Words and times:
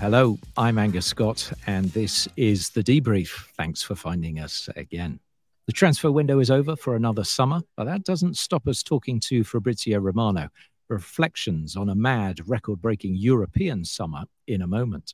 Hello, 0.00 0.38
I'm 0.56 0.78
Angus 0.78 1.04
Scott, 1.04 1.52
and 1.66 1.84
this 1.90 2.26
is 2.38 2.70
the 2.70 2.82
debrief. 2.82 3.48
Thanks 3.58 3.82
for 3.82 3.94
finding 3.94 4.40
us 4.40 4.66
again. 4.74 5.20
The 5.66 5.74
transfer 5.74 6.10
window 6.10 6.38
is 6.38 6.50
over 6.50 6.74
for 6.74 6.96
another 6.96 7.22
summer, 7.22 7.60
but 7.76 7.84
that 7.84 8.04
doesn't 8.04 8.38
stop 8.38 8.66
us 8.66 8.82
talking 8.82 9.20
to 9.20 9.44
Fabrizio 9.44 9.98
Romano. 9.98 10.48
Reflections 10.88 11.76
on 11.76 11.90
a 11.90 11.94
mad, 11.94 12.48
record 12.48 12.80
breaking 12.80 13.16
European 13.16 13.84
summer 13.84 14.24
in 14.46 14.62
a 14.62 14.66
moment. 14.66 15.12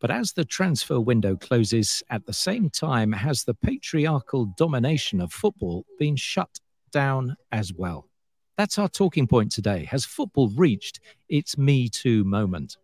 But 0.00 0.10
as 0.10 0.32
the 0.32 0.46
transfer 0.46 0.98
window 0.98 1.36
closes, 1.36 2.02
at 2.08 2.24
the 2.24 2.32
same 2.32 2.70
time, 2.70 3.12
has 3.12 3.44
the 3.44 3.52
patriarchal 3.52 4.46
domination 4.56 5.20
of 5.20 5.30
football 5.30 5.84
been 5.98 6.16
shut 6.16 6.58
down 6.90 7.36
as 7.52 7.74
well? 7.74 8.08
That's 8.56 8.78
our 8.78 8.88
talking 8.88 9.26
point 9.26 9.52
today. 9.52 9.84
Has 9.84 10.06
football 10.06 10.48
reached 10.56 11.00
its 11.28 11.58
Me 11.58 11.90
Too 11.90 12.24
moment? 12.24 12.78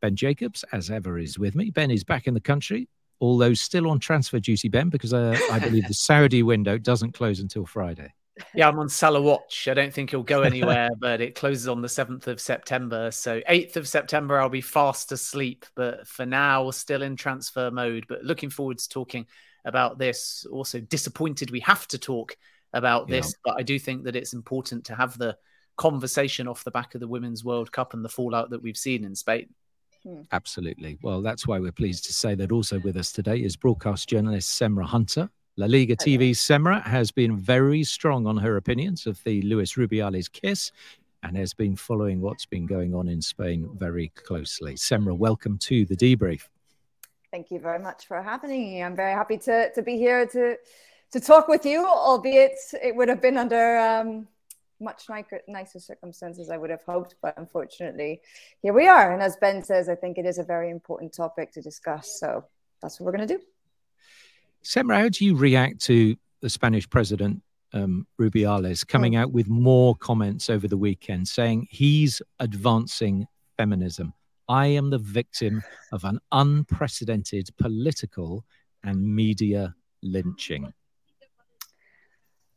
Ben 0.00 0.16
Jacobs, 0.16 0.64
as 0.72 0.90
ever, 0.90 1.18
is 1.18 1.38
with 1.38 1.54
me. 1.54 1.70
Ben 1.70 1.90
is 1.90 2.04
back 2.04 2.26
in 2.26 2.34
the 2.34 2.40
country, 2.40 2.88
although 3.20 3.54
still 3.54 3.90
on 3.90 3.98
transfer 3.98 4.38
duty, 4.38 4.68
Ben, 4.68 4.88
because 4.88 5.12
uh, 5.12 5.38
I 5.50 5.58
believe 5.58 5.88
the 5.88 5.94
Saudi 6.08 6.42
window 6.42 6.78
doesn't 6.78 7.12
close 7.12 7.40
until 7.40 7.66
Friday 7.66 8.12
yeah, 8.54 8.68
I'm 8.68 8.78
on 8.78 8.88
Salah 8.88 9.20
watch. 9.20 9.68
I 9.68 9.74
don't 9.74 9.92
think 9.92 10.10
he'll 10.10 10.22
go 10.22 10.42
anywhere, 10.42 10.90
but 10.98 11.20
it 11.20 11.34
closes 11.34 11.68
on 11.68 11.82
the 11.82 11.88
7th 11.88 12.26
of 12.26 12.40
September. 12.40 13.10
So 13.10 13.40
8th 13.48 13.76
of 13.76 13.88
September, 13.88 14.40
I'll 14.40 14.48
be 14.48 14.60
fast 14.60 15.12
asleep. 15.12 15.66
But 15.74 16.06
for 16.06 16.26
now, 16.26 16.70
still 16.70 17.02
in 17.02 17.16
transfer 17.16 17.70
mode. 17.70 18.06
But 18.08 18.24
looking 18.24 18.50
forward 18.50 18.78
to 18.78 18.88
talking 18.88 19.26
about 19.64 19.98
this. 19.98 20.46
Also 20.50 20.80
disappointed 20.80 21.50
we 21.50 21.60
have 21.60 21.86
to 21.88 21.98
talk 21.98 22.36
about 22.72 23.08
this, 23.08 23.28
yeah. 23.28 23.52
but 23.52 23.60
I 23.60 23.62
do 23.62 23.78
think 23.78 24.04
that 24.04 24.16
it's 24.16 24.34
important 24.34 24.84
to 24.86 24.94
have 24.94 25.16
the 25.18 25.36
conversation 25.76 26.48
off 26.48 26.64
the 26.64 26.70
back 26.70 26.94
of 26.94 27.00
the 27.00 27.08
Women's 27.08 27.44
World 27.44 27.72
Cup 27.72 27.94
and 27.94 28.04
the 28.04 28.08
fallout 28.08 28.50
that 28.50 28.62
we've 28.62 28.76
seen 28.76 29.04
in 29.04 29.14
Spain. 29.14 29.48
Hmm. 30.04 30.22
Absolutely. 30.32 30.98
Well, 31.02 31.22
that's 31.22 31.46
why 31.46 31.58
we're 31.58 31.72
pleased 31.72 32.04
to 32.06 32.12
say 32.12 32.34
that 32.36 32.52
also 32.52 32.80
with 32.80 32.96
us 32.96 33.12
today 33.12 33.38
is 33.38 33.56
broadcast 33.56 34.08
journalist 34.08 34.60
Semra 34.60 34.84
Hunter, 34.84 35.28
La 35.58 35.66
Liga 35.66 35.96
TV's 35.96 36.38
Semra 36.38 36.80
has 36.86 37.10
been 37.10 37.36
very 37.36 37.82
strong 37.82 38.28
on 38.28 38.36
her 38.36 38.58
opinions 38.58 39.08
of 39.08 39.20
the 39.24 39.42
Luis 39.42 39.74
Rubiales 39.74 40.30
kiss 40.30 40.70
and 41.24 41.36
has 41.36 41.52
been 41.52 41.74
following 41.74 42.20
what's 42.20 42.46
been 42.46 42.64
going 42.64 42.94
on 42.94 43.08
in 43.08 43.20
Spain 43.20 43.68
very 43.76 44.12
closely. 44.14 44.74
Semra, 44.74 45.18
welcome 45.18 45.58
to 45.58 45.84
the 45.84 45.96
debrief. 45.96 46.42
Thank 47.32 47.50
you 47.50 47.58
very 47.58 47.80
much 47.80 48.06
for 48.06 48.22
having 48.22 48.50
me. 48.50 48.84
I'm 48.84 48.94
very 48.94 49.12
happy 49.12 49.36
to, 49.38 49.72
to 49.72 49.82
be 49.82 49.96
here 49.96 50.26
to 50.26 50.56
to 51.10 51.20
talk 51.20 51.48
with 51.48 51.66
you, 51.66 51.84
albeit 51.84 52.58
it 52.80 52.94
would 52.94 53.08
have 53.08 53.20
been 53.20 53.36
under 53.36 53.78
um, 53.78 54.28
much 54.80 55.04
nicer, 55.08 55.40
nicer 55.48 55.80
circumstances 55.80 56.50
I 56.50 56.56
would 56.56 56.70
have 56.70 56.82
hoped, 56.86 57.16
but 57.22 57.34
unfortunately, 57.36 58.20
here 58.62 58.72
we 58.72 58.86
are. 58.86 59.12
And 59.12 59.22
as 59.22 59.36
Ben 59.36 59.62
says, 59.62 59.88
I 59.88 59.94
think 59.94 60.18
it 60.18 60.26
is 60.26 60.38
a 60.38 60.44
very 60.44 60.70
important 60.70 61.14
topic 61.14 61.52
to 61.52 61.62
discuss. 61.62 62.18
So 62.20 62.44
that's 62.80 63.00
what 63.00 63.06
we're 63.06 63.16
going 63.16 63.28
to 63.28 63.38
do. 63.38 63.42
Semra, 64.64 64.98
how 64.98 65.08
do 65.08 65.24
you 65.24 65.36
react 65.36 65.80
to 65.82 66.16
the 66.40 66.50
Spanish 66.50 66.88
president 66.88 67.42
um, 67.72 68.06
Rubiales 68.20 68.86
coming 68.86 69.16
oh. 69.16 69.22
out 69.22 69.32
with 69.32 69.48
more 69.48 69.94
comments 69.96 70.50
over 70.50 70.68
the 70.68 70.76
weekend 70.76 71.28
saying 71.28 71.68
he's 71.70 72.22
advancing 72.38 73.26
feminism? 73.56 74.12
I 74.48 74.68
am 74.68 74.90
the 74.90 74.98
victim 74.98 75.62
of 75.92 76.04
an 76.04 76.18
unprecedented 76.32 77.50
political 77.58 78.44
and 78.82 79.02
media 79.02 79.74
lynching. 80.02 80.72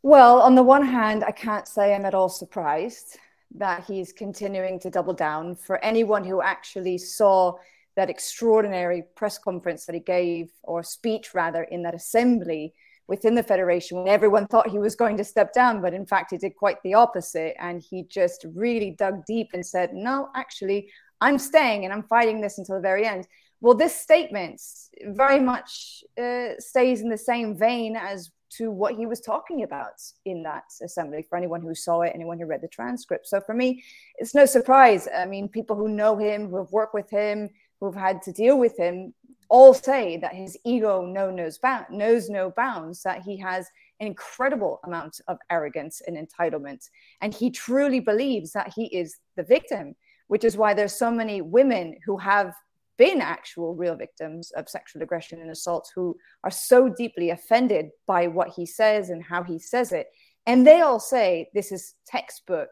Well, 0.04 0.42
on 0.42 0.56
the 0.56 0.64
one 0.64 0.86
hand, 0.86 1.24
I 1.24 1.32
can't 1.32 1.68
say 1.68 1.94
I'm 1.94 2.06
at 2.06 2.16
all 2.16 2.30
surprised 2.30 3.20
that 3.56 3.84
he's 3.86 4.12
continuing 4.12 4.80
to 4.80 4.90
double 4.90 5.14
down. 5.14 5.56
For 5.56 5.84
anyone 5.84 6.24
who 6.24 6.42
actually 6.42 6.98
saw 6.98 7.56
that 7.96 8.10
extraordinary 8.10 9.04
press 9.16 9.38
conference 9.38 9.86
that 9.86 9.94
he 9.94 10.02
gave, 10.02 10.50
or 10.64 10.82
speech 10.82 11.36
rather, 11.36 11.64
in 11.64 11.84
that 11.84 11.94
assembly 11.94 12.74
within 13.08 13.36
the 13.36 13.44
federation 13.44 13.98
when 13.98 14.08
everyone 14.08 14.48
thought 14.48 14.70
he 14.70 14.80
was 14.80 14.96
going 14.96 15.18
to 15.18 15.24
step 15.24 15.54
down, 15.54 15.82
but 15.82 15.94
in 15.94 16.06
fact, 16.06 16.32
he 16.32 16.38
did 16.38 16.56
quite 16.56 16.82
the 16.82 16.94
opposite. 16.96 17.56
And 17.60 17.82
he 17.82 18.04
just 18.04 18.46
really 18.56 18.92
dug 18.92 19.26
deep 19.28 19.50
and 19.54 19.64
said, 19.64 19.94
No, 19.94 20.30
actually, 20.36 20.90
I'm 21.20 21.38
staying 21.38 21.84
and 21.84 21.94
I'm 21.94 22.04
fighting 22.04 22.42
this 22.42 22.58
until 22.58 22.76
the 22.76 22.82
very 22.82 23.06
end. 23.06 23.28
Well, 23.60 23.76
this 23.76 23.96
statement 23.96 24.60
very 25.04 25.40
much 25.40 26.04
uh, 26.20 26.54
stays 26.58 27.02
in 27.02 27.10
the 27.10 27.18
same 27.18 27.56
vein 27.56 27.96
as 27.96 28.32
to 28.58 28.72
what 28.72 28.96
he 28.96 29.06
was 29.06 29.22
talking 29.22 29.64
about 29.64 30.02
in 30.26 30.44
that 30.44 30.66
assembly 30.82 31.26
for 31.28 31.38
anyone 31.38 31.62
who 31.62 31.74
saw 31.74 32.02
it, 32.02 32.12
anyone 32.14 32.40
who 32.40 32.46
read 32.46 32.62
the 32.62 32.68
transcript. 32.68 33.28
So 33.28 33.42
for 33.42 33.54
me, 33.54 33.84
it's 34.18 34.36
no 34.36 34.46
surprise. 34.46 35.08
I 35.16 35.26
mean, 35.26 35.48
people 35.48 35.76
who 35.76 35.88
know 35.88 36.18
him, 36.18 36.50
who 36.50 36.58
have 36.58 36.72
worked 36.72 36.94
with 36.94 37.10
him, 37.10 37.50
who've 37.80 37.96
had 37.96 38.22
to 38.24 38.32
deal 38.32 38.60
with 38.60 38.78
him 38.78 39.14
all 39.52 39.74
say 39.74 40.16
that 40.16 40.34
his 40.34 40.58
ego 40.64 41.06
no 41.06 41.30
knows, 41.30 41.60
knows 41.90 42.30
no 42.30 42.52
bounds, 42.52 43.04
that 43.04 43.22
he 43.22 43.36
has 43.36 43.68
an 44.00 44.08
incredible 44.08 44.80
amount 44.86 45.20
of 45.28 45.38
arrogance 45.50 46.02
and 46.08 46.16
entitlement. 46.16 46.90
And 47.20 47.34
he 47.34 47.52
truly 47.52 48.00
believes 48.00 48.54
that 48.54 48.72
he 48.74 48.86
is 48.86 49.18
the 49.36 49.44
victim, 49.44 49.94
which 50.28 50.46
is 50.46 50.56
why 50.56 50.74
there's 50.74 50.96
so 50.96 51.12
many 51.12 51.42
women 51.42 51.98
who 52.06 52.16
have 52.16 52.54
been 52.98 53.22
actual 53.22 53.76
real 53.76 53.96
victims 53.96 54.52
of 54.52 54.70
sexual 54.70 55.02
aggression 55.02 55.42
and 55.42 55.50
assault 55.50 55.90
who 55.96 56.16
are 56.44 56.52
so 56.52 56.90
deeply 56.90 57.30
offended 57.30 57.90
by 58.08 58.28
what 58.28 58.50
he 58.50 58.66
says 58.66 59.10
and 59.10 59.24
how 59.24 59.44
he 59.44 59.58
says 59.58 59.92
it. 59.92 60.08
And 60.46 60.66
they 60.66 60.82
all 60.82 61.00
say 61.00 61.50
this 61.54 61.72
is 61.72 61.94
textbook 62.06 62.70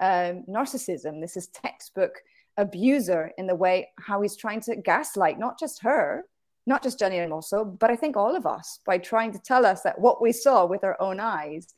um, 0.00 0.44
narcissism, 0.48 1.20
this 1.20 1.36
is 1.36 1.48
textbook 1.48 2.12
abuser 2.56 3.32
in 3.38 3.46
the 3.46 3.54
way 3.54 3.88
how 3.98 4.22
he's 4.22 4.36
trying 4.36 4.60
to 4.60 4.76
gaslight 4.76 5.38
not 5.38 5.58
just 5.58 5.82
her, 5.82 6.24
not 6.66 6.82
just 6.82 6.98
Jenni, 6.98 7.22
and 7.22 7.32
also, 7.32 7.64
but 7.64 7.90
I 7.90 7.96
think 7.96 8.16
all 8.16 8.36
of 8.36 8.46
us 8.46 8.80
by 8.86 8.98
trying 8.98 9.32
to 9.32 9.38
tell 9.38 9.66
us 9.66 9.82
that 9.82 10.00
what 10.00 10.22
we 10.22 10.32
saw 10.32 10.66
with 10.66 10.84
our 10.84 11.00
own 11.00 11.20
eyes, 11.20 11.74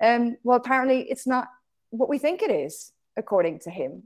um, 0.00 0.36
well, 0.42 0.56
apparently 0.56 1.02
it's 1.10 1.26
not 1.26 1.48
what 1.90 2.08
we 2.08 2.18
think 2.18 2.42
it 2.42 2.50
is, 2.50 2.92
according 3.16 3.60
to 3.60 3.70
him. 3.70 4.04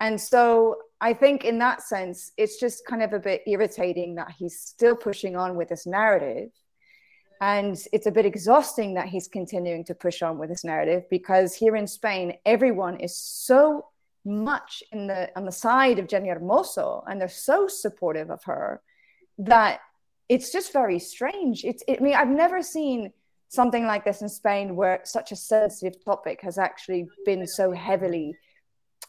And 0.00 0.20
so 0.20 0.76
I 1.02 1.14
think 1.14 1.44
in 1.44 1.58
that 1.58 1.82
sense, 1.82 2.30
it's 2.36 2.60
just 2.60 2.86
kind 2.86 3.02
of 3.02 3.12
a 3.12 3.18
bit 3.18 3.42
irritating 3.48 4.14
that 4.14 4.30
he's 4.38 4.60
still 4.60 4.94
pushing 4.94 5.34
on 5.34 5.56
with 5.56 5.68
this 5.68 5.84
narrative. 5.84 6.50
And 7.40 7.76
it's 7.92 8.06
a 8.06 8.12
bit 8.12 8.24
exhausting 8.24 8.94
that 8.94 9.08
he's 9.08 9.26
continuing 9.26 9.84
to 9.86 9.96
push 9.96 10.22
on 10.22 10.38
with 10.38 10.48
this 10.48 10.62
narrative 10.62 11.02
because 11.10 11.56
here 11.56 11.74
in 11.74 11.88
Spain, 11.88 12.34
everyone 12.46 13.00
is 13.00 13.16
so 13.16 13.86
much 14.24 14.84
in 14.92 15.08
the 15.08 15.28
on 15.34 15.44
the 15.44 15.50
side 15.50 15.98
of 15.98 16.06
Jenni 16.06 16.28
Hermoso, 16.32 17.02
and 17.08 17.20
they're 17.20 17.26
so 17.26 17.66
supportive 17.66 18.30
of 18.30 18.44
her 18.44 18.80
that 19.38 19.80
it's 20.28 20.52
just 20.52 20.72
very 20.72 21.00
strange. 21.00 21.64
It's 21.64 21.82
it, 21.88 21.98
I 22.00 22.02
mean 22.04 22.14
I've 22.14 22.28
never 22.28 22.62
seen 22.62 23.12
something 23.48 23.86
like 23.86 24.04
this 24.04 24.22
in 24.22 24.28
Spain 24.28 24.76
where 24.76 25.00
such 25.02 25.32
a 25.32 25.36
sensitive 25.36 26.02
topic 26.04 26.40
has 26.42 26.58
actually 26.58 27.08
been 27.26 27.44
so 27.44 27.72
heavily 27.72 28.36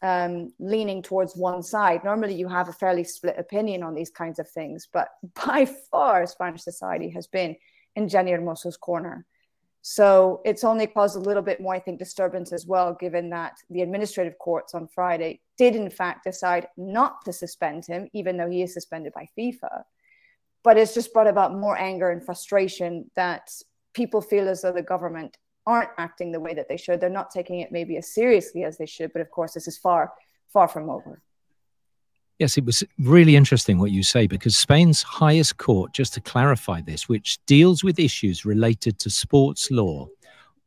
um, 0.04 0.52
leaning 0.60 1.02
towards 1.02 1.36
one 1.36 1.64
side. 1.64 2.04
Normally, 2.04 2.36
you 2.36 2.50
have 2.50 2.68
a 2.68 2.74
fairly 2.74 3.06
split 3.06 3.40
opinion 3.40 3.82
on 3.82 3.96
these 3.96 4.12
kinds 4.12 4.38
of 4.38 4.50
things, 4.50 4.88
but 4.92 5.08
by 5.46 5.66
far, 5.66 6.28
Spanish 6.28 6.62
society 6.62 7.10
has 7.10 7.26
been 7.26 7.56
in 7.96 8.08
Jenni 8.08 8.32
Hermoso's 8.32 8.78
corner. 8.78 9.26
So 9.86 10.42
it's 10.46 10.64
only 10.64 10.88
caused 10.88 11.18
a 11.18 11.20
little 11.20 11.42
bit 11.42 11.60
more, 11.60 11.76
I 11.76 11.80
think, 11.80 12.00
disturbance 12.00 12.54
as 12.54 12.66
well, 12.66 12.94
given 12.94 13.30
that 13.32 13.58
the 13.70 13.82
administrative 13.82 14.38
courts 14.40 14.74
on 14.74 14.88
Friday 14.88 15.42
did, 15.58 15.76
in 15.76 15.90
fact, 15.90 16.24
decide 16.24 16.68
not 16.78 17.26
to 17.26 17.34
suspend 17.34 17.86
him, 17.86 18.08
even 18.14 18.38
though 18.38 18.50
he 18.50 18.62
is 18.62 18.74
suspended 18.74 19.12
by 19.14 19.28
FIFA. 19.38 19.84
But 20.64 20.78
it's 20.78 20.94
just 20.94 21.14
brought 21.14 21.28
about 21.28 21.54
more 21.54 21.78
anger 21.78 22.12
and 22.12 22.24
frustration 22.24 23.12
that 23.18 23.52
people 23.94 24.22
feel 24.22 24.48
as 24.48 24.62
though 24.62 24.72
the 24.72 24.82
government 24.82 25.38
aren't 25.66 25.90
acting 25.98 26.32
the 26.32 26.40
way 26.40 26.54
that 26.54 26.68
they 26.68 26.78
should. 26.78 27.00
They're 27.00 27.10
not 27.10 27.32
taking 27.32 27.60
it 27.60 27.72
maybe 27.72 27.98
as 27.98 28.14
seriously 28.14 28.64
as 28.64 28.78
they 28.78 28.86
should. 28.86 29.14
But 29.14 29.22
of 29.22 29.32
course, 29.32 29.54
this 29.54 29.68
is 29.68 29.78
far, 29.78 30.12
far 30.52 30.68
from 30.68 30.90
over. 30.90 31.22
Yes, 32.40 32.58
it 32.58 32.66
was 32.66 32.84
really 33.00 33.36
interesting 33.36 33.78
what 33.78 33.92
you 33.92 34.04
say 34.04 34.28
because 34.28 34.58
Spain's 34.58 35.04
highest 35.04 35.58
court, 35.58 35.94
just 35.94 36.14
to 36.16 36.22
clarify 36.22 36.82
this, 36.82 37.08
which 37.08 37.40
deals 37.46 37.84
with 37.84 38.00
issues 38.00 38.44
related 38.44 39.00
to 39.00 39.10
sports 39.10 39.70
law, 39.70 40.08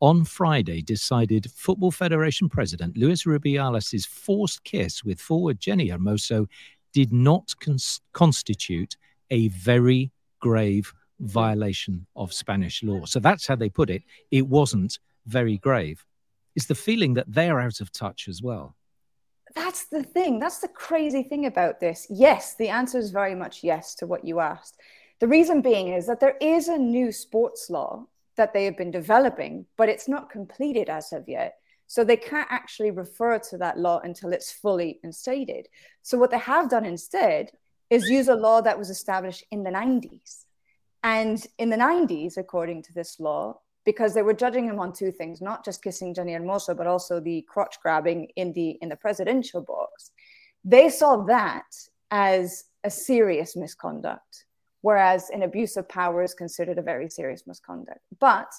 on 0.01 0.25
Friday 0.25 0.83
decided 0.83 1.51
Football 1.51 1.91
Federation 1.91 2.49
President 2.49 2.97
Luis 2.97 3.25
Rubiales' 3.25 4.07
forced 4.07 4.63
kiss 4.65 5.03
with 5.03 5.21
forward 5.21 5.59
Jenni 5.59 5.91
Hermoso 5.91 6.47
did 6.93 7.13
not 7.13 7.55
cons- 7.61 8.01
constitute 8.13 8.97
a 9.31 9.49
very 9.49 10.13
grave 10.41 10.93
violation 11.21 12.07
of 12.15 12.33
Spanish 12.33 12.83
law. 12.83 13.05
So 13.05 13.21
that's 13.21 13.47
how 13.47 13.57
they 13.57 13.69
put 13.69 13.91
it. 13.91 14.03
It 14.31 14.47
wasn't 14.47 14.99
very 15.27 15.59
grave. 15.59 16.05
It's 16.55 16.67
the 16.67 16.75
feeling 16.75 17.15
that 17.15 17.33
they're 17.33 17.61
out 17.61 17.81
of 17.81 17.93
touch 17.93 18.29
as 18.29 18.43
well 18.43 18.77
that's 19.57 19.85
the 19.87 20.03
thing. 20.03 20.39
That's 20.39 20.59
the 20.59 20.69
crazy 20.69 21.23
thing 21.23 21.47
about 21.47 21.81
this. 21.81 22.07
Yes, 22.11 22.55
the 22.55 22.69
answer 22.69 22.99
is 22.99 23.11
very 23.11 23.35
much 23.35 23.65
yes 23.65 23.95
to 23.97 24.07
what 24.07 24.25
you 24.25 24.41
asked. 24.41 24.79
The 25.19 25.29
reason 25.29 25.63
being 25.63 25.89
is 25.89 26.07
that 26.07 26.21
there 26.21 26.37
is 26.41 26.69
a 26.69 26.79
new 26.79 27.11
sports 27.11 27.71
law 27.71 28.07
that 28.37 28.53
they 28.53 28.67
have 28.67 28.77
been 28.77 28.91
developing, 28.91 29.65
but 29.79 29.89
it's 29.89 30.09
not 30.09 30.31
completed 30.31 30.91
as 30.91 31.13
of 31.13 31.27
yet. 31.27 31.57
So 31.87 32.05
they 32.05 32.17
can't 32.17 32.49
actually 32.51 32.91
refer 32.91 33.39
to 33.39 33.59
that 33.59 33.79
law 33.79 34.01
until 34.01 34.33
it's 34.33 34.53
fully 34.53 35.01
instated. 35.03 35.69
So 36.03 36.19
what 36.19 36.31
they 36.31 36.39
have 36.39 36.69
done 36.69 36.85
instead 36.85 37.53
is 37.89 38.11
use 38.11 38.29
a 38.29 38.35
law 38.35 38.61
that 38.61 38.79
was 38.79 38.91
established 38.91 39.45
in 39.51 39.63
the 39.63 39.71
90s. 39.71 40.46
And 41.07 41.47
in 41.59 41.71
the 41.71 41.77
90s, 41.77 42.37
according 42.37 42.83
to 42.83 42.93
this 42.93 43.21
law, 43.21 43.61
because 43.85 44.13
they 44.13 44.23
were 44.23 44.35
judging 44.35 44.65
him 44.65 44.81
on 44.81 44.93
two 44.93 45.13
things, 45.13 45.41
not 45.41 45.65
just 45.65 45.85
kissing 45.85 46.13
Jenni 46.13 46.37
Hermoso, 46.37 46.77
but 46.77 46.89
also 46.89 47.21
the 47.21 47.43
crotch 47.43 47.77
grabbing 47.81 48.25
in 48.35 48.53
the 48.55 48.71
in 48.83 48.89
the 48.89 48.97
presidential 48.97 49.63
box. 49.63 50.11
They 50.65 50.89
saw 50.89 51.19
that 51.27 51.71
as 52.11 52.65
a 52.83 52.91
serious 52.91 53.55
misconduct, 53.55 54.47
whereas 54.81 55.31
an 55.31 55.45
abuse 55.45 55.77
of 55.77 55.89
power 55.89 56.25
is 56.25 56.35
considered 56.35 56.77
a 56.77 56.83
very 56.83 57.09
serious 57.09 57.47
misconduct. 57.47 58.01
But 58.19 58.51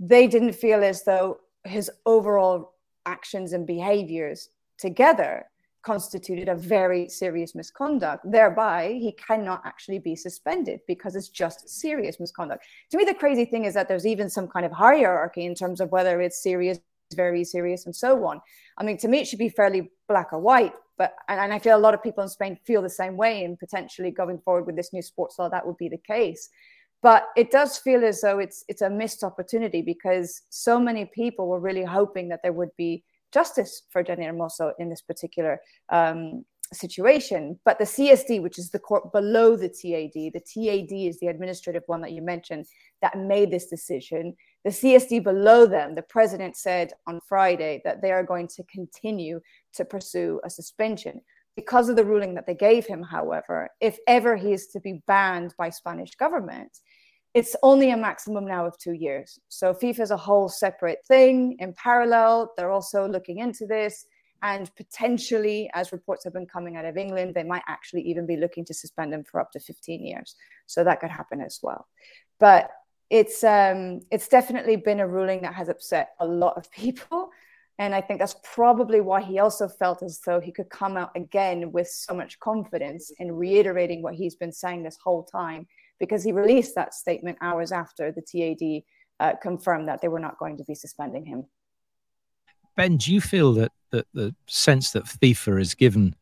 they 0.00 0.26
didn't 0.26 0.54
feel 0.54 0.82
as 0.82 1.04
though 1.04 1.38
his 1.62 1.92
overall 2.04 2.72
actions 3.06 3.52
and 3.52 3.64
behaviors 3.64 4.48
together 4.78 5.46
constituted 5.82 6.48
a 6.48 6.54
very 6.54 7.08
serious 7.08 7.54
misconduct. 7.54 8.24
Thereby, 8.30 8.98
he 9.00 9.12
cannot 9.12 9.62
actually 9.64 9.98
be 9.98 10.16
suspended 10.16 10.80
because 10.86 11.16
it's 11.16 11.28
just 11.28 11.68
serious 11.68 12.20
misconduct. 12.20 12.64
To 12.90 12.96
me, 12.96 13.04
the 13.04 13.14
crazy 13.14 13.44
thing 13.44 13.64
is 13.64 13.74
that 13.74 13.88
there's 13.88 14.06
even 14.06 14.28
some 14.28 14.48
kind 14.48 14.66
of 14.66 14.72
hierarchy 14.72 15.44
in 15.46 15.54
terms 15.54 15.80
of 15.80 15.90
whether 15.90 16.20
it's 16.20 16.42
serious, 16.42 16.80
very 17.14 17.44
serious, 17.44 17.86
and 17.86 17.94
so 17.94 18.24
on. 18.26 18.40
I 18.76 18.84
mean, 18.84 18.98
to 18.98 19.08
me, 19.08 19.20
it 19.20 19.28
should 19.28 19.38
be 19.38 19.48
fairly 19.48 19.90
black 20.08 20.32
or 20.32 20.40
white. 20.40 20.74
But 20.96 21.14
and, 21.28 21.38
and 21.38 21.52
I 21.52 21.58
feel 21.58 21.76
a 21.76 21.78
lot 21.78 21.94
of 21.94 22.02
people 22.02 22.22
in 22.24 22.28
Spain 22.28 22.58
feel 22.64 22.82
the 22.82 22.90
same 22.90 23.16
way, 23.16 23.44
and 23.44 23.58
potentially 23.58 24.10
going 24.10 24.38
forward 24.40 24.66
with 24.66 24.76
this 24.76 24.92
new 24.92 25.02
sports 25.02 25.38
law, 25.38 25.48
that 25.48 25.66
would 25.66 25.78
be 25.78 25.88
the 25.88 25.98
case. 25.98 26.50
But 27.00 27.28
it 27.36 27.52
does 27.52 27.78
feel 27.78 28.04
as 28.04 28.20
though 28.20 28.40
it's 28.40 28.64
it's 28.68 28.82
a 28.82 28.90
missed 28.90 29.22
opportunity 29.22 29.82
because 29.82 30.42
so 30.50 30.80
many 30.80 31.04
people 31.04 31.46
were 31.46 31.60
really 31.60 31.84
hoping 31.84 32.28
that 32.30 32.40
there 32.42 32.52
would 32.52 32.74
be 32.76 33.04
justice 33.32 33.82
for 33.90 34.02
Jenni 34.02 34.26
Hermoso 34.26 34.72
in 34.78 34.88
this 34.88 35.02
particular 35.02 35.60
um, 35.90 36.44
situation. 36.72 37.58
But 37.64 37.78
the 37.78 37.84
CSD, 37.84 38.42
which 38.42 38.58
is 38.58 38.70
the 38.70 38.78
court 38.78 39.12
below 39.12 39.56
the 39.56 39.68
TAD, 39.68 40.12
the 40.32 40.40
TAD 40.40 40.92
is 40.92 41.18
the 41.20 41.28
administrative 41.28 41.82
one 41.86 42.00
that 42.02 42.12
you 42.12 42.22
mentioned 42.22 42.66
that 43.02 43.18
made 43.18 43.50
this 43.50 43.66
decision. 43.66 44.36
The 44.64 44.70
CSD 44.70 45.22
below 45.22 45.66
them, 45.66 45.94
the 45.94 46.02
president 46.02 46.56
said 46.56 46.92
on 47.06 47.20
Friday 47.26 47.80
that 47.84 48.02
they 48.02 48.12
are 48.12 48.24
going 48.24 48.48
to 48.48 48.64
continue 48.64 49.40
to 49.74 49.84
pursue 49.84 50.40
a 50.44 50.50
suspension. 50.50 51.20
Because 51.56 51.88
of 51.88 51.96
the 51.96 52.04
ruling 52.04 52.34
that 52.34 52.46
they 52.46 52.54
gave 52.54 52.86
him, 52.86 53.02
however, 53.02 53.68
if 53.80 53.98
ever 54.06 54.36
he 54.36 54.52
is 54.52 54.68
to 54.68 54.80
be 54.80 55.02
banned 55.08 55.54
by 55.58 55.70
Spanish 55.70 56.14
government, 56.14 56.78
it's 57.38 57.54
only 57.62 57.92
a 57.92 57.96
maximum 57.96 58.44
now 58.44 58.66
of 58.66 58.76
two 58.78 58.94
years. 58.94 59.38
So 59.48 59.72
FIFA 59.72 60.00
is 60.00 60.10
a 60.10 60.16
whole 60.16 60.48
separate 60.48 61.06
thing 61.06 61.54
in 61.60 61.72
parallel. 61.72 62.52
They're 62.56 62.72
also 62.72 63.06
looking 63.06 63.38
into 63.38 63.64
this. 63.64 64.06
And 64.42 64.68
potentially, 64.74 65.70
as 65.72 65.92
reports 65.92 66.24
have 66.24 66.32
been 66.32 66.46
coming 66.46 66.76
out 66.76 66.84
of 66.84 66.96
England, 66.96 67.34
they 67.36 67.44
might 67.44 67.62
actually 67.68 68.02
even 68.02 68.26
be 68.26 68.36
looking 68.36 68.64
to 68.64 68.74
suspend 68.74 69.14
him 69.14 69.22
for 69.22 69.40
up 69.40 69.52
to 69.52 69.60
15 69.60 70.04
years. 70.04 70.34
So 70.66 70.82
that 70.82 70.98
could 70.98 71.10
happen 71.10 71.40
as 71.40 71.60
well. 71.62 71.86
But 72.40 72.70
it's 73.08 73.44
um, 73.44 74.00
it's 74.10 74.26
definitely 74.26 74.74
been 74.74 74.98
a 74.98 75.06
ruling 75.06 75.42
that 75.42 75.54
has 75.54 75.68
upset 75.68 76.14
a 76.18 76.26
lot 76.26 76.56
of 76.56 76.68
people. 76.72 77.30
And 77.78 77.94
I 77.94 78.00
think 78.00 78.18
that's 78.18 78.34
probably 78.42 79.00
why 79.00 79.22
he 79.22 79.38
also 79.38 79.68
felt 79.68 80.02
as 80.02 80.20
though 80.26 80.40
he 80.40 80.50
could 80.50 80.70
come 80.70 80.96
out 80.96 81.12
again 81.14 81.70
with 81.70 81.86
so 81.86 82.14
much 82.14 82.40
confidence 82.40 83.12
in 83.20 83.30
reiterating 83.30 84.02
what 84.02 84.14
he's 84.14 84.34
been 84.34 84.50
saying 84.50 84.82
this 84.82 84.98
whole 85.00 85.22
time 85.22 85.68
because 85.98 86.22
he 86.24 86.32
released 86.32 86.74
that 86.74 86.94
statement 86.94 87.38
hours 87.40 87.72
after 87.72 88.12
the 88.12 88.22
TAD 88.22 88.82
uh, 89.20 89.36
confirmed 89.40 89.88
that 89.88 90.00
they 90.00 90.08
were 90.08 90.20
not 90.20 90.38
going 90.38 90.56
to 90.56 90.64
be 90.64 90.74
suspending 90.74 91.24
him. 91.24 91.46
Ben, 92.76 92.96
do 92.96 93.12
you 93.12 93.20
feel 93.20 93.52
that, 93.54 93.72
that 93.90 94.06
the 94.14 94.34
sense 94.46 94.92
that 94.92 95.04
FIFA 95.04 95.58
has 95.58 95.74
given 95.74 96.14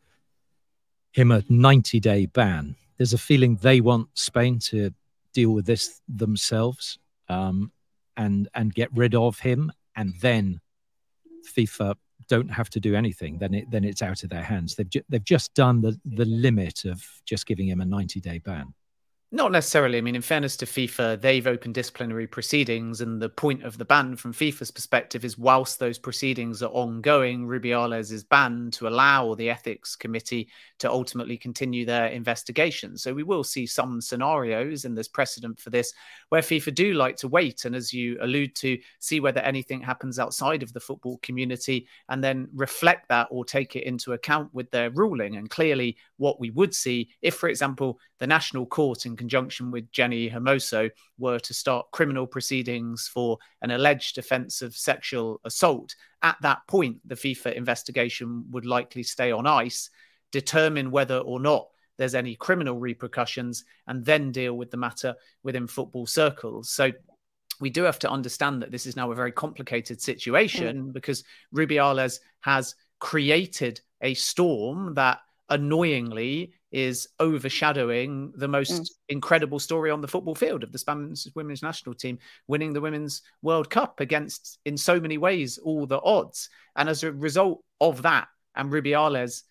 him 1.13 1.31
a 1.31 1.43
90 1.49 2.01
day 2.01 2.27
ban, 2.27 2.77
there's 2.97 3.13
a 3.13 3.19
feeling 3.19 3.57
they 3.57 3.81
want 3.81 4.09
Spain 4.15 4.59
to 4.59 4.93
deal 5.35 5.51
with 5.51 5.67
this 5.67 6.01
themselves 6.09 6.99
um, 7.29 7.71
and, 8.17 8.49
and 8.55 8.75
get 8.75 8.89
rid 8.95 9.15
of 9.15 9.39
him, 9.39 9.71
and 9.97 10.15
then 10.21 10.61
FIFA 11.47 11.97
don't 12.29 12.49
have 12.49 12.71
to 12.71 12.81
do 12.81 12.95
anything, 12.95 13.39
then 13.39 13.55
it 13.55 13.71
then 13.71 13.85
it's 13.85 14.03
out 14.03 14.23
of 14.23 14.31
their 14.31 14.43
hands. 14.43 14.75
They've 14.75 14.89
ju- 14.89 15.05
they've 15.09 15.23
just 15.25 15.55
done 15.55 15.81
the 15.81 15.99
the 16.05 16.25
limit 16.25 16.85
of 16.85 17.05
just 17.25 17.47
giving 17.47 17.69
him 17.69 17.81
a 17.81 17.85
90 17.85 18.21
day 18.21 18.39
ban. 18.39 18.75
Not 19.33 19.51
necessarily. 19.51 19.99
I 19.99 20.03
mean, 20.03 20.15
in 20.15 20.23
fairness 20.23 20.57
to 20.59 20.67
FIFA, 20.67 21.21
they've 21.21 21.49
opened 21.49 21.75
disciplinary 21.75 22.29
proceedings, 22.29 23.01
and 23.01 23.21
the 23.21 23.29
point 23.29 23.65
of 23.65 23.77
the 23.77 23.85
ban 23.85 24.15
from 24.15 24.33
FIFA's 24.33 24.71
perspective 24.71 25.25
is 25.25 25.37
whilst 25.37 25.81
those 25.81 25.99
proceedings 25.99 26.63
are 26.63 26.71
ongoing, 26.71 27.45
Rubiales 27.45 28.13
is 28.13 28.23
banned 28.23 28.73
to 28.75 28.87
allow 28.87 29.35
the 29.35 29.51
ethics 29.51 29.97
committee 29.97 30.49
to 30.79 30.89
ultimately 30.89 31.37
continue 31.37 31.85
their 31.85 32.07
investigation. 32.07 32.97
So 32.97 33.13
we 33.13 33.25
will 33.25 33.43
see 33.43 33.67
some 33.67 34.01
scenarios, 34.01 34.85
and 34.85 34.97
there's 34.97 35.09
precedent 35.09 35.59
for 35.59 35.71
this, 35.71 35.93
where 36.29 36.41
FIFA 36.41 36.75
do 36.77 36.95
like 36.95 37.17
to 37.17 37.29
wait 37.29 37.65
and, 37.65 37.75
as 37.75 37.93
you 37.93 38.19
allude 38.21 38.55
to, 38.57 38.79
see 39.01 39.19
whether 39.19 39.41
anything 39.41 39.81
happens 39.81 40.21
outside 40.21 40.63
of 40.63 40.73
the 40.73 40.81
football 40.81 41.19
community 41.19 41.89
and 42.11 42.23
then 42.23 42.49
reflect 42.55 43.09
that 43.09 43.27
or 43.33 43.45
take 43.45 43.75
it 43.75 43.83
into 43.83 44.13
account 44.13 44.55
with 44.55 44.71
their 44.71 44.91
ruling. 44.91 45.35
And 45.35 45.51
clearly, 45.51 45.97
what 46.17 46.39
we 46.39 46.51
would 46.51 46.73
see 46.73 47.09
if, 47.23 47.35
for 47.35 47.49
example, 47.49 47.99
the 48.19 48.27
national 48.27 48.67
court 48.67 49.05
in 49.05 49.16
conjunction 49.17 49.71
with 49.71 49.91
Jenni 49.91 50.33
Hermoso 50.33 50.91
were 51.19 51.39
to 51.39 51.55
start 51.55 51.91
criminal 51.93 52.27
proceedings 52.27 53.09
for 53.13 53.39
an 53.63 53.71
alleged 53.71 54.19
offence 54.19 54.63
of 54.63 54.77
sexual 54.77 55.41
assault, 55.45 55.95
at 56.23 56.37
that 56.43 56.67
point, 56.67 56.99
the 57.05 57.15
FIFA 57.15 57.55
investigation 57.55 58.45
would 58.51 58.67
likely 58.67 59.03
stay 59.03 59.31
on 59.31 59.47
ice, 59.47 59.91
determine 60.33 60.91
whether 60.91 61.19
or 61.19 61.41
not 61.41 61.69
there's 61.99 62.15
any 62.15 62.35
criminal 62.35 62.79
repercussions, 62.79 63.65
and 63.87 64.05
then 64.05 64.33
deal 64.33 64.55
with 64.55 64.71
the 64.71 64.77
matter 64.77 65.15
within 65.43 65.67
football 65.67 66.07
circles. 66.07 66.71
So 66.71 66.93
we 67.61 67.71
do 67.71 67.85
have 67.85 67.99
to 68.01 68.11
understand 68.11 68.63
that 68.63 68.71
this 68.71 68.87
is 68.87 68.97
now 68.97 69.11
a 69.11 69.15
very 69.15 69.33
complicated 69.33 70.01
situation 70.01 70.89
mm. 70.89 70.93
because 70.93 71.25
Rubiales 71.55 72.21
has 72.41 72.75
created 72.99 73.81
a 74.03 74.15
storm 74.15 74.95
that 74.95 75.21
annoyingly 75.49 76.53
is 76.73 77.09
overshadowing 77.21 78.33
the 78.37 78.49
most 78.49 78.73
mm. 78.73 78.89
incredible 79.09 79.59
story 79.59 79.91
on 79.91 80.01
the 80.01 80.09
football 80.09 80.35
field 80.35 80.63
of 80.63 80.73
the 80.73 80.79
Spanish 80.79 81.27
women's 81.35 81.63
national 81.63 81.95
team 81.95 82.19
winning 82.49 82.73
the 82.73 82.81
women's 82.81 83.23
World 83.43 83.71
Cup 83.71 84.01
against, 84.01 84.59
in 84.65 84.77
so 84.77 85.01
many 85.01 85.19
ways, 85.19 85.59
all 85.59 85.87
the 85.87 86.01
odds. 86.01 86.49
And 86.75 86.89
as 86.89 87.03
a 87.03 87.13
result 87.13 87.63
of 87.81 88.03
that, 88.03 88.29
and 88.55 88.73
Rubiales 88.73 89.43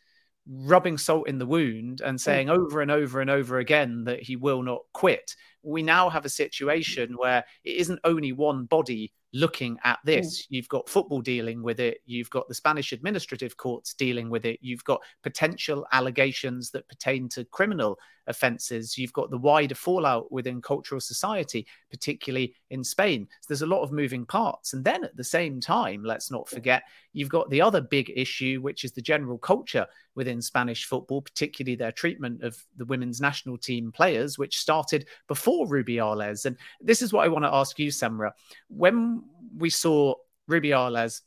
rubbing 0.48 0.98
salt 0.98 1.28
in 1.28 1.40
the 1.40 1.46
wound 1.46 2.02
and 2.02 2.18
mm. 2.18 2.22
saying 2.22 2.48
mm. 2.48 2.58
over 2.58 2.82
and 2.82 2.92
over 2.92 3.22
and 3.22 3.30
over 3.30 3.60
again 3.60 4.04
that 4.06 4.22
he 4.22 4.36
will 4.36 4.62
not 4.62 4.82
quit, 4.94 5.36
we 5.66 5.84
now 5.84 6.10
have 6.10 6.26
a 6.26 6.30
situation 6.30 7.16
where 7.18 7.44
it 7.64 7.76
isn't 7.76 8.00
only 8.04 8.32
one 8.32 8.66
body 8.66 9.12
looking 9.36 9.78
at 9.84 10.00
hmm. 10.04 10.12
this. 10.12 10.48
You've 10.50 10.70
got 10.70 10.90
football 10.90 11.22
dealing 11.22 11.62
with 11.62 11.80
it. 11.80 12.00
You've 12.06 12.30
got 12.30 12.48
the 12.48 12.54
Spanish 12.54 12.92
administrative 12.94 13.58
courts 13.58 13.94
dealing 13.94 14.30
with 14.30 14.46
it. 14.46 14.60
You've 14.62 14.84
got 14.84 15.02
potential 15.24 15.86
allegations 15.92 16.72
that 16.72 16.88
pertain 16.88 17.30
to 17.30 17.44
criminal 17.46 18.00
offences. 18.28 18.98
You've 18.98 19.14
got 19.14 19.30
the 19.30 19.38
wider 19.38 19.76
fallout 19.76 20.32
within 20.32 20.62
cultural 20.62 21.02
society, 21.02 21.68
particularly 21.92 22.56
in 22.70 22.84
Spain. 22.84 23.28
So 23.42 23.48
there's 23.50 23.62
a 23.62 23.68
lot 23.68 23.84
of 23.84 23.92
moving 23.92 24.26
parts. 24.26 24.74
And 24.74 24.84
then 24.84 25.04
at 25.04 25.16
the 25.16 25.24
same 25.24 25.60
time, 25.60 26.04
let's 26.04 26.32
not 26.32 26.50
forget, 26.50 26.84
you've 27.14 27.30
got 27.30 27.50
the 27.50 27.62
other 27.62 27.82
big 27.82 28.12
issue, 28.16 28.62
which 28.62 28.84
is 28.84 28.94
the 28.94 29.02
general 29.02 29.38
culture 29.38 29.86
within 30.16 30.42
Spanish 30.42 30.86
football, 30.86 31.22
particularly 31.22 31.76
their 31.76 31.92
treatment 31.92 32.42
of 32.42 32.58
the 32.78 32.86
women's 32.86 33.22
national 33.22 33.58
team 33.58 33.92
players, 33.92 34.38
which 34.38 34.58
started 34.58 35.08
before 35.28 35.55
Rubiales. 35.64 36.46
And 36.46 36.58
this 36.82 37.02
is 37.02 37.14
what 37.14 37.26
I 37.26 37.30
want 37.30 37.46
to 37.46 37.54
ask 37.54 37.80
you, 37.80 37.90
Semra. 37.90 38.32
When 38.68 39.24
we 39.58 39.70
saw 39.70 40.16
Rubiales 40.50 41.22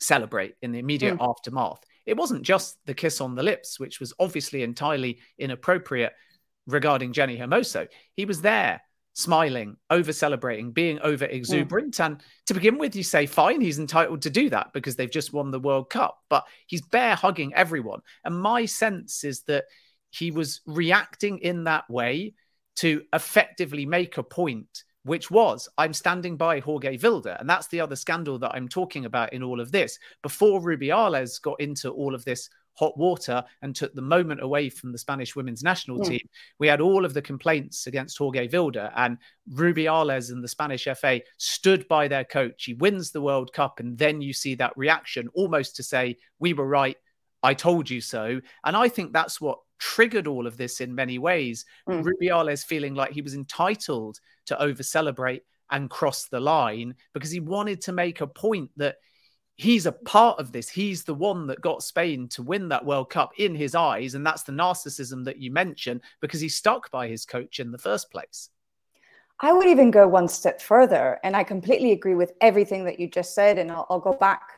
celebrate 0.00 0.54
in 0.62 0.72
the 0.72 0.78
immediate 0.78 1.18
mm. 1.18 1.28
aftermath, 1.28 1.80
it 2.06 2.16
wasn't 2.16 2.42
just 2.42 2.78
the 2.86 2.94
kiss 2.94 3.20
on 3.20 3.34
the 3.34 3.42
lips, 3.42 3.78
which 3.78 4.00
was 4.00 4.14
obviously 4.18 4.62
entirely 4.62 5.18
inappropriate 5.38 6.12
regarding 6.66 7.12
Jenni 7.12 7.38
Hermoso. 7.38 7.88
He 8.14 8.24
was 8.24 8.40
there 8.40 8.80
smiling, 9.18 9.76
over 9.90 10.12
celebrating, 10.12 10.70
being 10.70 11.00
over 11.00 11.24
exuberant. 11.24 11.94
Mm. 11.94 12.06
And 12.06 12.22
to 12.46 12.54
begin 12.54 12.78
with, 12.78 12.94
you 12.94 13.02
say, 13.02 13.26
fine, 13.26 13.60
he's 13.60 13.80
entitled 13.80 14.22
to 14.22 14.30
do 14.30 14.48
that 14.50 14.72
because 14.72 14.94
they've 14.94 15.10
just 15.10 15.32
won 15.32 15.50
the 15.50 15.58
World 15.58 15.90
Cup, 15.90 16.18
but 16.30 16.46
he's 16.68 16.82
bear 16.82 17.16
hugging 17.16 17.52
everyone. 17.54 18.00
And 18.24 18.40
my 18.40 18.64
sense 18.64 19.24
is 19.24 19.42
that 19.42 19.64
he 20.10 20.30
was 20.30 20.60
reacting 20.66 21.38
in 21.38 21.64
that 21.64 21.90
way 21.90 22.34
to 22.78 23.02
effectively 23.12 23.86
make 23.86 24.18
a 24.18 24.22
point 24.22 24.84
which 25.04 25.30
was 25.30 25.68
I'm 25.78 25.94
standing 25.94 26.36
by 26.36 26.60
Jorge 26.60 26.98
Vilda. 26.98 27.40
And 27.40 27.48
that's 27.48 27.68
the 27.68 27.80
other 27.80 27.96
scandal 27.96 28.38
that 28.40 28.54
I'm 28.54 28.68
talking 28.68 29.06
about 29.06 29.32
in 29.32 29.42
all 29.42 29.60
of 29.60 29.72
this. 29.72 29.98
Before 30.22 30.60
Rubiales 30.60 31.40
got 31.40 31.60
into 31.60 31.90
all 31.90 32.14
of 32.14 32.24
this 32.24 32.50
hot 32.74 32.96
water 32.96 33.42
and 33.62 33.74
took 33.74 33.92
the 33.94 34.02
moment 34.02 34.42
away 34.42 34.68
from 34.68 34.92
the 34.92 34.98
Spanish 34.98 35.34
women's 35.34 35.62
national 35.62 35.98
yeah. 35.98 36.10
team, 36.10 36.28
we 36.58 36.68
had 36.68 36.80
all 36.80 37.04
of 37.04 37.14
the 37.14 37.22
complaints 37.22 37.86
against 37.86 38.18
Jorge 38.18 38.48
Vilda. 38.48 38.92
And 38.96 39.18
Rubiales 39.52 40.30
and 40.30 40.44
the 40.44 40.48
Spanish 40.48 40.86
FA 40.96 41.20
stood 41.38 41.88
by 41.88 42.06
their 42.06 42.24
coach. 42.24 42.64
He 42.64 42.74
wins 42.74 43.10
the 43.10 43.22
World 43.22 43.52
Cup. 43.52 43.80
And 43.80 43.96
then 43.96 44.20
you 44.20 44.32
see 44.32 44.54
that 44.56 44.76
reaction 44.76 45.28
almost 45.34 45.74
to 45.76 45.82
say, 45.82 46.16
We 46.38 46.52
were 46.52 46.68
right. 46.68 46.96
I 47.42 47.54
told 47.54 47.88
you 47.88 48.00
so. 48.00 48.40
And 48.64 48.76
I 48.76 48.88
think 48.88 49.12
that's 49.12 49.40
what 49.40 49.58
triggered 49.78 50.26
all 50.26 50.46
of 50.46 50.56
this 50.56 50.80
in 50.80 50.94
many 50.94 51.18
ways. 51.18 51.64
Mm. 51.88 52.04
Rubiales 52.04 52.64
feeling 52.64 52.94
like 52.94 53.12
he 53.12 53.22
was 53.22 53.34
entitled 53.34 54.18
to 54.46 54.60
over 54.60 54.82
celebrate 54.82 55.42
and 55.70 55.90
cross 55.90 56.26
the 56.26 56.40
line 56.40 56.94
because 57.12 57.30
he 57.30 57.40
wanted 57.40 57.80
to 57.82 57.92
make 57.92 58.20
a 58.20 58.26
point 58.26 58.70
that 58.76 58.96
he's 59.56 59.86
a 59.86 59.92
part 59.92 60.38
of 60.38 60.52
this. 60.52 60.68
He's 60.68 61.04
the 61.04 61.14
one 61.14 61.48
that 61.48 61.60
got 61.60 61.82
Spain 61.82 62.28
to 62.28 62.42
win 62.42 62.68
that 62.68 62.84
World 62.84 63.10
Cup 63.10 63.32
in 63.38 63.54
his 63.54 63.74
eyes. 63.74 64.14
And 64.14 64.24
that's 64.24 64.44
the 64.44 64.52
narcissism 64.52 65.24
that 65.24 65.38
you 65.38 65.50
mentioned 65.50 66.00
because 66.20 66.40
he's 66.40 66.54
stuck 66.54 66.90
by 66.90 67.08
his 67.08 67.26
coach 67.26 67.60
in 67.60 67.70
the 67.70 67.78
first 67.78 68.10
place. 68.10 68.50
I 69.40 69.52
would 69.52 69.66
even 69.66 69.90
go 69.90 70.08
one 70.08 70.28
step 70.28 70.60
further. 70.60 71.18
And 71.22 71.36
I 71.36 71.44
completely 71.44 71.92
agree 71.92 72.14
with 72.14 72.32
everything 72.40 72.84
that 72.84 72.98
you 72.98 73.08
just 73.08 73.34
said. 73.34 73.58
And 73.58 73.70
I'll, 73.70 73.86
I'll 73.90 74.00
go 74.00 74.14
back 74.14 74.57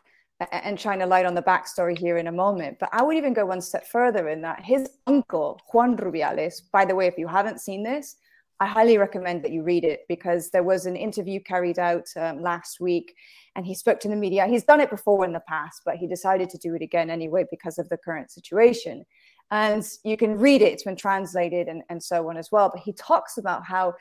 and 0.52 0.80
shine 0.80 1.02
a 1.02 1.06
light 1.06 1.26
on 1.26 1.34
the 1.34 1.42
backstory 1.42 1.96
here 1.96 2.16
in 2.16 2.26
a 2.26 2.32
moment. 2.32 2.78
But 2.80 2.90
I 2.92 3.02
would 3.02 3.16
even 3.16 3.34
go 3.34 3.46
one 3.46 3.60
step 3.60 3.86
further 3.86 4.28
in 4.28 4.40
that 4.42 4.64
his 4.64 4.88
uncle, 5.06 5.60
Juan 5.72 5.96
Rubiales, 5.96 6.62
by 6.72 6.84
the 6.84 6.94
way, 6.94 7.06
if 7.06 7.18
you 7.18 7.28
haven't 7.28 7.60
seen 7.60 7.82
this, 7.82 8.16
I 8.58 8.66
highly 8.66 8.98
recommend 8.98 9.42
that 9.42 9.52
you 9.52 9.62
read 9.62 9.84
it 9.84 10.00
because 10.08 10.50
there 10.50 10.62
was 10.62 10.84
an 10.84 10.94
interview 10.94 11.40
carried 11.40 11.78
out 11.78 12.06
um, 12.16 12.42
last 12.42 12.78
week 12.78 13.14
and 13.56 13.64
he 13.64 13.74
spoke 13.74 14.00
to 14.00 14.08
the 14.08 14.16
media. 14.16 14.46
He's 14.46 14.64
done 14.64 14.80
it 14.80 14.90
before 14.90 15.24
in 15.24 15.32
the 15.32 15.42
past, 15.48 15.82
but 15.84 15.96
he 15.96 16.06
decided 16.06 16.50
to 16.50 16.58
do 16.58 16.74
it 16.74 16.82
again 16.82 17.08
anyway 17.08 17.46
because 17.50 17.78
of 17.78 17.88
the 17.88 17.96
current 17.96 18.30
situation. 18.30 19.04
And 19.50 19.86
you 20.04 20.16
can 20.16 20.38
read 20.38 20.62
it, 20.62 20.72
it's 20.72 20.84
been 20.84 20.94
translated 20.94 21.68
and, 21.68 21.82
and 21.88 22.02
so 22.02 22.28
on 22.28 22.36
as 22.36 22.52
well. 22.52 22.70
But 22.72 22.82
he 22.82 22.92
talks 22.92 23.38
about 23.38 23.64
how 23.64 23.94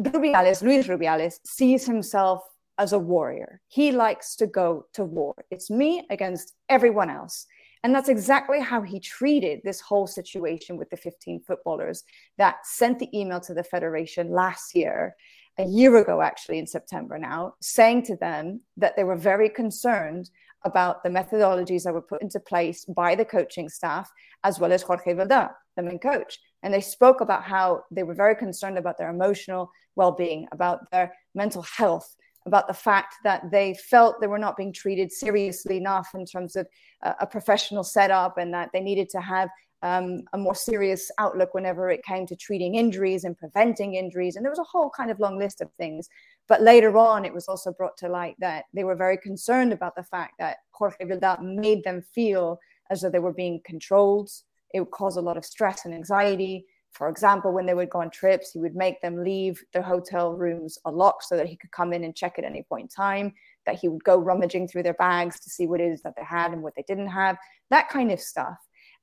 Rubiales, 0.00 0.62
Luis 0.62 0.86
Rubiales, 0.86 1.34
sees 1.44 1.86
himself 1.86 2.42
as 2.78 2.92
a 2.92 2.98
warrior. 2.98 3.60
He 3.68 3.92
likes 3.92 4.36
to 4.36 4.46
go 4.46 4.86
to 4.94 5.04
war. 5.04 5.34
It's 5.50 5.70
me 5.70 6.06
against 6.10 6.54
everyone 6.68 7.10
else. 7.10 7.46
And 7.84 7.94
that's 7.94 8.08
exactly 8.08 8.60
how 8.60 8.82
he 8.82 9.00
treated 9.00 9.60
this 9.64 9.80
whole 9.80 10.06
situation 10.06 10.76
with 10.76 10.88
the 10.90 10.96
15 10.96 11.42
footballers 11.46 12.04
that 12.38 12.64
sent 12.64 12.98
the 12.98 13.18
email 13.18 13.40
to 13.40 13.54
the 13.54 13.64
Federation 13.64 14.30
last 14.30 14.74
year, 14.74 15.16
a 15.58 15.64
year 15.64 15.96
ago, 15.96 16.22
actually, 16.22 16.58
in 16.58 16.66
September 16.66 17.18
now, 17.18 17.54
saying 17.60 18.04
to 18.04 18.16
them 18.16 18.60
that 18.76 18.96
they 18.96 19.04
were 19.04 19.16
very 19.16 19.48
concerned 19.48 20.30
about 20.64 21.02
the 21.02 21.10
methodologies 21.10 21.82
that 21.82 21.92
were 21.92 22.00
put 22.00 22.22
into 22.22 22.38
place 22.38 22.84
by 22.84 23.16
the 23.16 23.24
coaching 23.24 23.68
staff, 23.68 24.08
as 24.44 24.60
well 24.60 24.72
as 24.72 24.82
Jorge 24.82 25.14
Vilda, 25.14 25.50
the 25.76 25.82
main 25.82 25.98
coach. 25.98 26.38
And 26.62 26.72
they 26.72 26.80
spoke 26.80 27.20
about 27.20 27.42
how 27.42 27.82
they 27.90 28.04
were 28.04 28.14
very 28.14 28.36
concerned 28.36 28.78
about 28.78 28.96
their 28.96 29.10
emotional 29.10 29.70
well 29.96 30.12
being, 30.12 30.46
about 30.52 30.90
their 30.92 31.12
mental 31.34 31.62
health, 31.62 32.14
about 32.46 32.66
the 32.68 32.74
fact 32.74 33.14
that 33.24 33.50
they 33.50 33.74
felt 33.74 34.20
they 34.20 34.26
were 34.26 34.38
not 34.38 34.56
being 34.56 34.72
treated 34.72 35.12
seriously 35.12 35.76
enough 35.76 36.10
in 36.14 36.24
terms 36.24 36.56
of 36.56 36.66
uh, 37.02 37.14
a 37.20 37.26
professional 37.26 37.84
setup 37.84 38.38
and 38.38 38.52
that 38.52 38.70
they 38.72 38.80
needed 38.80 39.08
to 39.10 39.20
have 39.20 39.48
um, 39.82 40.22
a 40.32 40.38
more 40.38 40.54
serious 40.54 41.10
outlook 41.18 41.54
whenever 41.54 41.90
it 41.90 42.04
came 42.04 42.26
to 42.26 42.36
treating 42.36 42.76
injuries 42.76 43.24
and 43.24 43.36
preventing 43.36 43.94
injuries. 43.94 44.36
And 44.36 44.44
there 44.44 44.52
was 44.52 44.60
a 44.60 44.64
whole 44.64 44.90
kind 44.90 45.10
of 45.10 45.18
long 45.18 45.38
list 45.38 45.60
of 45.60 45.70
things. 45.72 46.08
But 46.48 46.62
later 46.62 46.96
on, 46.96 47.24
it 47.24 47.34
was 47.34 47.48
also 47.48 47.72
brought 47.72 47.96
to 47.98 48.08
light 48.08 48.36
that 48.38 48.66
they 48.72 48.84
were 48.84 48.94
very 48.94 49.16
concerned 49.16 49.72
about 49.72 49.96
the 49.96 50.04
fact 50.04 50.34
that 50.38 50.58
Jorge 50.70 51.04
Vilda 51.04 51.42
made 51.42 51.82
them 51.82 52.02
feel 52.14 52.58
as 52.90 53.00
though 53.00 53.10
they 53.10 53.18
were 53.18 53.32
being 53.32 53.60
controlled. 53.64 54.30
It 54.72 54.80
would 54.80 54.90
cause 54.90 55.16
a 55.16 55.20
lot 55.20 55.36
of 55.36 55.44
stress 55.44 55.84
and 55.84 55.94
anxiety. 55.94 56.66
For 56.92 57.08
example, 57.08 57.52
when 57.52 57.64
they 57.64 57.74
would 57.74 57.90
go 57.90 58.00
on 58.00 58.10
trips, 58.10 58.52
he 58.52 58.58
would 58.58 58.76
make 58.76 59.00
them 59.00 59.24
leave 59.24 59.62
their 59.72 59.82
hotel 59.82 60.34
rooms 60.34 60.78
unlocked 60.84 61.24
so 61.24 61.36
that 61.36 61.46
he 61.46 61.56
could 61.56 61.70
come 61.70 61.92
in 61.92 62.04
and 62.04 62.14
check 62.14 62.38
at 62.38 62.44
any 62.44 62.62
point 62.62 62.82
in 62.82 62.88
time, 62.88 63.32
that 63.64 63.76
he 63.76 63.88
would 63.88 64.04
go 64.04 64.18
rummaging 64.18 64.68
through 64.68 64.82
their 64.82 64.94
bags 64.94 65.40
to 65.40 65.50
see 65.50 65.66
what 65.66 65.80
it 65.80 65.90
is 65.90 66.02
that 66.02 66.14
they 66.16 66.24
had 66.24 66.52
and 66.52 66.62
what 66.62 66.74
they 66.76 66.84
didn't 66.86 67.08
have, 67.08 67.38
that 67.70 67.88
kind 67.88 68.12
of 68.12 68.20
stuff. 68.20 68.58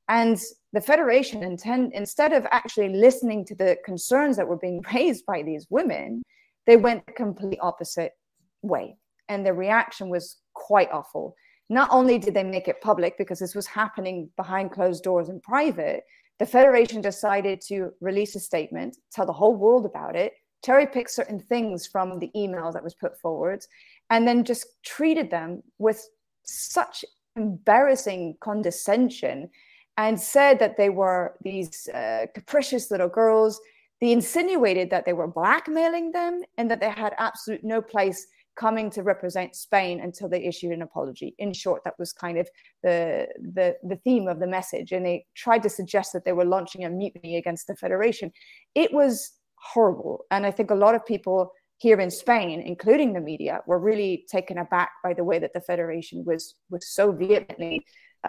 And 0.08 0.40
the 0.74 0.82
Federation, 0.82 1.44
intend, 1.44 1.94
instead 1.94 2.32
of 2.34 2.46
actually 2.52 2.90
listening 2.90 3.46
to 3.46 3.56
the 3.56 3.78
concerns 3.86 4.38
that 4.38 4.48
were 4.48 4.58
being 4.58 4.84
raised 4.94 5.26
by 5.26 5.42
these 5.42 5.68
women, 5.70 6.22
they 6.68 6.78
went 6.78 7.06
the 7.08 7.14
complete 7.14 7.60
opposite 7.62 8.14
way. 8.62 8.98
And 9.30 9.46
the 9.46 9.54
reaction 9.54 10.10
was 10.10 10.38
quite 10.54 10.92
awful. 10.92 11.36
Not 11.70 11.90
only 11.92 12.18
did 12.18 12.34
they 12.34 12.44
make 12.44 12.68
it 12.68 12.82
public 12.82 13.18
because 13.18 13.40
this 13.40 13.54
was 13.54 13.68
happening 13.68 14.30
behind 14.36 14.72
closed 14.72 15.04
doors 15.04 15.30
in 15.30 15.40
private, 15.42 16.04
the 16.40 16.46
Federation 16.46 17.02
decided 17.02 17.62
to 17.62 17.92
release 18.00 18.36
a 18.36 18.40
statement, 18.40 18.98
tell 19.12 19.26
the 19.26 19.34
whole 19.34 19.56
world 19.56 19.86
about 19.86 20.16
it, 20.16 20.34
cherry 20.64 20.88
pick 20.88 21.10
certain 21.10 21.40
things 21.40 21.86
from 21.86 22.18
the 22.20 22.32
email 22.36 22.72
that 22.72 22.84
was 22.84 22.96
put 22.96 23.20
forward, 23.20 23.66
and 24.10 24.28
then 24.28 24.44
just 24.44 24.66
treated 24.84 25.30
them 25.30 25.62
with 25.78 26.08
such 26.44 27.04
embarrassing 27.36 28.38
condescension 28.42 29.50
and 29.98 30.20
said 30.20 30.60
that 30.60 30.78
they 30.78 30.90
were 30.90 31.36
these 31.44 31.88
uh, 31.90 32.26
capricious 32.34 32.90
little 32.90 33.10
girls. 33.10 33.60
They 34.00 34.14
insinuated 34.14 34.90
that 34.92 35.06
they 35.06 35.14
were 35.14 35.28
blackmailing 35.28 36.12
them 36.12 36.42
and 36.58 36.72
that 36.72 36.80
they 36.80 36.90
had 36.90 37.14
absolute 37.18 37.66
no 37.66 37.82
place 37.82 38.26
coming 38.60 38.90
to 38.92 39.04
represent 39.04 39.56
Spain 39.56 40.02
until 40.02 40.28
they 40.28 40.44
issued 40.44 40.74
an 40.74 40.82
apology. 40.82 41.34
In 41.38 41.54
short, 41.54 41.82
that 41.86 41.98
was 41.98 42.12
kind 42.12 42.38
of 42.38 42.50
the, 42.84 43.28
the, 43.40 43.78
the 43.84 43.96
theme 44.04 44.28
of 44.28 44.40
the 44.40 44.48
message. 44.48 44.92
And 44.92 45.06
they 45.06 45.26
tried 45.34 45.64
to 45.64 45.70
suggest 45.70 46.12
that 46.12 46.26
they 46.26 46.34
were 46.34 46.44
launching 46.46 46.84
a 46.84 46.90
mutiny 46.90 47.38
against 47.38 47.68
the 47.68 47.76
Federation. 47.76 48.32
It 48.76 48.94
was 48.94 49.32
horrible. 49.56 50.26
And 50.30 50.46
I 50.46 50.52
think 50.52 50.72
a 50.72 50.76
lot 50.76 50.94
of 50.94 51.06
people 51.06 51.54
here 51.78 52.02
in 52.02 52.12
Spain, 52.12 52.60
including 52.60 53.14
the 53.14 53.22
media, 53.22 53.62
were 53.66 53.80
really 53.80 54.26
taken 54.30 54.58
aback 54.58 54.92
by 55.04 55.14
the 55.14 55.24
way 55.24 55.40
that 55.40 55.54
the 55.54 55.62
Federation 55.62 56.26
was, 56.26 56.56
was 56.70 56.86
so 56.90 57.14
vehemently 57.14 57.86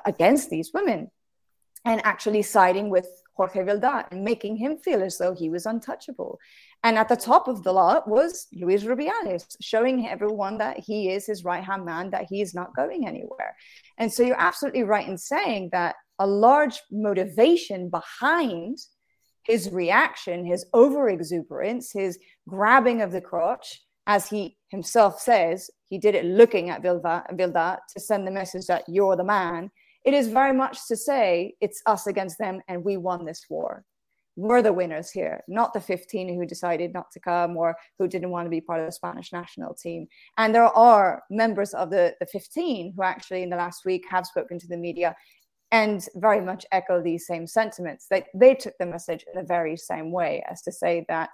against 0.07 0.49
these 0.49 0.71
women 0.73 1.11
and 1.85 2.01
actually 2.05 2.43
siding 2.43 2.89
with 2.89 3.09
Jorge 3.35 3.63
Vilda 3.63 4.07
and 4.11 4.25
making 4.25 4.57
him 4.57 4.77
feel 4.79 5.03
as 5.03 5.19
though 5.19 5.35
he 5.35 5.49
was 5.49 5.67
untouchable. 5.67 6.39
And 6.83 6.99
at 6.99 7.09
the 7.09 7.17
top 7.17 7.49
of 7.49 7.63
the 7.63 7.73
lot 7.73 8.09
was 8.09 8.47
Luis 8.53 8.85
Rubiales, 8.85 9.45
showing 9.61 10.09
everyone 10.09 10.59
that 10.59 10.79
he 10.79 11.11
is 11.11 11.27
his 11.27 11.45
right 11.45 11.65
hand 11.65 11.85
man, 11.85 12.11
that 12.11 12.27
he 12.29 12.41
is 12.41 12.55
not 12.55 12.75
going 12.75 13.07
anywhere. 13.07 13.57
And 13.99 14.13
so 14.13 14.23
you're 14.23 14.41
absolutely 14.41 14.85
right 14.85 15.07
in 15.07 15.19
saying 15.19 15.71
that 15.73 15.97
a 16.19 16.27
large 16.27 16.81
motivation 16.91 17.91
behind 17.91 18.79
his 19.45 19.71
reaction, 19.71 20.45
his 20.45 20.67
over 20.73 21.09
exuberance, 21.09 21.93
his 21.93 22.19
grabbing 22.49 23.03
of 23.03 23.13
the 23.13 23.21
crotch, 23.21 23.83
as 24.07 24.29
he 24.29 24.57
himself 24.69 25.21
says, 25.21 25.71
he 25.89 25.99
did 25.99 26.15
it 26.15 26.25
looking 26.25 26.71
at 26.71 26.83
Vilda, 26.83 27.25
Vilda 27.37 27.79
to 27.93 28.01
send 28.01 28.27
the 28.27 28.31
message 28.31 28.67
that 28.67 28.85
you're 28.89 29.17
the 29.17 29.25
man 29.25 29.71
it 30.05 30.15
is 30.15 30.29
very 30.29 30.57
much 30.57 30.87
to 30.89 30.97
say 30.97 31.55
it's 31.61 31.83
us 31.87 32.07
against 32.07 32.39
them 32.39 32.61
and 32.69 32.85
we 32.85 32.97
won 32.97 33.25
this 33.25 33.45
war. 33.51 33.85
We're 34.37 34.63
the 34.63 34.73
winners 34.73 35.11
here, 35.11 35.43
not 35.49 35.75
the 35.75 35.81
15 35.81 36.35
who 36.35 36.47
decided 36.47 36.95
not 36.95 37.11
to 37.13 37.21
come 37.21 37.57
or 37.57 37.77
who 37.99 38.09
didn't 38.09 38.31
want 38.31 38.47
to 38.47 38.51
be 38.51 38.61
part 38.61 38.81
of 38.81 38.87
the 38.87 38.93
Spanish 38.93 39.33
national 39.33 39.75
team. 39.75 40.07
And 40.39 40.55
there 40.55 40.65
are 40.65 41.23
members 41.31 41.75
of 41.75 41.91
the, 41.91 42.15
the 42.21 42.27
15 42.27 42.95
who 42.97 43.03
actually 43.03 43.43
in 43.43 43.51
the 43.51 43.57
last 43.57 43.85
week 43.85 44.05
have 44.09 44.27
spoken 44.27 44.59
to 44.61 44.67
the 44.67 44.77
media 44.77 45.15
and 45.73 46.07
very 46.17 46.41
much 46.41 46.65
echo 46.73 47.03
these 47.03 47.27
same 47.27 47.47
sentiments. 47.47 48.07
They, 48.09 48.25
they 48.35 48.55
took 48.55 48.75
the 48.79 48.87
message 48.87 49.25
in 49.33 49.39
the 49.39 49.47
very 49.47 49.77
same 49.77 50.11
way 50.11 50.43
as 50.51 50.63
to 50.63 50.73
say 50.73 51.05
that, 51.09 51.31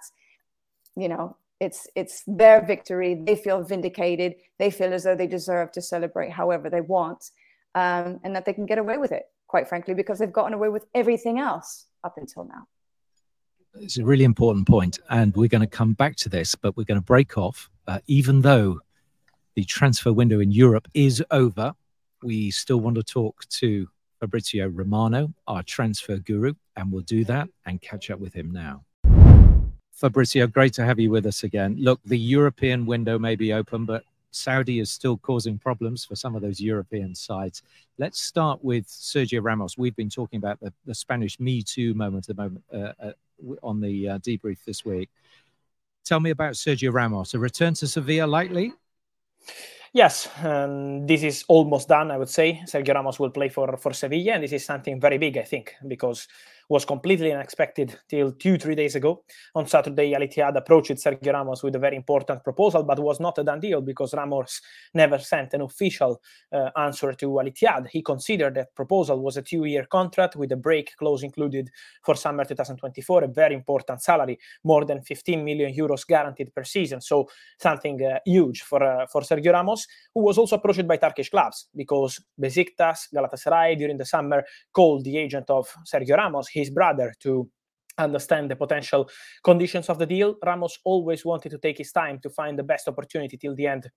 you 0.95 1.07
know, 1.07 1.37
it's 1.59 1.87
it's 1.95 2.23
their 2.27 2.63
victory. 2.63 3.19
They 3.25 3.35
feel 3.35 3.63
vindicated. 3.63 4.35
They 4.59 4.69
feel 4.69 4.93
as 4.93 5.05
though 5.05 5.15
they 5.15 5.25
deserve 5.25 5.71
to 5.71 5.81
celebrate 5.81 6.31
however 6.31 6.69
they 6.69 6.81
want 6.81 7.31
um, 7.77 8.19
and 8.23 8.35
that 8.35 8.45
they 8.45 8.53
can 8.53 8.65
get 8.65 8.79
away 8.79 8.97
with 8.97 9.11
it, 9.11 9.25
quite 9.45 9.69
frankly, 9.69 9.93
because 9.93 10.17
they've 10.17 10.33
gotten 10.33 10.53
away 10.53 10.67
with 10.67 10.87
everything 10.95 11.37
else 11.37 11.85
up 12.03 12.15
until 12.17 12.43
now. 12.45 12.65
It's 13.75 13.99
a 13.99 14.03
really 14.03 14.23
important 14.23 14.67
point, 14.67 14.97
and 15.11 15.35
we're 15.35 15.47
going 15.47 15.61
to 15.61 15.67
come 15.67 15.93
back 15.93 16.15
to 16.17 16.29
this, 16.29 16.55
but 16.55 16.75
we're 16.75 16.85
going 16.85 16.99
to 16.99 17.05
break 17.05 17.37
off. 17.37 17.69
Uh, 17.87 17.99
even 18.07 18.41
though 18.41 18.79
the 19.53 19.63
transfer 19.63 20.11
window 20.11 20.39
in 20.39 20.51
Europe 20.51 20.87
is 20.95 21.23
over, 21.29 21.75
we 22.23 22.49
still 22.49 22.79
want 22.79 22.95
to 22.95 23.03
talk 23.03 23.47
to 23.49 23.87
Fabrizio 24.19 24.69
Romano, 24.69 25.31
our 25.45 25.61
transfer 25.61 26.17
guru, 26.17 26.55
and 26.75 26.91
we'll 26.91 27.03
do 27.03 27.23
that 27.25 27.47
and 27.67 27.79
catch 27.79 28.09
up 28.09 28.19
with 28.19 28.33
him 28.33 28.49
now. 28.49 28.83
Fabrizio, 29.91 30.47
great 30.47 30.73
to 30.73 30.83
have 30.83 30.99
you 30.99 31.11
with 31.11 31.27
us 31.27 31.43
again. 31.43 31.75
Look, 31.79 31.99
the 32.05 32.17
European 32.17 32.87
window 32.87 33.19
may 33.19 33.35
be 33.35 33.53
open, 33.53 33.85
but 33.85 34.03
Saudi 34.37 34.79
is 34.79 34.91
still 34.91 35.17
causing 35.17 35.57
problems 35.57 36.05
for 36.05 36.15
some 36.15 36.35
of 36.35 36.41
those 36.41 36.59
European 36.59 37.15
sides. 37.15 37.63
Let's 37.97 38.19
start 38.19 38.63
with 38.63 38.87
Sergio 38.87 39.43
Ramos. 39.43 39.77
We've 39.77 39.95
been 39.95 40.09
talking 40.09 40.37
about 40.37 40.59
the, 40.59 40.71
the 40.85 40.95
Spanish 40.95 41.39
Me 41.39 41.61
Too 41.61 41.93
moment 41.93 42.29
at 42.29 42.35
the 42.35 42.43
moment 42.43 42.63
uh, 42.73 42.93
uh, 43.03 43.11
on 43.63 43.81
the 43.81 44.09
uh, 44.09 44.17
debrief 44.19 44.63
this 44.65 44.85
week. 44.85 45.09
Tell 46.05 46.19
me 46.19 46.29
about 46.29 46.53
Sergio 46.53 46.93
Ramos. 46.93 47.33
A 47.33 47.39
return 47.39 47.73
to 47.75 47.87
Sevilla 47.87 48.27
likely? 48.27 48.73
Yes, 49.93 50.29
um, 50.43 51.07
this 51.07 51.23
is 51.23 51.43
almost 51.47 51.87
done, 51.87 52.11
I 52.11 52.17
would 52.17 52.29
say. 52.29 52.61
Sergio 52.65 52.93
Ramos 52.93 53.19
will 53.19 53.29
play 53.31 53.49
for, 53.49 53.77
for 53.77 53.93
Sevilla, 53.93 54.33
and 54.33 54.43
this 54.43 54.53
is 54.53 54.65
something 54.65 54.99
very 54.99 55.17
big, 55.17 55.37
I 55.37 55.43
think, 55.43 55.75
because 55.87 56.27
was 56.69 56.85
completely 56.85 57.31
unexpected 57.31 57.97
till 58.09 58.31
two, 58.33 58.57
three 58.57 58.75
days 58.75 58.95
ago. 58.95 59.23
On 59.55 59.65
Saturday, 59.67 60.13
Al 60.13 60.21
Ittihad 60.21 60.57
approached 60.57 60.91
Sergio 60.91 61.33
Ramos 61.33 61.63
with 61.63 61.75
a 61.75 61.79
very 61.79 61.95
important 61.95 62.43
proposal, 62.43 62.83
but 62.83 62.99
was 62.99 63.19
not 63.19 63.37
a 63.37 63.43
done 63.43 63.59
deal 63.59 63.81
because 63.81 64.13
Ramos 64.13 64.61
never 64.93 65.17
sent 65.17 65.53
an 65.53 65.61
official 65.61 66.21
uh, 66.51 66.69
answer 66.77 67.13
to 67.13 67.39
Al 67.39 67.45
Ittihad. 67.45 67.87
He 67.87 68.01
considered 68.01 68.55
that 68.55 68.75
proposal 68.75 69.21
was 69.21 69.37
a 69.37 69.41
two-year 69.41 69.85
contract 69.85 70.35
with 70.35 70.51
a 70.51 70.57
break 70.57 70.95
clause 70.97 71.23
included 71.23 71.69
for 72.03 72.15
summer 72.15 72.43
2024, 72.43 73.23
a 73.23 73.27
very 73.27 73.55
important 73.55 74.01
salary, 74.01 74.37
more 74.63 74.83
than 74.85 75.01
15 75.01 75.43
million 75.43 75.73
euros 75.73 76.05
guaranteed 76.05 76.53
per 76.53 76.63
season. 76.63 76.99
So 76.99 77.29
something 77.59 78.03
uh, 78.03 78.19
huge 78.25 78.61
for 78.61 78.83
uh, 78.83 79.07
for 79.07 79.21
Sergio 79.21 79.53
Ramos, 79.53 79.87
who 80.13 80.21
was 80.21 80.37
also 80.37 80.57
approached 80.57 80.87
by 80.87 80.97
Turkish 80.97 81.29
clubs 81.29 81.67
because 81.75 82.21
Besiktas, 82.39 83.07
Galatasaray 83.15 83.77
during 83.77 83.97
the 83.97 84.05
summer 84.05 84.43
called 84.73 85.03
the 85.03 85.17
agent 85.17 85.49
of 85.49 85.73
Sergio 85.85 86.17
Ramos, 86.17 86.47
his 86.57 86.69
brother, 86.69 87.13
to 87.21 87.49
understand 87.97 88.51
the 88.51 88.55
potential 88.55 89.09
conditions 89.43 89.89
of 89.89 89.97
the 89.99 90.05
deal. 90.05 90.35
Ramos 90.45 90.77
always 90.83 91.25
wanted 91.25 91.49
to 91.49 91.57
take 91.57 91.77
his 91.77 91.91
time 91.91 92.19
to 92.23 92.29
find 92.29 92.57
the 92.57 92.63
best 92.63 92.87
opportunity 92.87 93.37
till 93.37 93.55
the 93.55 93.67
end 93.67 93.89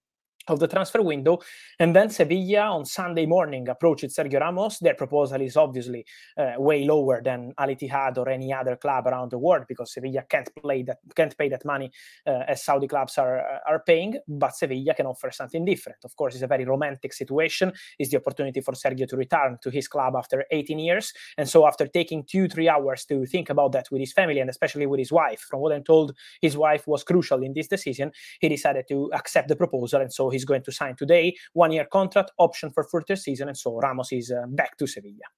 of 0.48 0.58
the 0.58 0.68
transfer 0.68 1.02
window. 1.02 1.38
And 1.78 1.94
then 1.94 2.10
Sevilla 2.10 2.62
on 2.62 2.84
Sunday 2.84 3.26
morning 3.26 3.68
approached 3.68 4.04
Sergio 4.04 4.40
Ramos. 4.40 4.78
Their 4.78 4.94
proposal 4.94 5.40
is 5.40 5.56
obviously 5.56 6.04
uh, 6.36 6.52
way 6.56 6.84
lower 6.84 7.22
than 7.22 7.52
Al 7.58 7.68
Ittihad 7.68 8.16
or 8.18 8.28
any 8.28 8.52
other 8.52 8.76
club 8.76 9.06
around 9.06 9.30
the 9.30 9.38
world 9.38 9.66
because 9.68 9.92
Sevilla 9.92 10.24
can't 10.28 10.50
play 10.62 10.82
that 10.82 10.98
can't 11.14 11.36
pay 11.36 11.48
that 11.48 11.64
money 11.64 11.90
uh, 12.26 12.44
as 12.48 12.64
Saudi 12.64 12.88
clubs 12.88 13.18
are 13.18 13.42
are 13.66 13.82
paying. 13.86 14.18
But 14.26 14.56
Sevilla 14.56 14.94
can 14.94 15.06
offer 15.06 15.30
something 15.30 15.64
different. 15.64 15.98
Of 16.04 16.16
course, 16.16 16.34
it's 16.34 16.42
a 16.42 16.48
very 16.48 16.64
romantic 16.64 17.12
situation. 17.12 17.72
It's 17.98 18.10
the 18.10 18.16
opportunity 18.16 18.60
for 18.60 18.72
Sergio 18.72 19.06
to 19.08 19.16
return 19.16 19.58
to 19.62 19.70
his 19.70 19.88
club 19.88 20.14
after 20.16 20.44
18 20.50 20.78
years. 20.78 21.12
And 21.36 21.48
so 21.48 21.66
after 21.66 21.86
taking 21.86 22.24
two 22.24 22.48
three 22.48 22.68
hours 22.68 23.04
to 23.06 23.26
think 23.26 23.50
about 23.50 23.72
that 23.72 23.90
with 23.90 24.00
his 24.00 24.12
family 24.12 24.40
and 24.40 24.48
especially 24.48 24.86
with 24.86 24.98
his 24.98 25.12
wife, 25.12 25.40
from 25.40 25.60
what 25.60 25.72
I'm 25.72 25.84
told, 25.84 26.16
his 26.40 26.56
wife 26.56 26.86
was 26.86 27.04
crucial 27.04 27.42
in 27.42 27.52
this 27.52 27.68
decision. 27.68 28.12
He 28.40 28.48
decided 28.48 28.86
to 28.88 29.10
accept 29.12 29.48
the 29.48 29.56
proposal, 29.56 30.00
and 30.00 30.12
so 30.12 30.29
he's 30.30 30.44
going 30.44 30.62
to 30.62 30.72
sign 30.72 30.96
today, 30.96 31.34
one 31.52 31.72
year 31.72 31.86
contract, 31.90 32.30
option 32.38 32.70
for 32.70 32.84
further 32.84 33.16
season. 33.16 33.48
And 33.48 33.56
so 33.56 33.78
Ramos 33.78 34.12
is 34.12 34.30
uh, 34.30 34.46
back 34.48 34.76
to 34.78 34.86
Sevilla. 34.86 35.28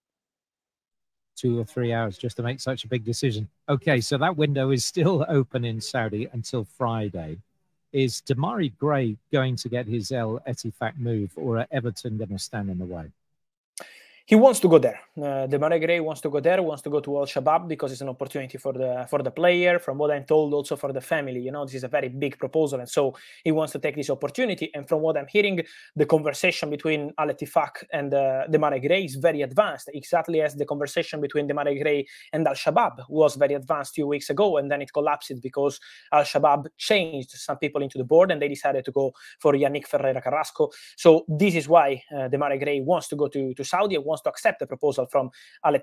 Two 1.36 1.58
or 1.58 1.64
three 1.64 1.92
hours 1.92 2.18
just 2.18 2.36
to 2.36 2.42
make 2.42 2.60
such 2.60 2.84
a 2.84 2.88
big 2.88 3.04
decision. 3.04 3.48
Okay, 3.68 4.00
so 4.00 4.18
that 4.18 4.36
window 4.36 4.70
is 4.70 4.84
still 4.84 5.24
open 5.28 5.64
in 5.64 5.80
Saudi 5.80 6.28
until 6.32 6.64
Friday. 6.64 7.38
Is 7.92 8.22
Demarai 8.22 8.72
Gray 8.78 9.16
going 9.30 9.56
to 9.56 9.68
get 9.68 9.86
his 9.86 10.12
Al 10.12 10.40
Ettifaq 10.48 10.96
move, 10.98 11.32
or 11.36 11.58
are 11.58 11.66
Everton 11.70 12.16
going 12.16 12.30
to 12.30 12.38
stand 12.38 12.70
in 12.70 12.78
the 12.78 12.86
way? 12.86 13.10
He 14.26 14.34
wants 14.34 14.60
to 14.60 14.68
go 14.68 14.78
there. 14.78 15.00
Uh, 15.16 15.46
Demarai 15.46 15.80
Gray 15.84 16.00
wants 16.00 16.20
to 16.22 16.30
go 16.30 16.40
there, 16.40 16.62
wants 16.62 16.82
to 16.82 16.90
go 16.90 17.00
to 17.00 17.18
Al 17.18 17.26
Shabab 17.26 17.68
because 17.68 17.92
it's 17.92 18.00
an 18.00 18.08
opportunity 18.08 18.56
for 18.58 18.72
the 18.72 19.06
for 19.10 19.22
the 19.22 19.30
player. 19.30 19.78
From 19.78 19.98
what 19.98 20.10
I'm 20.10 20.24
told, 20.24 20.54
also 20.54 20.76
for 20.76 20.92
the 20.92 21.00
family. 21.00 21.40
You 21.40 21.52
know, 21.52 21.64
this 21.64 21.74
is 21.74 21.84
a 21.84 21.88
very 21.88 22.08
big 22.08 22.38
proposal, 22.38 22.80
and 22.80 22.88
so 22.88 23.14
he 23.44 23.52
wants 23.52 23.72
to 23.72 23.78
take 23.78 23.96
this 23.96 24.10
opportunity. 24.10 24.70
And 24.74 24.88
from 24.88 25.00
what 25.00 25.16
I'm 25.16 25.26
hearing, 25.26 25.62
the 25.96 26.06
conversation 26.06 26.70
between 26.70 27.12
Al 27.18 27.28
Ettifaq 27.28 27.84
and 27.92 28.14
uh, 28.14 28.46
Demarai 28.48 28.86
Gray 28.86 29.04
is 29.04 29.16
very 29.16 29.42
advanced, 29.42 29.90
exactly 29.92 30.40
as 30.40 30.54
the 30.54 30.64
conversation 30.64 31.20
between 31.20 31.48
Demarai 31.48 31.80
Gray 31.82 32.06
and 32.32 32.46
Al 32.46 32.54
Shabab 32.54 33.04
was 33.08 33.36
very 33.36 33.54
advanced 33.54 33.94
two 33.94 34.06
weeks 34.06 34.30
ago, 34.30 34.56
and 34.58 34.70
then 34.70 34.82
it 34.82 34.92
collapsed 34.92 35.42
because 35.42 35.80
Al 36.12 36.22
Shabab 36.22 36.66
changed 36.78 37.30
some 37.30 37.58
people 37.58 37.82
into 37.82 37.98
the 37.98 38.04
board, 38.04 38.30
and 38.30 38.40
they 38.40 38.48
decided 38.48 38.84
to 38.84 38.92
go 38.92 39.12
for 39.40 39.52
Yannick 39.54 39.86
Ferreira 39.86 40.22
Carrasco. 40.22 40.70
So 40.96 41.24
this 41.28 41.54
is 41.54 41.68
why 41.68 42.02
uh, 42.12 42.28
Demarai 42.28 42.62
Gray 42.62 42.80
wants 42.80 43.08
to 43.08 43.16
go 43.16 43.28
to 43.28 43.52
to 43.54 43.64
Saudi 43.64 43.96
wants 44.12 44.22
to 44.22 44.30
accept 44.34 44.58
the 44.60 44.66
proposal 44.66 45.06
from 45.06 45.30
Al. 45.64 45.76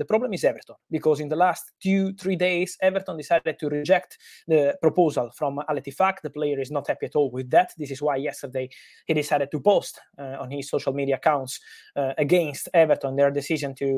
The 0.00 0.08
problem 0.12 0.32
is 0.32 0.44
Everton, 0.44 0.76
because 0.90 1.20
in 1.20 1.28
the 1.28 1.40
last 1.46 1.64
two, 1.82 2.02
three 2.14 2.38
days, 2.48 2.70
Everton 2.80 3.16
decided 3.16 3.56
to 3.60 3.66
reject 3.68 4.18
the 4.48 4.62
proposal 4.86 5.30
from 5.38 5.52
Al. 5.68 5.78
The 6.22 6.30
player 6.38 6.58
is 6.60 6.70
not 6.70 6.88
happy 6.88 7.06
at 7.06 7.16
all 7.16 7.30
with 7.30 7.48
that. 7.50 7.68
This 7.78 7.90
is 7.90 8.00
why 8.02 8.16
yesterday 8.16 8.68
he 9.06 9.14
decided 9.14 9.50
to 9.50 9.60
post 9.60 10.00
uh, 10.18 10.42
on 10.42 10.50
his 10.50 10.68
social 10.74 10.92
media 11.00 11.16
accounts 11.16 11.60
uh, 12.00 12.12
against 12.26 12.68
Everton 12.72 13.16
their 13.16 13.30
decision 13.30 13.74
to 13.74 13.88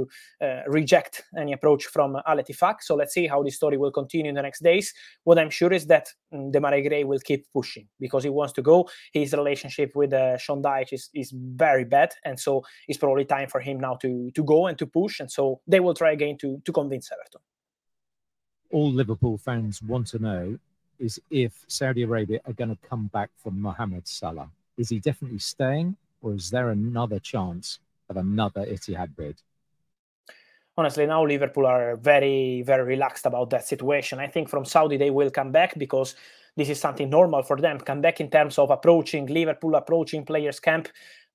uh, 0.44 0.62
reject 0.66 1.14
any 1.36 1.52
approach 1.52 1.84
from 1.86 2.16
Al. 2.26 2.40
So 2.80 2.94
let's 3.00 3.14
see 3.14 3.26
how 3.26 3.42
this 3.42 3.56
story 3.56 3.76
will 3.76 3.92
continue 3.92 4.28
in 4.28 4.34
the 4.34 4.42
next 4.48 4.62
days. 4.62 4.86
What 5.24 5.38
I'm 5.38 5.50
sure 5.50 5.72
is 5.72 5.86
that 5.86 6.06
um, 6.32 6.50
Demarai 6.52 6.82
Gray 6.86 7.04
will 7.04 7.22
keep 7.30 7.42
pushing 7.52 7.86
because 8.04 8.24
he 8.24 8.30
wants 8.30 8.52
to 8.54 8.62
go. 8.62 8.88
His 9.12 9.32
relationship 9.32 9.90
with 9.94 10.12
uh, 10.12 10.36
Sean 10.38 10.62
Dyche 10.62 10.92
is, 10.92 11.10
is 11.14 11.32
very 11.34 11.84
bad, 11.84 12.10
and 12.24 12.36
so 12.38 12.62
it's 12.88 12.98
probably 12.98 13.24
time 13.24 13.48
for 13.48 13.60
him 13.60 13.67
now 13.76 13.94
to 13.96 14.30
to 14.30 14.42
go 14.42 14.66
and 14.68 14.78
to 14.78 14.86
push, 14.86 15.20
and 15.20 15.30
so 15.30 15.60
they 15.66 15.80
will 15.80 15.94
try 15.94 16.12
again 16.12 16.38
to 16.38 16.62
to 16.64 16.72
convince 16.72 17.12
Everton. 17.12 17.42
All 18.70 18.90
Liverpool 18.90 19.36
fans 19.36 19.82
want 19.82 20.06
to 20.08 20.18
know 20.18 20.58
is 20.98 21.20
if 21.30 21.64
Saudi 21.68 22.02
Arabia 22.02 22.40
are 22.46 22.54
going 22.54 22.70
to 22.70 22.88
come 22.88 23.08
back 23.08 23.30
from 23.36 23.60
Mohamed 23.60 24.08
Salah. 24.08 24.50
Is 24.76 24.88
he 24.88 25.00
definitely 25.00 25.38
staying, 25.38 25.96
or 26.22 26.34
is 26.34 26.50
there 26.50 26.70
another 26.70 27.18
chance 27.18 27.80
of 28.08 28.16
another 28.16 28.64
Ittihad 28.64 29.14
bid? 29.16 29.42
honestly 30.78 31.06
now 31.06 31.26
liverpool 31.26 31.66
are 31.66 31.96
very 31.96 32.62
very 32.62 32.84
relaxed 32.84 33.26
about 33.26 33.50
that 33.50 33.66
situation 33.66 34.20
i 34.20 34.28
think 34.28 34.48
from 34.48 34.64
saudi 34.64 34.96
they 34.96 35.10
will 35.10 35.30
come 35.30 35.50
back 35.50 35.76
because 35.76 36.14
this 36.56 36.68
is 36.68 36.80
something 36.80 37.10
normal 37.10 37.42
for 37.42 37.56
them 37.60 37.78
come 37.78 38.00
back 38.00 38.20
in 38.20 38.30
terms 38.30 38.58
of 38.58 38.70
approaching 38.70 39.26
liverpool 39.26 39.74
approaching 39.74 40.24
players 40.24 40.60
camp 40.60 40.88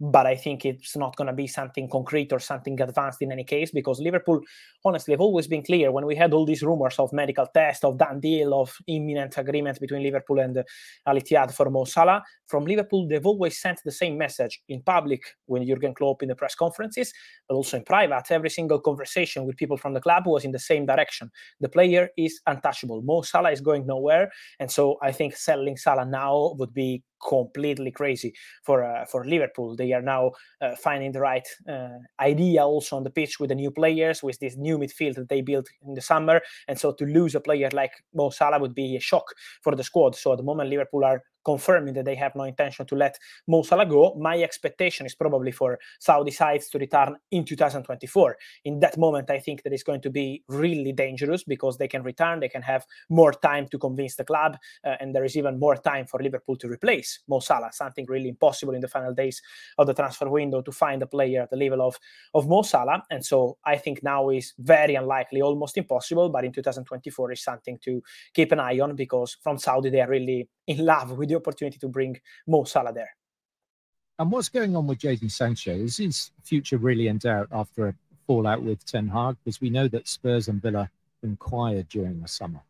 but 0.03 0.25
I 0.25 0.35
think 0.35 0.65
it's 0.65 0.97
not 0.97 1.15
going 1.15 1.27
to 1.27 1.33
be 1.33 1.47
something 1.47 1.87
concrete 1.87 2.33
or 2.33 2.39
something 2.39 2.79
advanced 2.81 3.21
in 3.21 3.31
any 3.31 3.45
case 3.45 3.71
because 3.71 4.01
Liverpool, 4.01 4.41
honestly, 4.83 5.13
have 5.13 5.21
always 5.21 5.47
been 5.47 5.63
clear 5.63 5.93
when 5.93 6.05
we 6.05 6.13
had 6.13 6.33
all 6.33 6.45
these 6.45 6.61
rumors 6.61 6.99
of 6.99 7.13
medical 7.13 7.47
test, 7.53 7.85
of 7.85 7.97
done 7.97 8.19
deal, 8.19 8.53
of 8.53 8.75
imminent 8.87 9.37
agreement 9.37 9.79
between 9.79 10.03
Liverpool 10.03 10.39
and 10.39 10.57
uh, 10.57 10.63
Al 11.07 11.15
Ittihad 11.15 11.53
for 11.53 11.69
Mo 11.69 11.85
Salah. 11.85 12.21
From 12.47 12.65
Liverpool, 12.65 13.07
they've 13.07 13.25
always 13.25 13.61
sent 13.61 13.79
the 13.85 13.93
same 13.93 14.17
message 14.17 14.61
in 14.67 14.81
public 14.81 15.21
when 15.45 15.65
Jurgen 15.65 15.93
Klopp 15.93 16.21
in 16.21 16.27
the 16.27 16.35
press 16.35 16.53
conferences, 16.53 17.13
but 17.47 17.55
also 17.55 17.77
in 17.77 17.85
private. 17.85 18.29
Every 18.29 18.49
single 18.49 18.81
conversation 18.81 19.45
with 19.45 19.55
people 19.55 19.77
from 19.77 19.93
the 19.93 20.01
club 20.01 20.27
was 20.27 20.43
in 20.43 20.51
the 20.51 20.59
same 20.59 20.85
direction. 20.85 21.31
The 21.61 21.69
player 21.69 22.09
is 22.17 22.41
untouchable. 22.45 23.03
Mo 23.03 23.21
Salah 23.21 23.51
is 23.51 23.61
going 23.61 23.87
nowhere, 23.87 24.33
and 24.59 24.69
so 24.69 24.97
I 25.01 25.13
think 25.13 25.37
selling 25.37 25.77
Salah 25.77 26.05
now 26.05 26.55
would 26.57 26.73
be 26.73 27.03
completely 27.27 27.91
crazy 27.91 28.33
for 28.63 28.83
uh, 28.83 29.05
for 29.05 29.25
Liverpool. 29.25 29.75
They 29.75 29.93
are 29.93 30.01
now 30.01 30.31
uh, 30.61 30.75
finding 30.75 31.11
the 31.11 31.21
right 31.21 31.47
uh, 31.69 31.99
idea 32.19 32.63
also 32.63 32.97
on 32.97 33.03
the 33.03 33.09
pitch 33.09 33.39
with 33.39 33.49
the 33.49 33.55
new 33.55 33.71
players, 33.71 34.23
with 34.23 34.39
this 34.39 34.55
new 34.57 34.77
midfield 34.77 35.15
that 35.15 35.29
they 35.29 35.41
built 35.41 35.67
in 35.85 35.93
the 35.93 36.01
summer. 36.01 36.41
And 36.67 36.79
so 36.79 36.91
to 36.93 37.05
lose 37.05 37.35
a 37.35 37.39
player 37.39 37.69
like 37.73 37.91
Mo 38.13 38.29
Salah 38.29 38.59
would 38.59 38.75
be 38.75 38.95
a 38.95 38.99
shock 38.99 39.25
for 39.61 39.75
the 39.75 39.83
squad. 39.83 40.15
So 40.15 40.31
at 40.31 40.37
the 40.37 40.43
moment, 40.43 40.69
Liverpool 40.69 41.03
are 41.03 41.23
confirming 41.43 41.93
that 41.95 42.05
they 42.05 42.15
have 42.15 42.35
no 42.35 42.43
intention 42.43 42.85
to 42.87 42.95
let 42.95 43.17
Mo 43.47 43.63
Salah 43.63 43.85
go. 43.85 44.15
My 44.15 44.41
expectation 44.41 45.05
is 45.05 45.15
probably 45.15 45.51
for 45.51 45.79
Saudi 45.99 46.31
sides 46.31 46.69
to 46.69 46.77
return 46.77 47.17
in 47.31 47.45
2024. 47.45 48.37
In 48.65 48.79
that 48.79 48.97
moment, 48.97 49.29
I 49.29 49.39
think 49.39 49.63
that 49.63 49.73
it's 49.73 49.83
going 49.83 50.01
to 50.01 50.09
be 50.09 50.43
really 50.47 50.93
dangerous 50.93 51.43
because 51.43 51.77
they 51.77 51.87
can 51.87 52.03
return, 52.03 52.39
they 52.39 52.49
can 52.49 52.61
have 52.61 52.85
more 53.09 53.31
time 53.31 53.67
to 53.69 53.77
convince 53.77 54.15
the 54.15 54.23
club, 54.23 54.57
uh, 54.85 54.95
and 54.99 55.13
there 55.13 55.25
is 55.25 55.37
even 55.37 55.59
more 55.59 55.75
time 55.75 56.05
for 56.05 56.21
Liverpool 56.21 56.55
to 56.57 56.67
replace 56.67 57.19
Mo 57.27 57.39
Salah, 57.39 57.71
something 57.71 58.05
really 58.07 58.29
impossible 58.29 58.73
in 58.73 58.81
the 58.81 58.87
final 58.87 59.13
days 59.13 59.41
of 59.77 59.87
the 59.87 59.93
transfer 59.93 60.29
window 60.29 60.61
to 60.61 60.71
find 60.71 61.01
a 61.01 61.07
player 61.07 61.43
at 61.43 61.49
the 61.49 61.57
level 61.57 61.81
of, 61.81 61.97
of 62.33 62.47
Mo 62.47 62.61
Salah. 62.61 63.03
And 63.09 63.23
so 63.25 63.57
I 63.65 63.77
think 63.77 64.03
now 64.03 64.29
is 64.29 64.53
very 64.59 64.95
unlikely, 64.95 65.41
almost 65.41 65.77
impossible, 65.77 66.29
but 66.29 66.45
in 66.45 66.51
2024 66.51 67.31
is 67.31 67.43
something 67.43 67.79
to 67.83 68.01
keep 68.33 68.51
an 68.51 68.59
eye 68.59 68.79
on 68.79 68.95
because 68.95 69.37
from 69.41 69.57
Saudi, 69.57 69.89
they 69.89 70.01
are 70.01 70.09
really 70.09 70.49
in 70.67 70.85
love 70.85 71.11
with 71.11 71.29
the 71.33 71.39
opportunity 71.39 71.77
to 71.79 71.87
bring 71.87 72.19
Mo 72.47 72.63
Salah 72.63 72.93
there. 72.93 73.15
And 74.19 74.31
what's 74.31 74.49
going 74.49 74.75
on 74.75 74.87
with 74.87 74.99
Jadon 74.99 75.31
Sancho? 75.31 75.71
Is 75.71 75.97
his 75.97 76.31
future 76.43 76.77
really 76.77 77.07
in 77.07 77.17
doubt 77.17 77.47
after 77.51 77.87
a 77.87 77.95
fallout 78.27 78.61
with 78.61 78.85
Ten 78.85 79.07
Hag? 79.07 79.37
Because 79.43 79.59
we 79.59 79.69
know 79.69 79.87
that 79.87 80.07
Spurs 80.07 80.47
and 80.47 80.61
Villa 80.61 80.89
inquired 81.23 81.89
during 81.89 82.21
the 82.21 82.27
summer. 82.27 82.61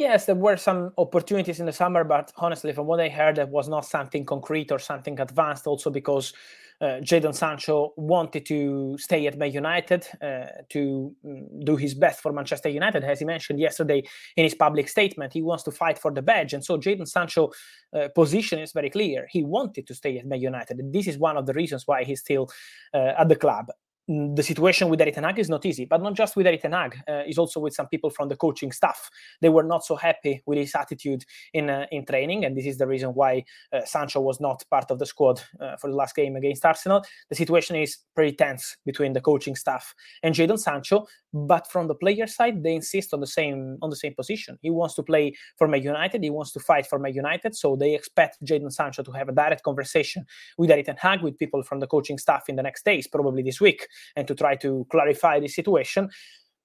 Yes, 0.00 0.24
there 0.24 0.34
were 0.34 0.56
some 0.56 0.94
opportunities 0.96 1.60
in 1.60 1.66
the 1.66 1.74
summer, 1.74 2.04
but 2.04 2.32
honestly, 2.38 2.72
from 2.72 2.86
what 2.86 3.00
I 3.00 3.10
heard, 3.10 3.36
it 3.36 3.50
was 3.50 3.68
not 3.68 3.84
something 3.84 4.24
concrete 4.24 4.72
or 4.72 4.78
something 4.78 5.20
advanced. 5.20 5.66
Also, 5.66 5.90
because 5.90 6.32
uh, 6.80 7.02
Jadon 7.02 7.34
Sancho 7.34 7.92
wanted 7.98 8.46
to 8.46 8.96
stay 8.96 9.26
at 9.26 9.36
Man 9.36 9.52
United 9.52 10.06
uh, 10.22 10.46
to 10.70 11.14
mm, 11.22 11.64
do 11.66 11.76
his 11.76 11.92
best 11.92 12.22
for 12.22 12.32
Manchester 12.32 12.70
United, 12.70 13.04
as 13.04 13.18
he 13.18 13.26
mentioned 13.26 13.60
yesterday 13.60 14.02
in 14.38 14.44
his 14.44 14.54
public 14.54 14.88
statement. 14.88 15.34
He 15.34 15.42
wants 15.42 15.64
to 15.64 15.70
fight 15.70 15.98
for 15.98 16.10
the 16.10 16.22
badge, 16.22 16.54
and 16.54 16.64
so 16.64 16.78
Jadon 16.78 17.06
Sancho 17.06 17.50
uh, 17.94 18.08
position 18.14 18.58
is 18.58 18.72
very 18.72 18.88
clear. 18.88 19.26
He 19.30 19.44
wanted 19.44 19.86
to 19.86 19.94
stay 19.94 20.16
at 20.16 20.24
Man 20.24 20.40
United, 20.40 20.78
and 20.78 20.94
this 20.94 21.08
is 21.08 21.18
one 21.18 21.36
of 21.36 21.44
the 21.44 21.52
reasons 21.52 21.86
why 21.86 22.04
he's 22.04 22.20
still 22.20 22.48
uh, 22.94 23.12
at 23.18 23.28
the 23.28 23.36
club 23.36 23.66
the 24.08 24.42
situation 24.42 24.88
with 24.88 24.98
Ten 24.98 25.38
is 25.38 25.48
not 25.48 25.64
easy, 25.64 25.84
but 25.84 26.02
not 26.02 26.14
just 26.14 26.34
with 26.34 26.46
Erik 26.46 26.62
Ten 26.62 26.74
Uh, 26.74 26.90
it's 27.06 27.38
also 27.38 27.60
with 27.60 27.74
some 27.74 27.86
people 27.86 28.10
from 28.10 28.28
the 28.28 28.36
coaching 28.36 28.72
staff. 28.72 29.10
They 29.40 29.48
were 29.48 29.62
not 29.62 29.84
so 29.84 29.94
happy 29.94 30.42
with 30.46 30.58
his 30.58 30.74
attitude 30.74 31.24
in 31.52 31.70
uh, 31.70 31.86
in 31.92 32.04
training, 32.04 32.44
and 32.44 32.56
this 32.56 32.66
is 32.66 32.78
the 32.78 32.86
reason 32.86 33.10
why 33.10 33.44
uh, 33.72 33.84
Sancho 33.84 34.20
was 34.20 34.40
not 34.40 34.64
part 34.70 34.90
of 34.90 34.98
the 34.98 35.06
squad 35.06 35.40
uh, 35.60 35.76
for 35.76 35.90
the 35.90 35.96
last 35.96 36.16
game 36.16 36.36
against 36.36 36.64
Arsenal. 36.64 37.04
The 37.28 37.36
situation 37.36 37.76
is 37.76 37.98
pretty 38.14 38.36
tense 38.36 38.76
between 38.84 39.12
the 39.12 39.20
coaching 39.20 39.54
staff 39.54 39.94
and 40.22 40.34
Jadon 40.34 40.58
Sancho. 40.58 41.06
But 41.32 41.70
from 41.70 41.86
the 41.86 41.94
player 41.94 42.26
side, 42.26 42.64
they 42.64 42.74
insist 42.74 43.14
on 43.14 43.20
the 43.20 43.26
same 43.26 43.78
on 43.82 43.90
the 43.90 43.96
same 43.96 44.14
position. 44.14 44.58
He 44.62 44.70
wants 44.70 44.96
to 44.96 45.02
play 45.04 45.34
for 45.56 45.68
Man 45.68 45.82
United. 45.82 46.24
He 46.24 46.30
wants 46.30 46.52
to 46.52 46.60
fight 46.60 46.86
for 46.86 46.98
Man 46.98 47.14
United. 47.14 47.54
So 47.54 47.76
they 47.76 47.94
expect 47.94 48.44
Jadon 48.44 48.72
Sancho 48.72 49.04
to 49.04 49.12
have 49.12 49.28
a 49.28 49.32
direct 49.32 49.62
conversation 49.62 50.26
with 50.58 50.70
Hag, 50.70 51.22
with 51.22 51.38
people 51.38 51.62
from 51.62 51.78
the 51.78 51.86
coaching 51.86 52.18
staff 52.18 52.48
in 52.48 52.56
the 52.56 52.62
next 52.62 52.84
days, 52.84 53.06
probably 53.06 53.42
this 53.42 53.60
week 53.60 53.86
and 54.16 54.26
to 54.28 54.34
try 54.34 54.56
to 54.56 54.86
clarify 54.90 55.40
the 55.40 55.48
situation. 55.48 56.08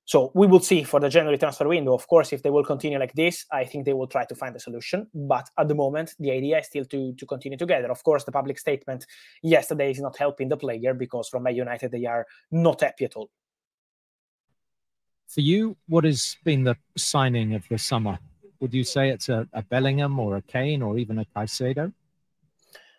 So 0.08 0.32
we 0.36 0.46
will 0.46 0.60
see 0.60 0.84
for 0.84 1.00
the 1.00 1.10
January 1.10 1.40
transfer 1.40 1.68
window. 1.68 1.96
Of 1.96 2.08
course, 2.08 2.32
if 2.32 2.44
they 2.44 2.52
will 2.52 2.64
continue 2.64 3.00
like 3.00 3.14
this, 3.14 3.46
I 3.52 3.66
think 3.66 3.86
they 3.86 3.94
will 3.94 4.06
try 4.06 4.24
to 4.26 4.36
find 4.36 4.56
a 4.56 4.60
solution. 4.60 5.08
But 5.16 5.50
at 5.58 5.68
the 5.68 5.74
moment, 5.74 6.14
the 6.20 6.30
idea 6.32 6.60
is 6.60 6.68
still 6.68 6.86
to, 6.86 7.14
to 7.14 7.26
continue 7.26 7.58
together. 7.58 7.90
Of 7.90 8.04
course, 8.04 8.24
the 8.24 8.32
public 8.32 8.60
statement 8.60 9.08
yesterday 9.42 9.90
is 9.90 10.00
not 10.00 10.16
helping 10.16 10.48
the 10.48 10.58
player 10.58 10.94
because 10.94 11.28
from 11.28 11.44
Man 11.44 11.56
United 11.56 11.92
they 11.92 12.06
are 12.06 12.28
not 12.52 12.82
happy 12.82 13.06
at 13.06 13.16
all. 13.16 13.32
For 15.28 15.42
you, 15.42 15.76
what 15.88 16.04
has 16.04 16.38
been 16.44 16.64
the 16.64 16.78
signing 16.96 17.56
of 17.56 17.68
the 17.68 17.80
summer? 17.80 18.20
Would 18.60 18.76
you 18.76 18.84
say 18.84 19.10
it's 19.10 19.30
a, 19.30 19.48
a 19.54 19.64
Bellingham 19.64 20.20
or 20.20 20.38
a 20.38 20.42
Kane 20.42 20.84
or 20.84 21.00
even 21.00 21.18
a 21.18 21.26
Caicedo? 21.36 21.92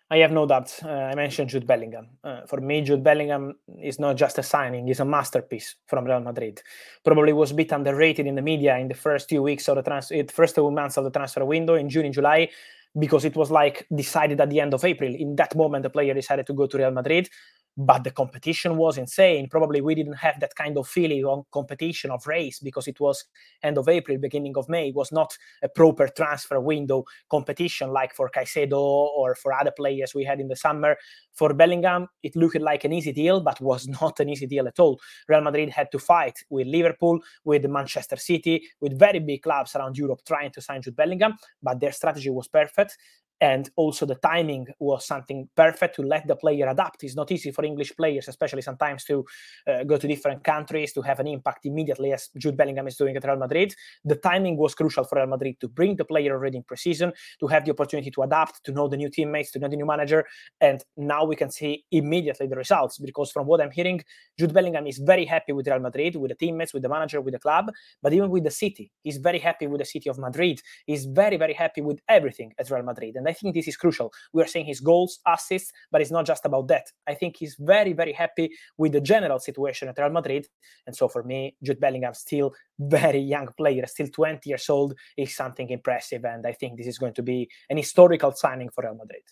I 0.09 0.17
have 0.19 0.31
no 0.31 0.45
doubt. 0.45 0.73
Uh, 0.83 0.89
I 0.89 1.15
mentioned 1.15 1.49
Jude 1.49 1.67
Bellingham. 1.67 2.07
Uh, 2.23 2.45
for 2.47 2.61
me, 2.61 2.81
Jude 2.81 3.03
Bellingham 3.03 3.55
is 3.81 3.99
not 3.99 4.15
just 4.15 4.37
a 4.37 4.43
signing; 4.43 4.87
he's 4.87 5.01
a 5.01 5.05
masterpiece 5.05 5.75
from 5.85 6.05
Real 6.05 6.21
Madrid. 6.21 6.61
Probably 7.03 7.33
was 7.33 7.51
a 7.51 7.55
bit 7.55 7.73
underrated 7.73 8.25
in 8.25 8.35
the 8.35 8.41
media 8.41 8.77
in 8.77 8.87
the 8.87 8.93
first 8.93 9.27
few 9.27 9.43
weeks 9.43 9.67
of 9.67 9.75
the 9.75 9.83
transfer, 9.83 10.23
first 10.31 10.55
two 10.55 10.71
months 10.71 10.95
of 10.95 11.03
the 11.03 11.11
transfer 11.11 11.43
window 11.43 11.75
in 11.75 11.89
June 11.89 12.05
and 12.05 12.13
July, 12.13 12.49
because 12.97 13.25
it 13.25 13.35
was 13.35 13.51
like 13.51 13.85
decided 13.93 14.39
at 14.39 14.49
the 14.49 14.61
end 14.61 14.73
of 14.73 14.85
April. 14.85 15.13
In 15.13 15.35
that 15.35 15.55
moment, 15.55 15.83
the 15.83 15.89
player 15.89 16.13
decided 16.13 16.47
to 16.47 16.53
go 16.53 16.67
to 16.67 16.77
Real 16.77 16.91
Madrid 16.91 17.29
but 17.77 18.03
the 18.03 18.11
competition 18.11 18.75
was 18.75 18.97
insane. 18.97 19.47
Probably 19.47 19.81
we 19.81 19.93
didn't 19.93 20.13
have 20.13 20.39
that 20.39 20.55
kind 20.55 20.77
of 20.77 20.87
feeling 20.87 21.23
on 21.23 21.43
competition 21.51 22.09
of 22.09 22.25
race 22.25 22.59
because 22.59 22.87
it 22.87 22.99
was 22.99 23.25
end 23.61 23.77
of 23.77 23.87
April, 23.87 24.17
beginning 24.17 24.57
of 24.57 24.67
May. 24.67 24.89
It 24.89 24.95
was 24.95 25.11
not 25.11 25.37
a 25.61 25.69
proper 25.69 26.07
transfer 26.07 26.59
window 26.59 27.05
competition 27.29 27.91
like 27.91 28.15
for 28.15 28.29
Caicedo 28.29 28.79
or 28.79 29.35
for 29.35 29.53
other 29.53 29.71
players 29.71 30.15
we 30.15 30.23
had 30.23 30.39
in 30.39 30.47
the 30.47 30.55
summer. 30.55 30.97
For 31.33 31.53
Bellingham, 31.53 32.07
it 32.23 32.35
looked 32.35 32.59
like 32.59 32.83
an 32.83 32.93
easy 32.93 33.11
deal, 33.11 33.41
but 33.41 33.61
was 33.61 33.87
not 34.01 34.19
an 34.19 34.29
easy 34.29 34.47
deal 34.47 34.67
at 34.67 34.79
all. 34.79 34.99
Real 35.27 35.41
Madrid 35.41 35.69
had 35.69 35.91
to 35.91 35.99
fight 35.99 36.39
with 36.49 36.65
Liverpool, 36.65 37.19
with 37.43 37.63
Manchester 37.65 38.17
City, 38.17 38.67
with 38.81 38.97
very 38.97 39.19
big 39.19 39.43
clubs 39.43 39.75
around 39.75 39.97
Europe 39.97 40.21
trying 40.25 40.51
to 40.51 40.61
sign 40.61 40.81
Jude 40.81 40.95
Bellingham, 40.95 41.35
but 41.61 41.79
their 41.79 41.91
strategy 41.91 42.31
was 42.31 42.47
perfect 42.47 42.97
and 43.41 43.69
also 43.75 44.05
the 44.05 44.15
timing 44.15 44.67
was 44.79 45.05
something 45.05 45.47
perfect 45.55 45.95
to 45.95 46.01
let 46.01 46.27
the 46.27 46.35
player 46.35 46.67
adapt. 46.67 47.03
It's 47.03 47.15
not 47.15 47.31
easy 47.31 47.51
for 47.51 47.63
english 47.65 47.95
players 47.95 48.27
especially 48.27 48.61
sometimes 48.61 49.03
to 49.05 49.25
uh, 49.67 49.83
go 49.83 49.97
to 49.97 50.07
different 50.07 50.43
countries 50.43 50.93
to 50.93 51.01
have 51.01 51.19
an 51.19 51.27
impact 51.27 51.65
immediately 51.65 52.13
as 52.13 52.29
jude 52.37 52.57
bellingham 52.57 52.87
is 52.87 52.95
doing 52.95 53.15
at 53.15 53.23
real 53.25 53.37
madrid. 53.37 53.73
The 54.05 54.15
timing 54.15 54.57
was 54.57 54.75
crucial 54.75 55.03
for 55.03 55.17
real 55.17 55.27
madrid 55.27 55.59
to 55.61 55.67
bring 55.67 55.95
the 55.95 56.05
player 56.05 56.33
already 56.33 56.57
in 56.57 56.63
precision 56.63 57.13
to 57.39 57.47
have 57.47 57.65
the 57.65 57.71
opportunity 57.71 58.11
to 58.11 58.21
adapt 58.23 58.63
to 58.65 58.71
know 58.71 58.87
the 58.87 58.97
new 58.97 59.09
teammates 59.09 59.51
to 59.51 59.59
know 59.59 59.67
the 59.67 59.75
new 59.75 59.85
manager. 59.85 60.25
And 60.61 60.83
now 60.95 61.25
we 61.25 61.35
can 61.35 61.51
see 61.51 61.85
immediately 61.91 62.47
the 62.47 62.55
results 62.55 62.97
because 62.97 63.31
from 63.31 63.47
what 63.47 63.61
i'm 63.61 63.71
hearing 63.71 64.01
jude 64.39 64.53
bellingham 64.53 64.87
is 64.87 64.97
very 64.97 65.25
happy 65.25 65.53
with 65.53 65.67
real 65.67 65.79
madrid 65.79 66.15
with 66.15 66.29
the 66.29 66.35
teammates 66.35 66.73
with 66.73 66.83
the 66.83 66.89
manager 66.89 67.21
with 67.21 67.33
the 67.33 67.39
club 67.39 67.71
but 68.01 68.13
even 68.13 68.29
with 68.29 68.43
the 68.43 68.51
city 68.51 68.91
he's 69.03 69.17
very 69.17 69.39
happy 69.39 69.67
with 69.67 69.79
the 69.79 69.85
city 69.85 70.09
of 70.09 70.17
madrid. 70.17 70.61
He's 70.85 71.05
very 71.05 71.37
very 71.37 71.53
happy 71.53 71.81
with 71.81 71.99
everything 72.07 72.53
at 72.59 72.69
real 72.69 72.83
madrid. 72.83 73.15
And 73.15 73.26
I 73.27 73.33
think 73.33 73.53
this 73.53 73.67
is 73.67 73.77
crucial. 73.77 74.11
We 74.33 74.41
are 74.43 74.47
seeing 74.47 74.65
his 74.65 74.79
goals, 74.79 75.19
assists, 75.27 75.71
but 75.91 76.01
it's 76.01 76.11
not 76.11 76.25
just 76.25 76.45
about 76.45 76.67
that. 76.69 76.85
I 77.07 77.13
think 77.13 77.37
he's 77.37 77.55
very, 77.59 77.93
very 77.93 78.13
happy 78.13 78.51
with 78.77 78.93
the 78.93 79.01
general 79.01 79.39
situation 79.39 79.89
at 79.89 79.97
Real 79.97 80.09
Madrid. 80.09 80.47
And 80.85 80.95
so 80.95 81.07
for 81.07 81.23
me, 81.23 81.55
Jude 81.61 81.79
Bellingham, 81.79 82.13
still 82.13 82.53
very 82.79 83.19
young 83.19 83.49
player, 83.57 83.85
still 83.87 84.07
20 84.07 84.49
years 84.49 84.69
old, 84.69 84.93
is 85.17 85.35
something 85.35 85.69
impressive. 85.69 86.25
And 86.25 86.45
I 86.45 86.53
think 86.53 86.77
this 86.77 86.87
is 86.87 86.97
going 86.97 87.13
to 87.13 87.23
be 87.23 87.49
an 87.69 87.77
historical 87.77 88.31
signing 88.31 88.69
for 88.69 88.83
Real 88.83 88.95
Madrid. 88.95 89.23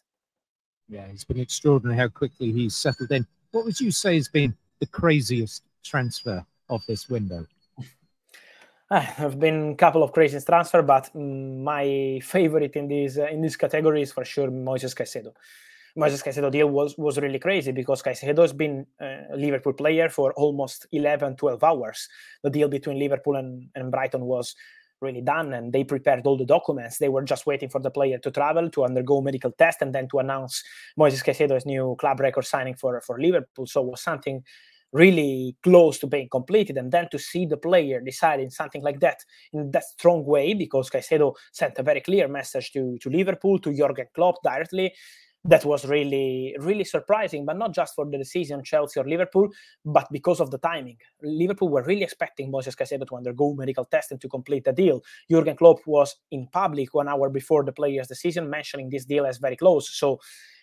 Yeah, 0.87 1.05
it's 1.11 1.23
been 1.23 1.39
extraordinary 1.39 1.97
how 1.97 2.09
quickly 2.09 2.51
he's 2.51 2.75
settled 2.75 3.11
in. 3.11 3.25
What 3.51 3.65
would 3.65 3.79
you 3.79 3.91
say 3.91 4.15
has 4.15 4.27
been 4.27 4.55
the 4.79 4.85
craziest 4.85 5.63
transfer 5.83 6.45
of 6.69 6.85
this 6.87 7.09
window? 7.09 7.47
Uh, 8.91 8.99
have 8.99 9.39
been 9.39 9.71
a 9.71 9.75
couple 9.75 10.03
of 10.03 10.11
crazy 10.11 10.39
transfer, 10.39 10.83
but 10.83 11.09
my 11.15 12.19
favorite 12.21 12.75
in 12.75 12.87
this 12.87 13.17
uh, 13.17 13.25
in 13.25 13.41
this 13.41 13.55
category 13.55 14.03
is 14.03 14.11
for 14.11 14.23
sure 14.23 14.51
Moises 14.51 14.93
Caicedo. 14.93 15.33
Moises 15.97 16.23
Caicedo 16.23 16.51
deal 16.51 16.69
was 16.69 16.95
was 16.95 17.17
really 17.17 17.39
crazy 17.39 17.71
because 17.71 18.03
Caicedo 18.03 18.43
has 18.43 18.53
been 18.53 18.85
a 18.99 19.35
Liverpool 19.35 19.73
player 19.73 20.07
for 20.09 20.33
almost 20.33 20.85
11, 20.91 21.35
12 21.35 21.63
hours. 21.63 22.07
The 22.43 22.51
deal 22.51 22.67
between 22.67 22.99
Liverpool 22.99 23.37
and, 23.37 23.69
and 23.73 23.89
Brighton 23.89 24.21
was 24.21 24.53
really 25.01 25.21
done 25.21 25.53
and 25.53 25.73
they 25.73 25.83
prepared 25.83 26.27
all 26.27 26.37
the 26.37 26.45
documents. 26.45 26.99
They 26.99 27.09
were 27.09 27.23
just 27.23 27.47
waiting 27.47 27.69
for 27.69 27.81
the 27.81 27.89
player 27.89 28.19
to 28.19 28.29
travel, 28.29 28.69
to 28.69 28.85
undergo 28.85 29.19
medical 29.19 29.51
test, 29.51 29.81
and 29.81 29.95
then 29.95 30.07
to 30.09 30.19
announce 30.19 30.63
Moises 30.99 31.23
Caicedo's 31.23 31.65
new 31.65 31.95
club 31.99 32.19
record 32.19 32.45
signing 32.45 32.75
for, 32.75 33.01
for 33.01 33.19
Liverpool. 33.19 33.65
So 33.65 33.81
was 33.81 34.01
something 34.01 34.43
really 34.95 35.57
close 35.61 35.99
to 35.99 36.07
being 36.07 36.29
completed 36.29 36.77
and 36.77 36.89
then 36.89 37.07
to 37.11 37.19
see 37.19 37.45
the 37.45 37.57
player 37.57 37.99
deciding 37.99 38.49
something 38.49 38.81
like 38.81 39.01
that 39.01 39.17
in 39.51 39.69
that 39.71 39.83
strong 39.83 40.25
way 40.25 40.53
because 40.53 40.89
Caicedo 40.89 41.33
sent 41.51 41.77
a 41.77 41.83
very 41.83 41.99
clear 41.99 42.29
message 42.29 42.71
to, 42.71 42.97
to 43.01 43.09
Liverpool 43.09 43.59
to 43.59 43.75
Jurgen 43.75 44.07
Klopp 44.15 44.35
directly 44.41 44.93
that 45.47 45.63
was 45.63 45.85
really 45.85 46.55
really 46.59 46.85
surprising 46.85 47.45
but 47.45 47.57
not 47.57 47.73
just 47.73 47.93
for 47.93 48.05
the 48.09 48.17
decision 48.17 48.63
Chelsea 48.63 48.99
or 48.99 49.07
Liverpool 49.07 49.49
but 49.83 50.07
because 50.13 50.39
of 50.39 50.49
the 50.49 50.57
timing. 50.59 50.97
Liverpool 51.21 51.67
were 51.67 51.83
really 51.83 52.03
expecting 52.03 52.49
Moises 52.49 52.75
Caicedo 52.75 53.05
to 53.07 53.17
undergo 53.17 53.53
medical 53.53 53.83
testing 53.83 54.17
to 54.19 54.29
complete 54.29 54.63
the 54.63 54.71
deal. 54.71 55.01
Jurgen 55.29 55.57
Klopp 55.57 55.79
was 55.85 56.15
in 56.31 56.47
public 56.53 56.93
one 56.93 57.09
hour 57.09 57.29
before 57.29 57.65
the 57.65 57.73
player's 57.73 58.07
decision 58.07 58.49
mentioning 58.49 58.89
this 58.89 59.03
deal 59.03 59.25
as 59.25 59.39
very 59.39 59.57
close. 59.57 59.89
So 59.99 60.19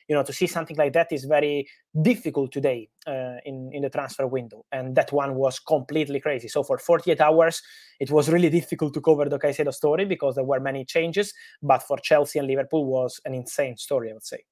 you 0.08 0.14
know 0.14 0.22
to 0.22 0.32
see 0.32 0.46
something 0.46 0.76
like 0.76 0.92
that 0.92 1.12
is 1.12 1.24
very 1.24 1.68
difficult 2.00 2.52
today 2.52 2.88
uh, 3.06 3.36
in 3.44 3.70
in 3.72 3.82
the 3.82 3.90
transfer 3.90 4.26
window. 4.26 4.64
And 4.72 4.94
that 4.96 5.12
one 5.12 5.34
was 5.34 5.58
completely 5.58 6.20
crazy. 6.20 6.48
So 6.48 6.62
for 6.62 6.78
48 6.78 7.20
hours 7.20 7.62
it 8.00 8.10
was 8.10 8.28
really 8.28 8.50
difficult 8.50 8.94
to 8.94 9.00
cover 9.00 9.28
the 9.28 9.38
Caicedo 9.38 9.72
story 9.72 10.04
because 10.04 10.34
there 10.34 10.44
were 10.44 10.60
many 10.60 10.84
changes. 10.84 11.32
But 11.62 11.82
for 11.82 11.98
Chelsea 11.98 12.38
and 12.38 12.48
Liverpool 12.48 12.84
was 12.84 13.20
an 13.24 13.34
insane 13.34 13.76
story 13.76 14.10
I 14.10 14.14
would 14.14 14.24
say. 14.24 14.44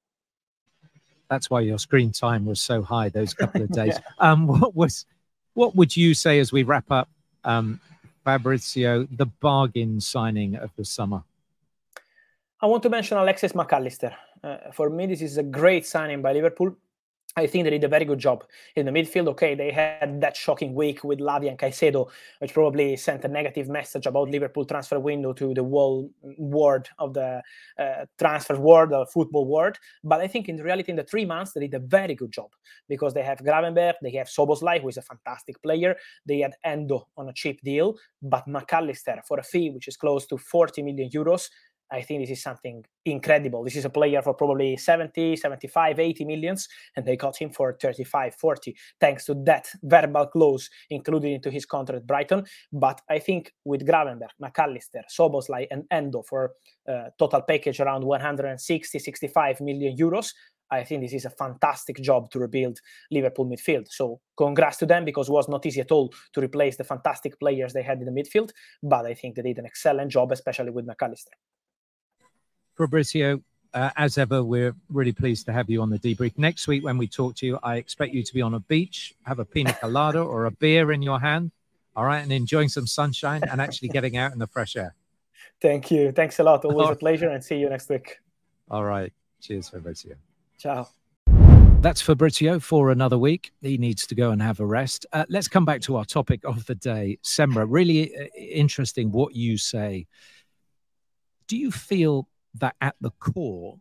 That's 1.29 1.49
why 1.49 1.61
your 1.61 1.79
screen 1.79 2.11
time 2.11 2.45
was 2.45 2.61
so 2.61 2.81
high 2.81 3.09
those 3.09 3.33
couple 3.33 3.61
of 3.61 3.71
days. 3.81 3.95
Yeah. 3.97 4.31
um 4.31 4.47
what 4.47 4.75
was 4.75 5.05
what 5.53 5.75
would 5.75 5.95
you 5.95 6.13
say 6.13 6.39
as 6.39 6.51
we 6.51 6.63
wrap 6.63 6.91
up 6.91 7.09
um 7.43 7.79
Fabrizio 8.23 9.07
the 9.11 9.25
bargain 9.25 9.99
signing 9.99 10.55
of 10.55 10.69
the 10.75 10.85
summer? 10.85 11.23
I 12.63 12.67
want 12.67 12.83
to 12.83 12.89
mention 12.89 13.17
Alexis 13.17 13.55
Mac 13.55 13.73
Allister. 13.73 14.15
Uh, 14.43 14.57
for 14.73 14.89
me, 14.89 15.05
this 15.05 15.21
is 15.21 15.37
a 15.37 15.43
great 15.43 15.85
signing 15.85 16.21
by 16.21 16.33
Liverpool. 16.33 16.75
I 17.37 17.47
think 17.47 17.63
they 17.63 17.69
did 17.69 17.83
a 17.85 17.87
very 17.87 18.03
good 18.03 18.19
job 18.19 18.43
in 18.75 18.85
the 18.85 18.91
midfield. 18.91 19.29
Okay, 19.29 19.55
they 19.55 19.71
had 19.71 20.19
that 20.19 20.35
shocking 20.35 20.73
week 20.73 21.05
with 21.05 21.19
Lavia 21.19 21.49
and 21.49 21.57
Caicedo, 21.57 22.09
which 22.39 22.53
probably 22.53 22.97
sent 22.97 23.23
a 23.23 23.29
negative 23.29 23.69
message 23.69 24.05
about 24.05 24.29
Liverpool 24.29 24.65
transfer 24.65 24.99
window 24.99 25.31
to 25.33 25.53
the 25.53 25.63
whole 25.63 26.11
world 26.37 26.89
of 26.99 27.13
the 27.13 27.41
uh, 27.79 28.05
transfer 28.19 28.59
world, 28.59 28.89
the 28.89 29.05
football 29.05 29.47
world. 29.47 29.77
But 30.03 30.19
I 30.19 30.27
think 30.27 30.49
in 30.49 30.57
reality, 30.57 30.91
in 30.91 30.97
the 30.97 31.05
three 31.05 31.23
months, 31.23 31.53
they 31.53 31.61
did 31.61 31.73
a 31.73 31.79
very 31.79 32.15
good 32.15 32.33
job 32.33 32.49
because 32.89 33.13
they 33.13 33.23
have 33.23 33.37
Gravenberch, 33.39 33.95
they 34.01 34.11
have 34.11 34.27
Szoboszlai, 34.27 34.81
who 34.81 34.89
is 34.89 34.97
a 34.97 35.01
fantastic 35.01 35.61
player. 35.63 35.95
They 36.25 36.39
had 36.39 36.55
Endo 36.65 37.07
on 37.15 37.29
a 37.29 37.33
cheap 37.33 37.61
deal, 37.61 37.95
but 38.21 38.45
Mac 38.45 38.73
Allister 38.73 39.21
for 39.25 39.39
a 39.39 39.43
fee 39.43 39.69
which 39.69 39.87
is 39.87 39.95
close 39.95 40.27
to 40.27 40.37
40 40.37 40.83
million 40.83 41.09
euros 41.09 41.47
I 41.91 42.01
think 42.01 42.21
this 42.21 42.37
is 42.37 42.41
something 42.41 42.85
incredible. 43.05 43.63
This 43.63 43.75
is 43.75 43.85
a 43.85 43.89
player 43.89 44.21
for 44.21 44.33
probably 44.33 44.77
70, 44.77 45.35
75, 45.35 45.99
80 45.99 46.25
millions, 46.25 46.67
and 46.95 47.05
they 47.05 47.17
got 47.17 47.37
him 47.37 47.49
for 47.49 47.77
35, 47.81 48.35
40, 48.35 48.75
thanks 48.99 49.25
to 49.25 49.35
that 49.45 49.67
verbal 49.83 50.27
clause 50.27 50.69
included 50.89 51.31
into 51.31 51.51
his 51.51 51.65
contract 51.65 52.07
Brighton. 52.07 52.45
But 52.71 53.01
I 53.09 53.19
think 53.19 53.53
with 53.65 53.85
Gravenberch, 53.85 54.31
Mac 54.39 54.57
Allister, 54.59 55.01
Szoboszlai, 55.09 55.67
and 55.69 55.83
Endo 55.91 56.21
for 56.23 56.53
uh, 56.87 57.09
total 57.19 57.41
package 57.41 57.79
around 57.79 58.03
160, 58.03 58.97
65 58.97 59.61
million 59.61 59.95
euros, 59.97 60.31
I 60.71 60.85
think 60.85 61.01
this 61.01 61.13
is 61.13 61.25
a 61.25 61.29
fantastic 61.29 61.97
job 61.97 62.31
to 62.31 62.39
rebuild 62.39 62.79
Liverpool 63.11 63.45
midfield. 63.45 63.87
So 63.89 64.21
congrats 64.37 64.77
to 64.77 64.85
them 64.85 65.03
because 65.03 65.27
it 65.27 65.33
was 65.33 65.49
not 65.49 65.65
easy 65.65 65.81
at 65.81 65.91
all 65.91 66.13
to 66.33 66.41
replace 66.41 66.77
the 66.77 66.85
fantastic 66.85 67.37
players 67.39 67.73
they 67.73 67.83
had 67.83 67.99
in 67.99 68.05
the 68.05 68.21
midfield. 68.21 68.51
But 68.81 69.05
I 69.05 69.13
think 69.13 69.35
they 69.35 69.41
did 69.41 69.59
an 69.59 69.65
excellent 69.65 70.11
job, 70.11 70.31
especially 70.31 70.71
with 70.71 70.85
Mac 70.85 71.01
Allister. 71.01 71.31
Fabrizio, 72.75 73.41
uh, 73.73 73.89
as 73.95 74.17
ever, 74.17 74.43
we're 74.43 74.75
really 74.89 75.11
pleased 75.11 75.45
to 75.45 75.53
have 75.53 75.69
you 75.69 75.81
on 75.81 75.89
the 75.89 75.99
debrief. 75.99 76.37
Next 76.37 76.67
week, 76.67 76.83
when 76.83 76.97
we 76.97 77.07
talk 77.07 77.35
to 77.37 77.45
you, 77.45 77.59
I 77.63 77.77
expect 77.77 78.13
you 78.13 78.23
to 78.23 78.33
be 78.33 78.41
on 78.41 78.53
a 78.53 78.59
beach, 78.59 79.13
have 79.23 79.39
a 79.39 79.45
pina 79.45 79.73
colada 79.73 80.21
or 80.33 80.45
a 80.45 80.51
beer 80.51 80.91
in 80.91 81.01
your 81.01 81.19
hand, 81.19 81.51
all 81.95 82.05
right, 82.05 82.21
and 82.21 82.31
enjoying 82.31 82.69
some 82.69 82.87
sunshine 82.87 83.43
and 83.49 83.61
actually 83.61 83.89
getting 83.89 84.17
out 84.17 84.33
in 84.33 84.39
the 84.39 84.47
fresh 84.47 84.75
air. 84.75 84.95
Thank 85.61 85.91
you. 85.91 86.11
Thanks 86.11 86.39
a 86.39 86.43
lot. 86.43 86.65
Always 86.65 86.89
a 86.89 86.95
pleasure, 86.95 87.29
and 87.29 87.43
see 87.43 87.57
you 87.57 87.69
next 87.69 87.89
week. 87.89 88.17
All 88.69 88.83
right. 88.83 89.13
Cheers, 89.41 89.69
Fabrizio. 89.69 90.15
Ciao. 90.57 90.87
That's 91.81 92.01
Fabrizio 92.01 92.59
for 92.59 92.91
another 92.91 93.17
week. 93.17 93.51
He 93.61 93.77
needs 93.77 94.05
to 94.07 94.15
go 94.15 94.31
and 94.31 94.41
have 94.41 94.59
a 94.59 94.65
rest. 94.65 95.05
Uh, 95.13 95.25
let's 95.29 95.47
come 95.47 95.65
back 95.65 95.81
to 95.81 95.95
our 95.95 96.05
topic 96.05 96.41
of 96.43 96.65
the 96.67 96.75
day. 96.75 97.17
Semra. 97.23 97.65
really 97.67 98.15
uh, 98.15 98.25
interesting 98.37 99.11
what 99.11 99.35
you 99.35 99.57
say. 99.57 100.05
Do 101.47 101.57
you 101.57 101.71
feel 101.71 102.27
that 102.55 102.75
at 102.81 102.95
the 103.01 103.11
core, 103.19 103.77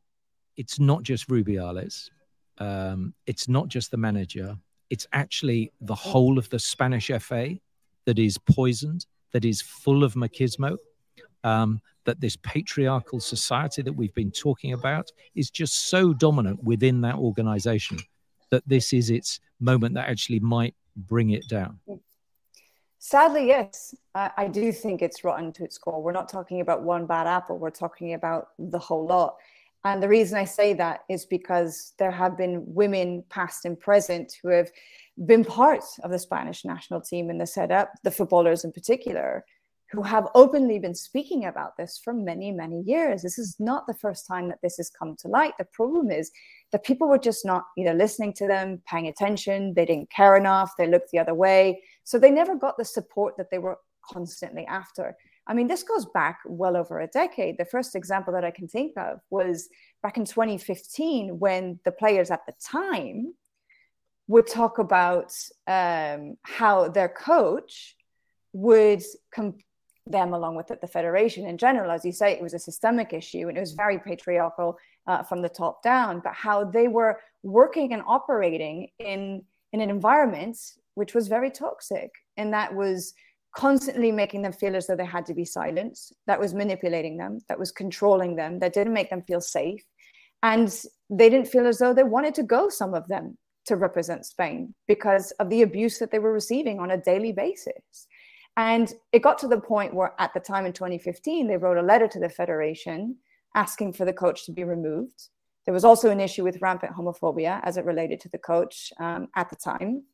it's 0.56 0.78
not 0.78 1.02
just 1.02 1.28
Rubiales, 1.28 2.10
um, 2.58 3.14
it's 3.26 3.48
not 3.48 3.68
just 3.68 3.90
the 3.90 3.96
manager, 3.96 4.56
it's 4.90 5.06
actually 5.12 5.72
the 5.80 5.94
whole 5.94 6.38
of 6.38 6.48
the 6.50 6.58
Spanish 6.58 7.10
FA 7.20 7.56
that 8.04 8.18
is 8.18 8.38
poisoned, 8.38 9.06
that 9.32 9.44
is 9.44 9.62
full 9.62 10.04
of 10.04 10.14
machismo, 10.14 10.76
um, 11.44 11.80
that 12.04 12.20
this 12.20 12.36
patriarchal 12.36 13.20
society 13.20 13.82
that 13.82 13.92
we've 13.92 14.14
been 14.14 14.30
talking 14.30 14.72
about 14.72 15.10
is 15.34 15.50
just 15.50 15.88
so 15.88 16.12
dominant 16.12 16.62
within 16.64 17.00
that 17.02 17.16
organization 17.16 17.98
that 18.50 18.66
this 18.68 18.92
is 18.92 19.10
its 19.10 19.40
moment 19.60 19.94
that 19.94 20.08
actually 20.08 20.40
might 20.40 20.74
bring 20.96 21.30
it 21.30 21.46
down. 21.48 21.78
Sadly, 23.02 23.46
yes. 23.46 23.94
I, 24.14 24.30
I, 24.36 24.46
do 24.46 24.70
think 24.72 25.00
it's 25.00 25.24
rotten 25.24 25.54
to 25.54 25.64
its 25.64 25.78
core. 25.78 26.02
We're 26.02 26.12
not 26.12 26.28
talking 26.28 26.60
about 26.60 26.82
one 26.82 27.06
bad 27.06 27.26
apple, 27.26 27.58
we're 27.58 27.70
talking 27.70 28.12
about 28.12 28.48
the 28.58 28.78
whole 28.78 29.06
lot. 29.06 29.36
And 29.84 30.02
the 30.02 30.08
reason 30.08 30.36
I 30.36 30.44
say 30.44 30.74
that 30.74 31.00
is 31.08 31.24
because 31.24 31.94
there 31.98 32.10
have 32.10 32.36
been 32.36 32.62
women, 32.66 33.24
past 33.30 33.64
and 33.64 33.80
present, 33.80 34.34
who 34.42 34.50
have 34.50 34.70
been 35.24 35.46
part 35.46 35.82
of 36.04 36.10
the 36.10 36.18
Spanish 36.18 36.62
national 36.62 37.00
team 37.00 37.30
in 37.30 37.38
the 37.38 37.46
setup, 37.46 37.90
the 38.04 38.10
footballers 38.10 38.64
in 38.64 38.72
particular, 38.72 39.46
who 39.90 40.02
have 40.02 40.28
openly 40.34 40.78
been 40.78 40.94
speaking 40.94 41.46
about 41.46 41.78
this 41.78 41.98
for 42.02 42.12
many, 42.12 42.52
many 42.52 42.82
years. 42.82 43.22
This 43.22 43.38
is 43.38 43.56
not 43.58 43.86
the 43.86 43.94
first 43.94 44.26
time 44.26 44.48
that 44.48 44.60
this 44.62 44.76
has 44.76 44.90
come 44.90 45.16
to 45.16 45.28
light. 45.28 45.54
The 45.58 45.64
problem 45.64 46.10
is 46.10 46.30
that 46.70 46.84
people 46.84 47.08
were 47.08 47.18
just 47.18 47.46
not 47.46 47.64
either 47.76 47.94
listening 47.94 48.34
to 48.34 48.46
them, 48.46 48.82
paying 48.86 49.08
attention, 49.08 49.74
they 49.74 49.86
didn't 49.86 50.10
care 50.10 50.36
enough, 50.36 50.72
they 50.76 50.86
looked 50.86 51.10
the 51.10 51.18
other 51.18 51.34
way. 51.34 51.82
So 52.10 52.18
they 52.18 52.32
never 52.32 52.56
got 52.56 52.76
the 52.76 52.84
support 52.84 53.36
that 53.36 53.52
they 53.52 53.58
were 53.58 53.78
constantly 54.04 54.66
after. 54.66 55.16
I 55.46 55.54
mean, 55.54 55.68
this 55.68 55.84
goes 55.84 56.06
back 56.06 56.40
well 56.44 56.76
over 56.76 56.98
a 56.98 57.06
decade. 57.06 57.56
The 57.56 57.64
first 57.64 57.94
example 57.94 58.32
that 58.32 58.44
I 58.44 58.50
can 58.50 58.66
think 58.66 58.98
of 58.98 59.20
was 59.30 59.68
back 60.02 60.16
in 60.16 60.24
2015 60.24 61.38
when 61.38 61.78
the 61.84 61.92
players 61.92 62.32
at 62.32 62.44
the 62.46 62.52
time 62.60 63.32
would 64.26 64.48
talk 64.48 64.78
about 64.78 65.32
um, 65.68 66.36
how 66.42 66.88
their 66.88 67.08
coach 67.08 67.94
would 68.52 69.04
com- 69.32 69.58
them 70.04 70.34
along 70.34 70.56
with 70.56 70.66
the 70.66 70.88
federation 70.88 71.46
in 71.46 71.56
general 71.56 71.88
as 71.88 72.04
you 72.04 72.10
say 72.10 72.32
it 72.32 72.42
was 72.42 72.54
a 72.54 72.58
systemic 72.58 73.12
issue 73.12 73.48
and 73.48 73.56
it 73.56 73.60
was 73.60 73.74
very 73.74 73.98
patriarchal 74.00 74.76
uh, 75.06 75.22
from 75.22 75.40
the 75.40 75.48
top 75.48 75.80
down 75.84 76.20
but 76.24 76.32
how 76.32 76.64
they 76.64 76.88
were 76.88 77.20
working 77.44 77.92
and 77.92 78.02
operating 78.08 78.88
in 78.98 79.40
in 79.72 79.80
an 79.80 79.90
environment 79.90 80.56
which 80.94 81.14
was 81.14 81.28
very 81.28 81.50
toxic. 81.50 82.10
And 82.36 82.52
that 82.52 82.74
was 82.74 83.12
constantly 83.56 84.12
making 84.12 84.42
them 84.42 84.52
feel 84.52 84.76
as 84.76 84.86
though 84.86 84.96
they 84.96 85.04
had 85.04 85.26
to 85.26 85.34
be 85.34 85.44
silenced. 85.44 86.14
That 86.26 86.40
was 86.40 86.54
manipulating 86.54 87.16
them. 87.16 87.38
That 87.48 87.58
was 87.58 87.72
controlling 87.72 88.36
them. 88.36 88.58
That 88.60 88.72
didn't 88.72 88.92
make 88.92 89.10
them 89.10 89.22
feel 89.22 89.40
safe. 89.40 89.84
And 90.42 90.72
they 91.10 91.28
didn't 91.28 91.48
feel 91.48 91.66
as 91.66 91.78
though 91.78 91.92
they 91.92 92.02
wanted 92.02 92.34
to 92.36 92.42
go 92.42 92.68
some 92.68 92.94
of 92.94 93.08
them 93.08 93.36
to 93.66 93.76
represent 93.76 94.24
spain 94.24 94.74
because 94.88 95.32
of 95.32 95.50
the 95.50 95.62
abuse 95.62 95.98
that 95.98 96.10
they 96.10 96.18
were 96.18 96.32
receiving 96.32 96.80
on 96.80 96.90
a 96.90 96.96
daily 96.96 97.32
basis. 97.32 98.06
And 98.56 98.92
it 99.12 99.22
got 99.22 99.38
to 99.38 99.48
the 99.48 99.60
point 99.60 99.94
where, 99.94 100.12
at 100.18 100.34
the 100.34 100.40
time 100.40 100.66
in 100.66 100.72
2015, 100.72 101.46
they 101.46 101.56
wrote 101.56 101.76
a 101.76 101.82
letter 101.82 102.08
to 102.08 102.20
the 102.20 102.28
federation 102.28 103.16
asking 103.54 103.92
for 103.92 104.04
the 104.04 104.12
coach 104.12 104.44
to 104.46 104.52
be 104.52 104.64
removed. 104.64 105.28
There 105.64 105.74
was 105.74 105.84
also 105.84 106.10
an 106.10 106.20
issue 106.20 106.44
with 106.44 106.60
rampant 106.60 106.92
homophobia 106.96 107.60
as 107.62 107.76
it 107.76 107.84
related 107.84 108.20
to 108.20 108.28
the 108.28 108.38
coach 108.38 108.92
um, 108.98 109.28
at 109.36 109.50
the 109.50 109.56
time. 109.56 110.04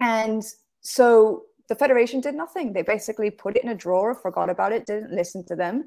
And 0.00 0.42
so 0.80 1.44
the 1.68 1.74
federation 1.74 2.20
did 2.20 2.34
nothing. 2.34 2.72
They 2.72 2.82
basically 2.82 3.30
put 3.30 3.56
it 3.56 3.64
in 3.64 3.70
a 3.70 3.74
drawer, 3.74 4.14
forgot 4.14 4.50
about 4.50 4.72
it, 4.72 4.86
didn't 4.86 5.12
listen 5.12 5.44
to 5.46 5.56
them. 5.56 5.84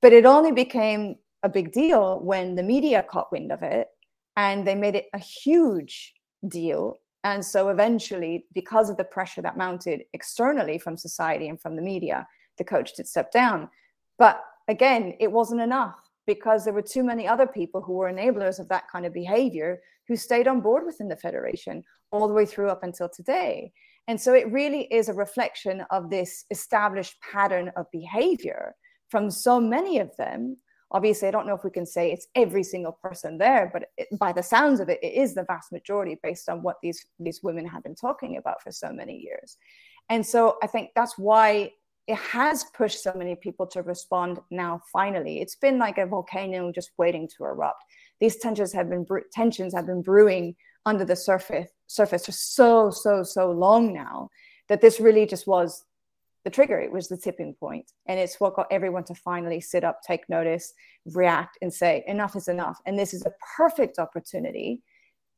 But 0.00 0.12
it 0.12 0.26
only 0.26 0.52
became 0.52 1.16
a 1.42 1.48
big 1.48 1.72
deal 1.72 2.20
when 2.20 2.54
the 2.54 2.62
media 2.62 3.04
caught 3.08 3.32
wind 3.32 3.52
of 3.52 3.62
it 3.62 3.88
and 4.36 4.66
they 4.66 4.74
made 4.74 4.94
it 4.94 5.06
a 5.12 5.18
huge 5.18 6.14
deal 6.48 6.98
and 7.24 7.44
so 7.44 7.68
eventually, 7.68 8.46
because 8.52 8.90
of 8.90 8.96
the 8.96 9.04
pressure 9.04 9.42
that 9.42 9.56
mounted 9.56 10.04
externally 10.12 10.78
from 10.78 10.96
society 10.96 11.48
and 11.48 11.60
from 11.60 11.76
the 11.76 11.82
media, 11.82 12.26
the 12.58 12.64
coach 12.64 12.94
did 12.94 13.06
step 13.06 13.30
down. 13.30 13.68
But 14.18 14.42
again, 14.68 15.14
it 15.20 15.30
wasn't 15.30 15.60
enough 15.60 15.96
because 16.26 16.64
there 16.64 16.74
were 16.74 16.82
too 16.82 17.02
many 17.02 17.26
other 17.26 17.46
people 17.46 17.82
who 17.82 17.94
were 17.94 18.12
enablers 18.12 18.58
of 18.58 18.68
that 18.68 18.84
kind 18.90 19.06
of 19.06 19.12
behavior 19.12 19.80
who 20.08 20.16
stayed 20.16 20.48
on 20.48 20.60
board 20.60 20.84
within 20.84 21.08
the 21.08 21.16
federation 21.16 21.82
all 22.10 22.28
the 22.28 22.34
way 22.34 22.46
through 22.46 22.68
up 22.68 22.82
until 22.82 23.08
today. 23.08 23.72
And 24.08 24.20
so 24.20 24.34
it 24.34 24.50
really 24.50 24.82
is 24.92 25.08
a 25.08 25.14
reflection 25.14 25.84
of 25.90 26.10
this 26.10 26.44
established 26.50 27.16
pattern 27.32 27.72
of 27.76 27.86
behavior 27.92 28.74
from 29.10 29.30
so 29.30 29.60
many 29.60 29.98
of 29.98 30.16
them 30.16 30.56
obviously 30.92 31.26
i 31.26 31.30
don't 31.30 31.46
know 31.46 31.54
if 31.54 31.64
we 31.64 31.70
can 31.70 31.86
say 31.86 32.12
it's 32.12 32.28
every 32.34 32.62
single 32.62 32.98
person 33.02 33.38
there 33.38 33.70
but 33.72 33.84
it, 33.96 34.08
by 34.18 34.32
the 34.32 34.42
sounds 34.42 34.78
of 34.80 34.88
it 34.88 34.98
it 35.02 35.14
is 35.14 35.34
the 35.34 35.44
vast 35.44 35.72
majority 35.72 36.18
based 36.22 36.48
on 36.48 36.62
what 36.62 36.76
these 36.82 37.04
these 37.18 37.40
women 37.42 37.66
have 37.66 37.82
been 37.82 37.94
talking 37.94 38.36
about 38.36 38.62
for 38.62 38.70
so 38.70 38.92
many 38.92 39.16
years 39.16 39.56
and 40.08 40.24
so 40.24 40.56
i 40.62 40.66
think 40.66 40.90
that's 40.94 41.18
why 41.18 41.70
it 42.12 42.18
has 42.18 42.64
pushed 42.74 43.02
so 43.02 43.12
many 43.16 43.34
people 43.34 43.66
to 43.66 43.82
respond 43.82 44.38
now 44.50 44.80
finally 44.92 45.40
it's 45.40 45.56
been 45.56 45.78
like 45.78 45.98
a 45.98 46.06
volcano 46.06 46.70
just 46.70 46.90
waiting 46.98 47.26
to 47.26 47.44
erupt 47.44 47.82
these 48.20 48.36
tensions 48.36 48.72
have 48.72 48.88
been 48.88 49.06
tensions 49.32 49.74
have 49.74 49.86
been 49.86 50.02
brewing 50.02 50.54
under 50.84 51.04
the 51.04 51.16
surface 51.16 51.68
surface 51.86 52.26
for 52.26 52.32
so 52.32 52.90
so 52.90 53.22
so 53.22 53.50
long 53.50 53.92
now 53.92 54.28
that 54.68 54.80
this 54.80 55.00
really 55.00 55.26
just 55.26 55.46
was 55.46 55.84
the 56.44 56.50
trigger. 56.50 56.78
It 56.78 56.92
was 56.92 57.08
the 57.08 57.16
tipping. 57.16 57.54
And 58.06 58.18
it's 58.18 58.40
what 58.40 58.54
got 58.54 58.66
everyone 58.70 59.04
to 59.04 59.14
finally 59.14 59.60
sit 59.60 59.84
up, 59.84 60.00
take 60.06 60.28
notice, 60.28 60.72
react, 61.06 61.58
and 61.62 61.72
say, 61.72 62.04
enough 62.06 62.36
is 62.36 62.48
enough. 62.48 62.80
And 62.86 62.98
this 62.98 63.14
is 63.14 63.24
a 63.24 63.32
perfect 63.56 63.98
opportunity 63.98 64.82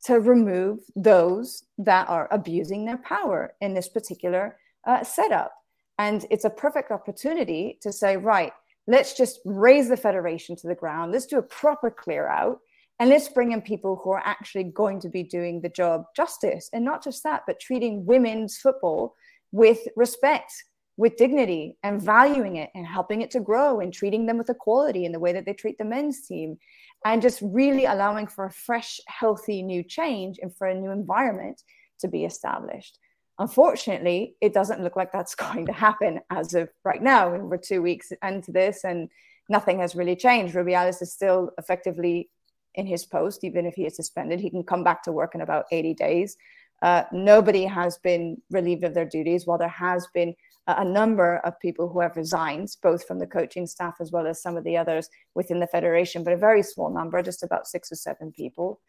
to 0.05 0.19
remove 0.19 0.79
those 0.95 1.63
that 1.77 2.09
are 2.09 2.27
abusing 2.31 2.85
their 2.85 2.97
power 2.97 3.53
in 3.61 3.73
this 3.73 3.89
particular 3.89 4.57
uh, 4.87 5.03
setup. 5.03 5.51
And 5.97 6.25
it's 6.29 6.45
a 6.45 6.49
perfect 6.49 6.91
opportunity 6.91 7.79
to 7.81 7.91
say, 7.91 8.17
right, 8.17 8.51
let's 8.87 9.13
just 9.13 9.39
raze 9.45 9.89
the 9.89 9.97
federation 9.97 10.55
to 10.57 10.67
the 10.67 10.75
ground. 10.75 11.11
Let's 11.11 11.25
do 11.25 11.37
a 11.37 11.43
proper 11.43 11.89
clear 11.89 12.27
out. 12.27 12.59
And 12.99 13.09
let's 13.09 13.27
bring 13.27 13.51
in 13.51 13.61
people 13.61 13.99
who 14.03 14.11
are 14.11 14.23
actually 14.23 14.65
going 14.65 15.01
to 15.01 15.09
be 15.09 15.23
doing 15.23 15.61
the 15.61 15.69
job 15.69 16.05
justice. 16.15 16.69
And 16.71 16.85
not 16.85 17.03
just 17.03 17.23
that, 17.23 17.43
but 17.45 17.59
treating 17.59 18.05
women's 18.05 18.57
football 18.57 19.15
with 19.51 19.79
respect 19.95 20.51
with 20.97 21.17
dignity 21.17 21.77
and 21.83 22.01
valuing 22.01 22.55
it 22.55 22.69
and 22.73 22.85
helping 22.85 23.21
it 23.21 23.31
to 23.31 23.39
grow 23.39 23.79
and 23.79 23.93
treating 23.93 24.25
them 24.25 24.37
with 24.37 24.49
equality 24.49 25.05
in 25.05 25.11
the 25.11 25.19
way 25.19 25.33
that 25.33 25.45
they 25.45 25.53
treat 25.53 25.77
the 25.77 25.83
men's 25.83 26.25
team 26.25 26.57
and 27.03 27.21
just 27.21 27.41
really 27.41 27.85
allowing 27.85 28.27
for 28.27 28.45
a 28.45 28.51
fresh 28.51 28.99
healthy 29.07 29.61
new 29.61 29.83
change 29.83 30.39
and 30.41 30.55
for 30.55 30.67
a 30.67 30.79
new 30.79 30.91
environment 30.91 31.61
to 31.99 32.07
be 32.07 32.23
established 32.23 32.97
unfortunately 33.39 34.35
it 34.41 34.53
doesn't 34.53 34.83
look 34.83 34.95
like 34.95 35.11
that's 35.11 35.35
going 35.45 35.65
to 35.65 35.73
happen 35.73 36.19
as 36.29 36.53
of 36.53 36.69
right 36.83 37.01
now. 37.01 37.29
We're 37.29 37.57
two 37.57 37.81
weeks 37.81 38.11
into 38.23 38.51
this 38.51 38.83
and 38.83 39.09
nothing 39.49 39.79
has 39.79 39.95
really 39.95 40.15
changed. 40.15 40.55
Rubiales 40.55 41.01
is 41.01 41.13
still 41.13 41.51
effectively 41.57 42.29
in 42.75 42.85
his 42.85 43.05
post. 43.05 43.43
Even 43.43 43.65
if 43.65 43.75
he 43.75 43.85
is 43.85 43.95
suspended 43.95 44.39
he 44.39 44.49
can 44.49 44.63
come 44.63 44.83
back 44.83 45.03
to 45.03 45.11
work 45.11 45.35
in 45.35 45.41
about 45.41 45.65
80 45.71 45.93
days. 45.93 46.37
Uh, 46.81 47.03
nobody 47.11 47.65
has 47.65 47.97
been 47.99 48.41
relieved 48.51 48.83
of 48.83 48.93
their 48.93 49.05
duties. 49.05 49.47
While 49.47 49.57
there 49.57 49.67
has 49.69 50.07
been 50.13 50.35
a 50.67 50.83
number 50.83 51.37
of 51.37 51.59
people 51.59 51.87
who 51.87 51.99
have 51.99 52.17
resigned, 52.17 52.75
both 52.81 53.05
from 53.05 53.19
the 53.19 53.27
coaching 53.27 53.67
staff 53.67 53.95
as 54.01 54.11
well 54.11 54.25
as 54.25 54.41
some 54.41 54.57
of 54.57 54.63
the 54.63 54.75
others 54.75 55.09
within 55.35 55.59
the 55.59 55.67
federation, 55.67 56.23
but 56.23 56.33
a 56.33 56.37
very 56.37 56.63
small 56.63 56.89
number, 56.89 57.21
just 57.21 57.43
about 57.43 57.67
six 57.67 57.91
or 57.91 57.95
seven 57.95 58.31
people. 58.31 58.79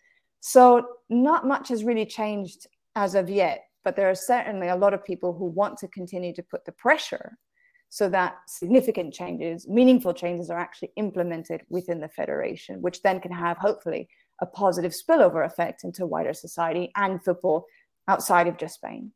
So, 0.40 0.86
not 1.10 1.46
much 1.46 1.68
has 1.68 1.84
really 1.84 2.06
changed 2.06 2.66
as 2.94 3.14
of 3.14 3.28
yet, 3.28 3.64
but 3.86 3.94
there 3.94 4.10
are 4.10 4.16
certainly 4.16 4.66
a 4.66 4.74
lot 4.74 4.92
of 4.92 5.04
people 5.04 5.32
who 5.32 5.44
want 5.44 5.78
to 5.78 5.86
continue 5.86 6.34
to 6.34 6.42
put 6.42 6.64
the 6.64 6.72
pressure 6.72 7.38
so 7.88 8.08
that 8.08 8.34
significant 8.48 9.14
changes, 9.14 9.68
meaningful 9.68 10.12
changes, 10.12 10.50
are 10.50 10.58
actually 10.58 10.90
implemented 10.96 11.62
within 11.68 12.00
the 12.00 12.08
federation, 12.08 12.82
which 12.82 13.00
then 13.02 13.20
can 13.20 13.30
have 13.30 13.56
hopefully 13.58 14.08
a 14.42 14.46
positive 14.46 14.90
spillover 14.90 15.46
effect 15.46 15.84
into 15.84 16.04
wider 16.04 16.34
society 16.34 16.90
and 16.96 17.22
football 17.22 17.64
outside 18.08 18.48
of 18.48 18.58
just 18.58 18.74
Spain. 18.74 19.12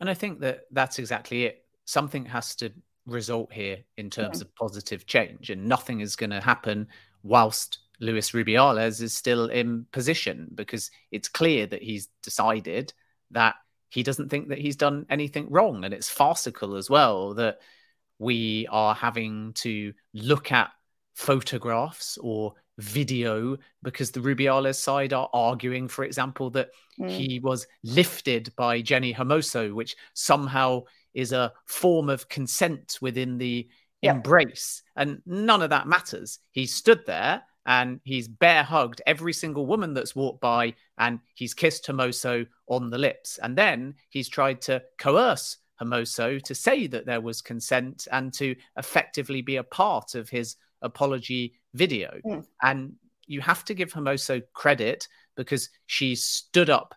And 0.00 0.10
I 0.10 0.14
think 0.14 0.40
that 0.40 0.62
that's 0.72 0.98
exactly 0.98 1.44
it 1.44 1.64
something 1.84 2.26
has 2.26 2.56
to 2.56 2.72
result 3.06 3.52
here 3.52 3.78
in 3.96 4.10
terms 4.10 4.40
yeah. 4.40 4.46
of 4.46 4.54
positive 4.56 5.06
change, 5.06 5.50
and 5.50 5.64
nothing 5.64 6.00
is 6.00 6.16
going 6.16 6.30
to 6.30 6.40
happen 6.40 6.88
whilst 7.22 7.78
Luis 8.00 8.32
Rubiales 8.32 9.00
is 9.00 9.14
still 9.14 9.46
in 9.46 9.86
position 9.92 10.48
because 10.56 10.90
it's 11.12 11.28
clear 11.28 11.68
that 11.68 11.84
he's 11.84 12.08
decided 12.24 12.92
that 13.30 13.54
he 13.88 14.02
doesn't 14.02 14.28
think 14.28 14.48
that 14.48 14.58
he's 14.58 14.76
done 14.76 15.06
anything 15.08 15.48
wrong. 15.50 15.84
And 15.84 15.94
it's 15.94 16.08
farcical 16.08 16.76
as 16.76 16.90
well 16.90 17.34
that 17.34 17.58
we 18.18 18.66
are 18.70 18.94
having 18.94 19.52
to 19.54 19.92
look 20.14 20.52
at 20.52 20.70
photographs 21.14 22.18
or 22.20 22.54
video 22.78 23.56
because 23.82 24.10
the 24.10 24.20
Rubiales 24.20 24.76
side 24.76 25.12
are 25.12 25.30
arguing, 25.32 25.88
for 25.88 26.04
example, 26.04 26.50
that 26.50 26.70
mm. 27.00 27.08
he 27.08 27.38
was 27.38 27.66
lifted 27.82 28.52
by 28.56 28.82
Jenni 28.82 29.14
Hermoso, 29.14 29.74
which 29.74 29.96
somehow 30.14 30.82
is 31.14 31.32
a 31.32 31.52
form 31.66 32.10
of 32.10 32.28
consent 32.28 32.98
within 33.00 33.38
the 33.38 33.68
embrace. 34.02 34.82
And 34.94 35.22
none 35.26 35.62
of 35.62 35.70
that 35.70 35.88
matters. 35.88 36.38
He 36.50 36.66
stood 36.66 37.06
there 37.06 37.42
and 37.66 38.00
he's 38.04 38.28
bear 38.28 38.62
hugged 38.62 39.02
every 39.06 39.32
single 39.32 39.66
woman 39.66 39.92
that's 39.92 40.14
walked 40.14 40.40
by 40.40 40.74
and 40.98 41.18
he's 41.34 41.52
kissed 41.52 41.86
Hermoso 41.86 42.46
on 42.68 42.90
the 42.90 42.98
lips. 42.98 43.38
And 43.42 43.56
then 43.58 43.94
he's 44.08 44.28
tried 44.28 44.62
to 44.62 44.82
coerce 44.98 45.58
Hermoso 45.80 46.40
to 46.42 46.54
say 46.54 46.86
that 46.86 47.06
there 47.06 47.20
was 47.20 47.42
consent 47.42 48.06
and 48.12 48.32
to 48.34 48.54
effectively 48.76 49.42
be 49.42 49.56
a 49.56 49.64
part 49.64 50.14
of 50.14 50.28
his 50.28 50.56
apology 50.80 51.54
video. 51.74 52.20
Mm. 52.24 52.46
And 52.62 52.92
you 53.26 53.40
have 53.40 53.64
to 53.64 53.74
give 53.74 53.92
Hermoso 53.92 54.42
credit 54.54 55.08
because 55.36 55.68
she 55.86 56.14
stood 56.14 56.70
up 56.70 56.94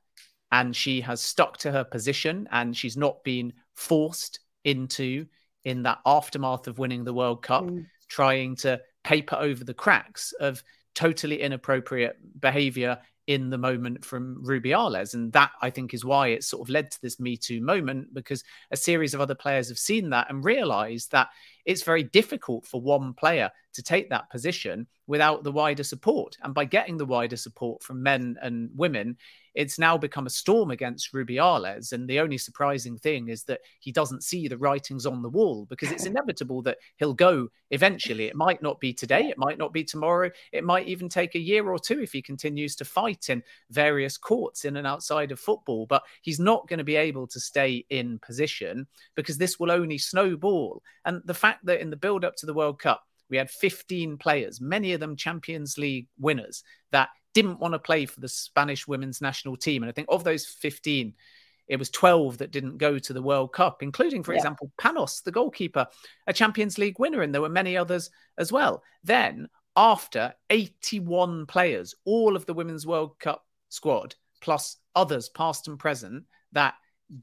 and 0.51 0.75
she 0.75 1.01
has 1.01 1.19
stuck 1.19 1.57
to 1.57 1.71
her 1.71 1.83
position 1.83 2.47
and 2.51 2.77
she's 2.77 2.95
not 2.95 3.23
been 3.23 3.53
forced 3.73 4.39
into 4.63 5.25
in 5.63 5.83
that 5.83 5.99
aftermath 6.05 6.67
of 6.67 6.77
winning 6.77 7.03
the 7.03 7.13
World 7.13 7.41
Cup, 7.41 7.65
mm. 7.65 7.85
trying 8.07 8.55
to 8.57 8.79
paper 9.03 9.35
over 9.35 9.63
the 9.63 9.73
cracks 9.73 10.33
of 10.39 10.63
totally 10.95 11.41
inappropriate 11.41 12.17
behavior 12.39 12.99
in 13.29 13.51
the 13.51 13.57
moment 13.59 14.03
from 14.03 14.43
Ruby 14.43 14.71
Rubiales. 14.71 15.13
And 15.13 15.31
that, 15.33 15.51
I 15.61 15.69
think, 15.69 15.93
is 15.93 16.03
why 16.03 16.29
it 16.29 16.43
sort 16.43 16.67
of 16.67 16.73
led 16.73 16.89
to 16.89 17.01
this 17.01 17.19
Me 17.19 17.37
Too 17.37 17.61
moment 17.61 18.11
because 18.11 18.43
a 18.71 18.75
series 18.75 19.13
of 19.13 19.21
other 19.21 19.35
players 19.35 19.69
have 19.69 19.77
seen 19.77 20.09
that 20.09 20.31
and 20.31 20.43
realized 20.43 21.11
that 21.11 21.29
it's 21.63 21.83
very 21.83 22.01
difficult 22.01 22.65
for 22.65 22.81
one 22.81 23.13
player 23.13 23.51
to 23.73 23.83
take 23.83 24.09
that 24.09 24.31
position 24.31 24.87
without 25.05 25.43
the 25.43 25.51
wider 25.51 25.83
support. 25.83 26.37
And 26.41 26.55
by 26.55 26.65
getting 26.65 26.97
the 26.97 27.05
wider 27.05 27.37
support 27.37 27.83
from 27.83 28.01
men 28.01 28.35
and 28.41 28.71
women, 28.75 29.15
it's 29.59 29.77
now 29.77 29.97
become 29.97 30.25
a 30.25 30.29
storm 30.29 30.71
against 30.71 31.11
Rubiales. 31.11 31.91
And 31.91 32.07
the 32.07 32.21
only 32.21 32.37
surprising 32.37 32.97
thing 32.97 33.27
is 33.27 33.43
that 33.43 33.59
he 33.81 33.91
doesn't 33.91 34.23
see 34.23 34.47
the 34.47 34.57
writings 34.57 35.05
on 35.05 35.21
the 35.21 35.27
wall 35.27 35.65
because 35.69 35.91
it's 35.91 36.05
inevitable 36.05 36.61
that 36.61 36.77
he'll 36.95 37.13
go 37.13 37.49
eventually. 37.69 38.27
It 38.27 38.37
might 38.37 38.61
not 38.61 38.79
be 38.79 38.93
today, 38.93 39.27
it 39.27 39.37
might 39.37 39.57
not 39.57 39.73
be 39.73 39.83
tomorrow, 39.83 40.31
it 40.53 40.63
might 40.63 40.87
even 40.87 41.09
take 41.09 41.35
a 41.35 41.39
year 41.39 41.69
or 41.69 41.77
two 41.77 41.99
if 41.99 42.13
he 42.13 42.21
continues 42.21 42.73
to 42.77 42.85
fight 42.85 43.27
in 43.27 43.43
various 43.69 44.17
courts 44.17 44.63
in 44.63 44.77
and 44.77 44.87
outside 44.87 45.29
of 45.33 45.41
football. 45.41 45.85
But 45.87 46.03
he's 46.21 46.39
not 46.39 46.69
going 46.69 46.77
to 46.77 46.85
be 46.85 46.95
able 46.95 47.27
to 47.27 47.39
stay 47.41 47.85
in 47.89 48.17
position 48.19 48.87
because 49.15 49.37
this 49.37 49.59
will 49.59 49.71
only 49.71 49.97
snowball. 49.97 50.81
And 51.03 51.21
the 51.25 51.33
fact 51.33 51.65
that 51.65 51.81
in 51.81 51.89
the 51.89 51.97
build 51.97 52.23
up 52.23 52.37
to 52.37 52.45
the 52.45 52.53
World 52.53 52.79
Cup, 52.79 53.03
we 53.29 53.35
had 53.35 53.51
15 53.51 54.17
players, 54.17 54.61
many 54.61 54.93
of 54.93 55.01
them 55.01 55.17
Champions 55.17 55.77
League 55.77 56.07
winners, 56.17 56.63
that 56.91 57.09
didn't 57.33 57.59
want 57.59 57.73
to 57.73 57.79
play 57.79 58.05
for 58.05 58.19
the 58.19 58.27
Spanish 58.27 58.87
women's 58.87 59.21
national 59.21 59.57
team. 59.57 59.83
And 59.83 59.89
I 59.89 59.93
think 59.93 60.07
of 60.09 60.23
those 60.23 60.45
15, 60.45 61.13
it 61.67 61.77
was 61.77 61.89
12 61.89 62.39
that 62.39 62.51
didn't 62.51 62.77
go 62.77 62.97
to 62.97 63.13
the 63.13 63.21
World 63.21 63.53
Cup, 63.53 63.83
including, 63.83 64.23
for 64.23 64.33
yeah. 64.33 64.39
example, 64.39 64.71
Paños, 64.79 65.23
the 65.23 65.31
goalkeeper, 65.31 65.87
a 66.27 66.33
Champions 66.33 66.77
League 66.77 66.99
winner, 66.99 67.21
and 67.21 67.33
there 67.33 67.41
were 67.41 67.49
many 67.49 67.77
others 67.77 68.09
as 68.37 68.51
well. 68.51 68.83
Then, 69.03 69.47
after 69.75 70.33
81 70.49 71.45
players, 71.45 71.93
all 72.05 72.35
of 72.35 72.45
the 72.45 72.53
Women's 72.53 72.87
World 72.87 73.19
Cup 73.19 73.45
squad, 73.69 74.15
plus 74.41 74.77
others 74.95 75.29
past 75.29 75.67
and 75.67 75.77
present, 75.77 76.23
that 76.53 76.73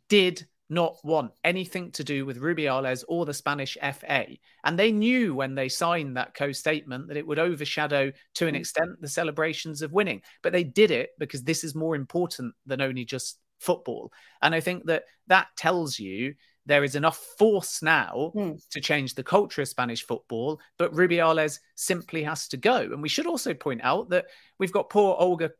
did 0.09 0.47
not 0.69 0.97
want 1.05 1.33
anything 1.45 1.93
to 1.93 2.05
do 2.05 2.27
with 2.27 2.41
Rubiales 2.41 3.05
or 3.09 3.25
the 3.25 3.35
Spanish 3.35 3.77
FA. 3.81 4.27
And 4.65 4.79
they 4.79 4.93
knew 4.93 5.35
when 5.35 5.55
they 5.55 5.69
signed 5.69 6.17
that 6.17 6.35
co 6.35 6.53
statement 6.53 7.09
that 7.09 7.17
it 7.17 7.27
would 7.27 7.39
overshadow 7.39 8.13
to 8.35 8.47
an 8.47 8.55
mm. 8.55 8.59
extent 8.59 9.01
the 9.01 9.09
celebrations 9.09 9.83
of 9.83 9.93
winning. 9.93 10.23
But 10.43 10.53
they 10.53 10.65
did 10.65 10.91
it 10.91 11.11
because 11.19 11.45
this 11.45 11.63
is 11.63 11.75
more 11.75 11.95
important 11.95 12.55
than 12.67 12.81
only 12.81 13.05
just 13.05 13.39
football. 13.61 14.13
And 14.43 14.55
I 14.55 14.61
think 14.61 14.87
that 14.87 15.05
that 15.29 15.49
tells 15.57 15.99
you 15.99 16.35
there 16.67 16.85
is 16.85 16.97
enough 16.97 17.19
force 17.39 17.81
now 17.81 18.33
mm. 18.35 18.61
to 18.71 18.81
change 18.81 19.15
the 19.15 19.23
culture 19.23 19.63
of 19.63 19.69
Spanish 19.69 20.05
football, 20.05 20.61
but 20.79 20.93
Rubiales 20.93 21.61
simply 21.77 22.25
has 22.25 22.49
to 22.49 22.57
go. 22.57 22.79
And 22.79 23.01
we 23.01 23.09
should 23.09 23.27
also 23.27 23.55
point 23.55 23.81
out 23.85 24.11
that 24.11 24.27
we've 24.59 24.73
got 24.73 24.91
poor 24.91 25.17
Olga 25.19 25.53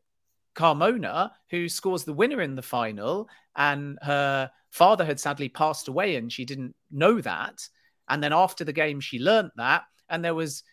Carmona, 0.57 1.31
who 1.51 1.69
scores 1.69 2.03
the 2.03 2.13
winner 2.13 2.41
in 2.41 2.55
the 2.55 2.61
final, 2.61 3.29
and 3.55 3.97
her 4.01 4.49
father 4.71 5.05
had 5.05 5.19
sadly 5.19 5.49
passed 5.49 5.87
away 5.87 6.15
and 6.15 6.33
she 6.33 6.45
didn't 6.45 6.75
know 6.91 7.21
that. 7.21 7.67
And 8.09 8.23
then 8.23 8.33
after 8.33 8.63
the 8.63 8.73
game, 8.73 8.99
she 8.99 9.19
learnt 9.19 9.51
that. 9.57 9.83
And 10.09 10.23
there 10.25 10.35
was 10.35 10.63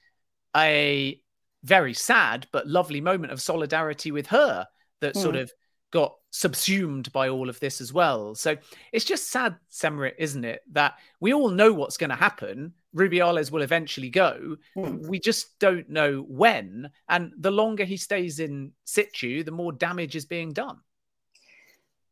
a 0.56 1.20
very 1.62 1.94
sad 1.94 2.46
but 2.52 2.66
lovely 2.66 3.00
moment 3.00 3.32
of 3.32 3.42
solidarity 3.42 4.10
with 4.10 4.26
her 4.28 4.66
that 5.00 5.14
mm. 5.14 5.22
sort 5.22 5.36
of 5.36 5.52
got 5.90 6.14
subsumed 6.30 7.12
by 7.12 7.28
all 7.28 7.48
of 7.48 7.60
this 7.60 7.80
as 7.80 7.92
well. 7.92 8.34
So 8.34 8.56
it's 8.92 9.04
just 9.04 9.30
sad, 9.30 9.56
Semra, 9.70 10.12
isn't 10.18 10.44
it? 10.44 10.60
That 10.72 10.94
we 11.20 11.32
all 11.32 11.50
know 11.50 11.72
what's 11.72 11.96
going 11.96 12.10
to 12.10 12.16
happen. 12.16 12.74
Rubiales 12.94 13.50
will 13.50 13.62
eventually 13.62 14.10
go. 14.10 14.56
Mm. 14.76 15.06
We 15.08 15.18
just 15.18 15.58
don't 15.58 15.88
know 15.88 16.24
when. 16.28 16.90
And 17.08 17.32
the 17.38 17.50
longer 17.50 17.84
he 17.84 17.96
stays 17.96 18.38
in 18.38 18.72
situ, 18.84 19.42
the 19.42 19.50
more 19.50 19.72
damage 19.72 20.16
is 20.16 20.24
being 20.24 20.52
done. 20.52 20.78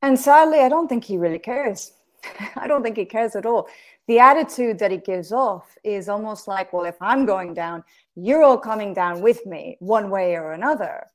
And 0.02 0.18
sadly, 0.18 0.60
I 0.60 0.68
don't 0.68 0.88
think 0.88 1.04
he 1.04 1.16
really 1.16 1.38
cares. 1.38 1.92
I 2.56 2.66
don't 2.66 2.82
think 2.82 2.96
he 2.96 3.04
cares 3.04 3.36
at 3.36 3.46
all. 3.46 3.68
The 4.08 4.18
attitude 4.18 4.80
that 4.80 4.90
he 4.90 4.96
gives 4.96 5.32
off 5.32 5.78
is 5.84 6.08
almost 6.08 6.48
like, 6.48 6.72
well, 6.72 6.84
if 6.84 7.00
I'm 7.00 7.24
going 7.24 7.54
down, 7.54 7.84
you're 8.16 8.42
all 8.42 8.58
coming 8.58 8.92
down 8.92 9.22
with 9.22 9.46
me 9.46 9.76
one 9.78 10.10
way 10.10 10.34
or 10.34 10.52
another. 10.52 11.06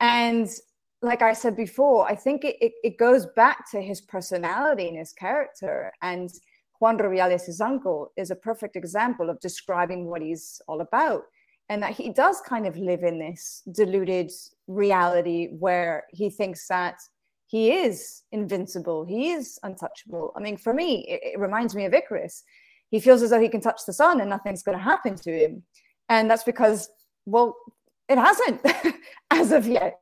And 0.00 0.48
like 1.02 1.20
I 1.20 1.34
said 1.34 1.56
before, 1.56 2.08
I 2.08 2.14
think 2.14 2.44
it, 2.44 2.56
it, 2.60 2.72
it 2.82 2.98
goes 2.98 3.26
back 3.36 3.70
to 3.72 3.82
his 3.82 4.00
personality 4.00 4.88
and 4.88 4.96
his 4.96 5.12
character. 5.12 5.92
And 6.00 6.30
Juan 6.82 6.98
Rubiales' 6.98 7.60
uncle 7.60 8.10
is 8.16 8.32
a 8.32 8.34
perfect 8.34 8.74
example 8.74 9.30
of 9.30 9.38
describing 9.38 10.06
what 10.06 10.20
he's 10.20 10.60
all 10.66 10.80
about. 10.80 11.22
And 11.68 11.80
that 11.80 11.92
he 11.92 12.10
does 12.10 12.40
kind 12.40 12.66
of 12.66 12.76
live 12.76 13.04
in 13.04 13.20
this 13.20 13.62
deluded 13.70 14.32
reality 14.66 15.46
where 15.60 16.02
he 16.10 16.28
thinks 16.28 16.66
that 16.66 16.96
he 17.46 17.70
is 17.70 18.24
invincible. 18.32 19.04
He 19.04 19.30
is 19.30 19.60
untouchable. 19.62 20.32
I 20.36 20.40
mean, 20.40 20.56
for 20.56 20.74
me, 20.74 21.06
it, 21.08 21.34
it 21.34 21.38
reminds 21.38 21.76
me 21.76 21.84
of 21.84 21.94
Icarus. 21.94 22.42
He 22.90 22.98
feels 22.98 23.22
as 23.22 23.30
though 23.30 23.40
he 23.40 23.48
can 23.48 23.60
touch 23.60 23.82
the 23.86 23.92
sun 23.92 24.20
and 24.20 24.28
nothing's 24.28 24.64
going 24.64 24.76
to 24.76 24.82
happen 24.82 25.14
to 25.14 25.30
him. 25.30 25.62
And 26.08 26.28
that's 26.28 26.42
because, 26.42 26.90
well, 27.26 27.54
it 28.08 28.18
hasn't 28.18 28.60
as 29.30 29.52
of 29.52 29.68
yet. 29.68 30.00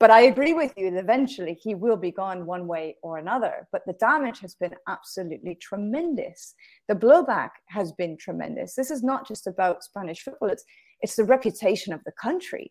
But 0.00 0.12
I 0.12 0.22
agree 0.22 0.54
with 0.54 0.72
you 0.76 0.90
that 0.90 1.00
eventually 1.00 1.54
he 1.54 1.74
will 1.74 1.96
be 1.96 2.12
gone 2.12 2.46
one 2.46 2.68
way 2.68 2.96
or 3.02 3.18
another. 3.18 3.66
But 3.72 3.82
the 3.84 3.94
damage 3.94 4.38
has 4.40 4.54
been 4.54 4.74
absolutely 4.86 5.56
tremendous. 5.56 6.54
The 6.86 6.94
blowback 6.94 7.50
has 7.68 7.92
been 7.92 8.16
tremendous. 8.16 8.74
This 8.74 8.92
is 8.92 9.02
not 9.02 9.26
just 9.26 9.48
about 9.48 9.82
Spanish 9.82 10.22
football, 10.22 10.50
it's, 10.50 10.64
it's 11.00 11.16
the 11.16 11.24
reputation 11.24 11.92
of 11.92 12.02
the 12.04 12.12
country 12.12 12.70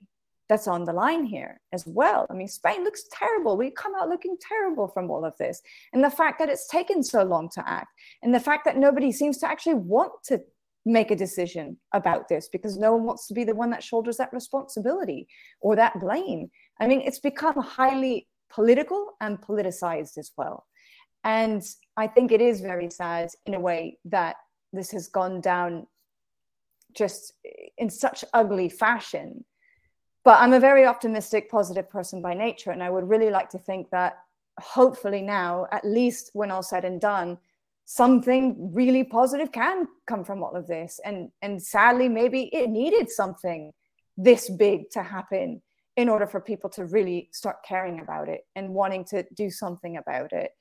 that's 0.50 0.68
on 0.68 0.86
the 0.86 0.94
line 0.94 1.26
here 1.26 1.60
as 1.74 1.84
well. 1.86 2.26
I 2.30 2.34
mean, 2.34 2.48
Spain 2.48 2.86
looks 2.86 3.04
terrible. 3.12 3.58
We 3.58 3.72
come 3.72 3.94
out 4.00 4.08
looking 4.08 4.38
terrible 4.40 4.88
from 4.88 5.12
all 5.12 5.26
of 5.26 5.38
this. 5.38 5.62
And 5.92 6.02
the 6.02 6.10
fact 6.10 6.40
that 6.40 6.48
it's 6.48 6.68
taken 6.68 7.04
so 7.04 7.24
long 7.24 7.50
to 7.56 7.70
act, 7.70 7.90
and 8.24 8.34
the 8.34 8.40
fact 8.40 8.64
that 8.64 8.78
nobody 8.78 9.12
seems 9.12 9.38
to 9.40 9.48
actually 9.48 9.76
want 9.76 10.14
to 10.26 10.42
make 10.88 11.12
a 11.12 11.16
decision 11.16 11.78
about 11.94 12.28
this 12.28 12.50
because 12.50 12.78
no 12.78 12.94
one 12.94 13.04
wants 13.04 13.28
to 13.28 13.34
be 13.34 13.44
the 13.44 13.56
one 13.56 13.70
that 13.72 13.84
shoulders 13.84 14.18
that 14.18 14.34
responsibility 14.34 15.28
or 15.62 15.76
that 15.76 16.00
blame. 16.00 16.50
I 16.80 16.88
mean, 16.88 17.02
it's 17.02 17.20
become 17.20 17.60
highly 17.60 18.28
political 18.50 19.16
and 19.20 19.42
politicized 19.42 20.18
as 20.18 20.32
well. 20.38 20.66
And 21.24 21.64
I 21.98 22.08
think 22.08 22.32
it 22.32 22.42
is 22.42 22.62
very 22.62 22.90
sad 22.90 23.30
in 23.46 23.54
a 23.54 23.60
way 23.60 23.98
that 24.06 24.36
this 24.72 24.92
has 24.92 25.08
gone 25.08 25.42
down 25.42 25.88
just 26.96 27.34
in 27.78 27.90
such 27.90 28.24
ugly 28.34 28.70
fashion 28.70 29.44
but 30.28 30.42
I'm 30.42 30.52
a 30.52 30.60
very 30.60 30.86
optimistic, 30.86 31.50
positive 31.50 31.90
person 31.90 32.22
by 32.22 32.34
nature. 32.34 32.72
And 32.72 32.84
I 32.84 32.90
would 32.90 33.08
really 33.08 33.30
like 33.30 33.50
to 33.52 33.58
think 33.58 33.90
that 33.92 34.18
hopefully 34.60 35.22
now, 35.22 35.68
at 35.72 35.86
least 35.86 36.32
when 36.34 36.52
all 36.52 36.62
said 36.62 36.84
and 36.84 37.00
done, 37.00 37.38
something 37.90 38.74
really 38.74 39.06
positive 39.06 39.50
can 39.54 39.88
come 40.08 40.26
from 40.26 40.44
all 40.44 40.54
of 40.58 40.68
this. 40.68 41.00
And, 41.06 41.32
and 41.42 41.64
sadly, 41.64 42.10
maybe 42.10 42.54
it 42.54 42.70
needed 42.70 43.10
something 43.10 43.72
this 44.18 44.50
big 44.50 44.90
to 44.90 45.02
happen 45.02 45.62
in 45.96 46.10
order 46.10 46.28
for 46.28 46.42
people 46.42 46.70
to 46.72 46.86
really 46.86 47.30
start 47.32 47.64
caring 47.66 48.02
about 48.02 48.28
it 48.28 48.42
and 48.58 48.74
wanting 48.74 49.06
to 49.06 49.26
do 49.34 49.50
something 49.50 49.96
about 49.96 50.34
it. 50.34 50.52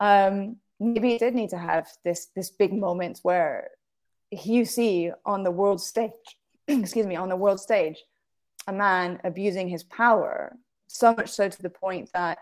Um, 0.00 0.56
maybe 0.80 1.14
it 1.14 1.20
did 1.20 1.36
need 1.36 1.50
to 1.50 1.58
have 1.58 1.86
this 2.04 2.26
this 2.34 2.50
big 2.50 2.72
moment 2.72 3.20
where 3.22 3.70
you 4.32 4.64
see 4.64 5.12
on 5.24 5.44
the 5.44 5.52
world 5.52 5.80
stage, 5.80 6.10
excuse 6.68 7.06
me, 7.06 7.14
on 7.14 7.28
the 7.28 7.36
world 7.36 7.60
stage, 7.60 8.02
a 8.66 8.72
man 8.72 9.20
abusing 9.22 9.68
his 9.68 9.84
power, 9.84 10.56
so 10.88 11.14
much 11.14 11.28
so 11.28 11.48
to 11.48 11.62
the 11.62 11.70
point 11.70 12.10
that 12.14 12.38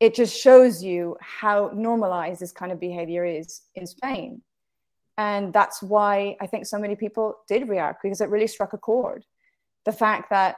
it 0.00 0.14
just 0.14 0.36
shows 0.36 0.82
you 0.82 1.16
how 1.20 1.70
normalized 1.74 2.40
this 2.40 2.52
kind 2.52 2.72
of 2.72 2.80
behavior 2.80 3.24
is 3.24 3.60
in 3.74 3.86
Spain. 3.86 4.40
And 5.18 5.52
that's 5.52 5.82
why 5.82 6.36
I 6.40 6.46
think 6.46 6.64
so 6.64 6.78
many 6.78 6.96
people 6.96 7.36
did 7.46 7.68
react 7.68 8.02
because 8.02 8.22
it 8.22 8.30
really 8.30 8.46
struck 8.46 8.72
a 8.72 8.78
chord. 8.78 9.24
The 9.84 9.92
fact 9.92 10.30
that 10.30 10.56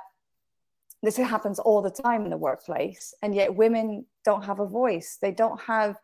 this 1.03 1.17
happens 1.17 1.59
all 1.59 1.83
the 1.83 1.91
time 1.91 2.23
in 2.23 2.31
the 2.31 2.37
workplace, 2.37 3.13
and 3.23 3.35
yet 3.35 3.57
women 3.57 4.07
don't 4.25 4.45
have 4.45 4.61
a 4.61 4.67
voice. 4.67 5.19
They 5.21 5.33
don't 5.33 5.61
have 5.61 5.97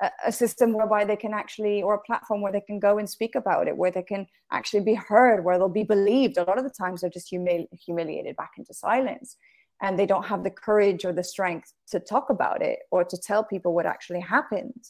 a, 0.00 0.30
system 0.30 0.72
whereby 0.72 1.04
they 1.04 1.16
can 1.16 1.34
actually, 1.34 1.82
or 1.82 1.94
a 1.94 2.00
platform 2.00 2.40
where 2.40 2.52
they 2.52 2.60
can 2.60 2.78
go 2.78 2.98
and 2.98 3.10
speak 3.10 3.34
about 3.34 3.66
it, 3.66 3.76
where 3.76 3.90
they 3.90 4.02
can 4.02 4.28
actually 4.52 4.84
be 4.84 4.94
heard, 4.94 5.44
where 5.44 5.58
they'll 5.58 5.68
be 5.68 5.82
believed. 5.82 6.36
A 6.36 6.44
lot 6.44 6.58
of 6.58 6.64
the 6.64 6.70
times 6.70 7.00
they're 7.00 7.10
just 7.10 7.32
humili- 7.32 7.66
humiliated 7.84 8.36
back 8.36 8.52
into 8.56 8.72
silence 8.72 9.36
and 9.82 9.98
they 9.98 10.06
don't 10.06 10.26
have 10.26 10.44
the 10.44 10.50
courage 10.50 11.04
or 11.04 11.12
the 11.12 11.24
strength 11.24 11.72
to 11.90 12.00
talk 12.00 12.30
about 12.30 12.62
it 12.62 12.80
or 12.90 13.04
to 13.04 13.16
tell 13.16 13.44
people 13.44 13.74
what 13.74 13.86
actually 13.86 14.20
happened. 14.20 14.84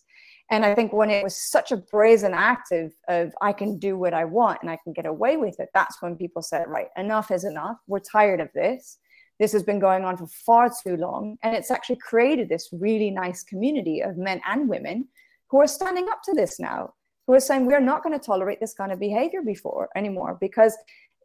And 0.51 0.65
i 0.65 0.75
think 0.75 0.93
when 0.93 1.11
it 1.11 1.25
was 1.25 1.37
such 1.37 1.73
a 1.73 1.79
brazen 1.79 2.35
act 2.35 2.71
of, 2.71 2.93
of 3.09 3.33
i 3.41 3.53
can 3.53 3.79
do 3.79 3.97
what 3.97 4.13
i 4.13 4.27
want 4.27 4.59
and 4.61 4.71
i 4.71 4.79
can 4.85 4.93
get 4.93 5.07
away 5.07 5.39
with 5.39 5.59
it 5.59 5.71
that's 5.73 6.03
when 6.03 6.17
people 6.17 6.43
said 6.43 6.69
right 6.69 6.89
enough 6.99 7.31
is 7.31 7.45
enough. 7.45 7.79
We're 7.87 8.01
tired 8.01 8.41
of 8.41 8.51
this. 8.55 8.99
This 9.41 9.53
has 9.53 9.63
been 9.63 9.81
going 9.81 10.05
on 10.05 10.17
for 10.17 10.27
far 10.27 10.71
too 10.71 10.97
long. 10.97 11.39
And 11.43 11.57
it's 11.57 11.71
actually 11.71 11.97
created 11.97 12.49
this 12.49 12.69
really 12.73 13.11
nice 13.11 13.43
community 13.43 14.01
of 14.01 14.17
men 14.17 14.41
and 14.47 14.69
women 14.69 15.09
who 15.51 15.61
are 15.61 15.67
standing 15.67 16.09
up 16.09 16.23
to 16.25 16.35
this 16.35 16.61
now 16.61 16.95
who 17.27 17.33
are 17.33 17.41
saying 17.41 17.67
we're 17.67 17.81
not 17.81 18.03
going 18.03 18.19
to 18.19 18.25
tolerate 18.25 18.61
this 18.61 18.75
kind 18.75 18.93
of 18.93 19.01
behavior 19.01 19.43
before 19.43 19.89
anymore 19.97 20.37
because 20.41 20.77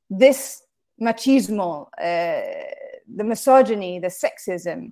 this 0.10 0.64
machismo 1.02 1.88
uh, 2.02 2.42
the 3.16 3.24
misogyny, 3.24 4.00
the 4.00 4.08
sexism, 4.08 4.92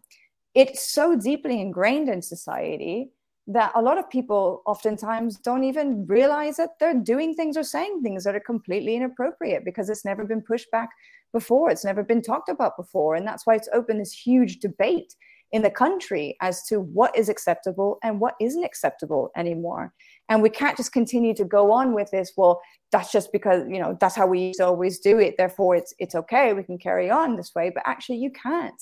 it's 0.53 0.91
so 0.91 1.15
deeply 1.15 1.61
ingrained 1.61 2.09
in 2.09 2.21
society 2.21 3.11
that 3.47 3.71
a 3.75 3.81
lot 3.81 3.97
of 3.97 4.09
people 4.09 4.61
oftentimes 4.65 5.37
don't 5.37 5.63
even 5.63 6.05
realize 6.05 6.57
that 6.57 6.71
they're 6.79 6.93
doing 6.93 7.33
things 7.33 7.55
or 7.55 7.63
saying 7.63 8.01
things 8.01 8.23
that 8.25 8.35
are 8.35 8.41
completely 8.41 8.95
inappropriate 8.95 9.63
because 9.63 9.89
it's 9.89 10.03
never 10.03 10.25
been 10.25 10.41
pushed 10.41 10.69
back 10.71 10.89
before. 11.31 11.69
It's 11.69 11.85
never 11.85 12.03
been 12.03 12.21
talked 12.21 12.49
about 12.49 12.75
before. 12.75 13.15
And 13.15 13.25
that's 13.25 13.45
why 13.45 13.55
it's 13.55 13.69
opened 13.73 14.01
this 14.01 14.11
huge 14.11 14.59
debate 14.59 15.15
in 15.53 15.61
the 15.61 15.69
country 15.69 16.35
as 16.41 16.63
to 16.63 16.81
what 16.81 17.15
is 17.17 17.29
acceptable 17.29 17.99
and 18.03 18.19
what 18.19 18.35
isn't 18.41 18.65
acceptable 18.65 19.31
anymore. 19.37 19.93
And 20.29 20.41
we 20.41 20.49
can't 20.49 20.75
just 20.75 20.91
continue 20.91 21.33
to 21.35 21.45
go 21.45 21.71
on 21.71 21.93
with 21.93 22.11
this. 22.11 22.33
Well, 22.35 22.61
that's 22.91 23.11
just 23.11 23.31
because 23.31 23.63
you 23.69 23.79
know 23.79 23.97
that's 23.99 24.15
how 24.15 24.27
we 24.27 24.53
always 24.61 24.99
do 24.99 25.19
it. 25.19 25.35
Therefore, 25.37 25.75
it's 25.75 25.93
it's 25.99 26.15
okay. 26.15 26.53
We 26.53 26.63
can 26.63 26.77
carry 26.77 27.09
on 27.09 27.35
this 27.35 27.53
way. 27.55 27.71
But 27.73 27.83
actually, 27.85 28.17
you 28.17 28.31
can't. 28.31 28.81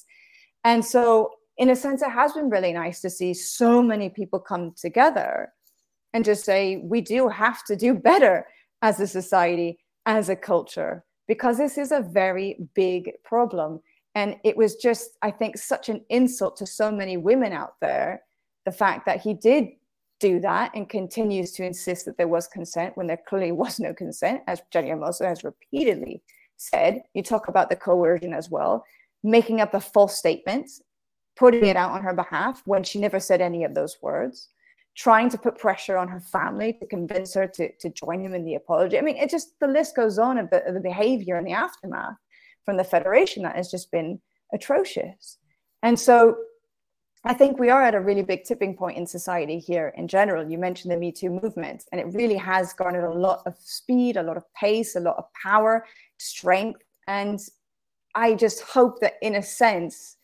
And 0.64 0.84
so, 0.84 1.32
in 1.58 1.70
a 1.70 1.76
sense, 1.76 2.02
it 2.02 2.10
has 2.10 2.34
been 2.34 2.50
really 2.50 2.74
nice 2.74 3.02
to 3.02 3.10
see 3.10 3.34
so 3.34 3.82
many 3.82 4.10
people 4.10 4.40
come 4.40 4.74
together 4.76 5.54
and 6.14 6.26
just 6.26 6.46
say 6.46 6.78
we 6.78 7.02
do 7.02 7.28
have 7.28 7.64
to 7.66 7.76
do 7.76 7.94
better 7.94 8.48
as 8.82 9.00
a 9.00 9.08
society, 9.08 9.80
as 10.06 10.30
a 10.30 10.36
culture, 10.36 11.04
because 11.28 11.58
this 11.58 11.78
is 11.78 11.92
a 11.92 12.00
very 12.00 12.68
big 12.74 13.12
problem. 13.24 13.82
And 14.16 14.38
it 14.46 14.56
was 14.56 14.76
just, 14.76 15.18
I 15.22 15.30
think, 15.30 15.58
such 15.58 15.90
an 15.90 16.06
insult 16.10 16.56
to 16.58 16.66
so 16.66 16.90
many 16.90 17.18
women 17.18 17.52
out 17.52 17.74
there 17.82 18.22
the 18.66 18.72
fact 18.72 19.06
that 19.06 19.22
he 19.22 19.34
did 19.34 19.68
do 20.20 20.40
that 20.40 20.72
and 20.74 20.90
continues 20.90 21.52
to 21.54 21.66
insist 21.66 22.06
that 22.06 22.18
there 22.18 22.28
was 22.28 22.48
consent 22.48 22.96
when 22.96 23.08
there 23.08 23.22
clearly 23.28 23.52
was 23.64 23.80
no 23.80 23.94
consent, 23.94 24.42
as 24.48 24.62
Jenni 24.74 24.90
Hermoso 24.90 25.26
has 25.26 25.44
repeatedly 25.44 26.22
said. 26.58 27.04
You 27.14 27.24
talk 27.24 27.48
about 27.48 27.70
the 27.70 27.76
coercion 27.76 28.34
as 28.34 28.50
well, 28.50 28.86
making 29.24 29.62
up 29.62 29.74
a 29.74 29.80
false 29.80 30.18
statement, 30.18 30.70
putting 31.36 31.66
it 31.66 31.76
out 31.76 31.92
on 31.92 32.02
her 32.02 32.14
behalf 32.14 32.62
when 32.66 32.84
she 32.84 33.00
never 33.00 33.20
said 33.20 33.42
any 33.42 33.64
of 33.64 33.74
those 33.74 33.98
words, 34.02 34.50
trying 34.96 35.30
to 35.30 35.38
put 35.38 35.58
pressure 35.58 35.98
on 35.98 36.08
her 36.08 36.22
family 36.22 36.74
to 36.74 36.86
convince 36.86 37.34
her 37.34 37.48
to, 37.48 37.72
to 37.78 37.90
join 37.90 38.22
him 38.22 38.34
in 38.34 38.46
the 38.46 38.56
apology. 38.56 38.98
I 38.98 39.02
mean, 39.02 39.18
it 39.18 39.30
just, 39.30 39.60
the 39.60 39.68
list 39.68 39.96
goes 39.96 40.18
on 40.18 40.38
of 40.38 40.50
the, 40.50 40.66
of 40.66 40.74
the 40.74 40.80
behavior 40.80 41.36
and 41.36 41.46
the 41.46 41.52
aftermath 41.52 42.16
from 42.64 42.78
the 42.78 42.84
Federation 42.84 43.44
that 43.44 43.58
has 43.58 43.70
just 43.70 43.92
been 43.92 44.20
atrocious. 44.54 45.38
And 45.84 46.00
so 46.00 46.38
I 47.28 47.34
think 47.34 47.58
we 47.58 47.72
are 47.72 47.82
at 47.82 47.96
a 47.96 48.00
really 48.00 48.22
big 48.22 48.44
tipping 48.44 48.78
point 48.78 48.98
in 48.98 49.08
society 49.08 49.58
here 49.58 49.92
in 49.98 50.08
general. 50.08 50.48
You 50.48 50.60
mentioned 50.60 50.92
the 50.92 50.98
Me 50.98 51.12
Too 51.12 51.32
movement, 51.32 51.86
and 51.92 52.00
it 52.00 52.06
really 52.14 52.38
has 52.38 52.74
garnered 52.74 53.04
a 53.04 53.12
lot 53.12 53.42
of 53.48 53.56
speed, 53.58 54.16
a 54.16 54.22
lot 54.22 54.38
of 54.38 54.44
pace, 54.54 54.96
a 54.96 55.00
lot 55.00 55.18
of 55.18 55.26
power, 55.34 55.86
strength. 56.20 56.82
And 57.08 57.40
I 58.14 58.36
just 58.36 58.62
hope 58.62 59.00
that, 59.00 59.16
in 59.24 59.36
a 59.36 59.42
sense, 59.42 60.18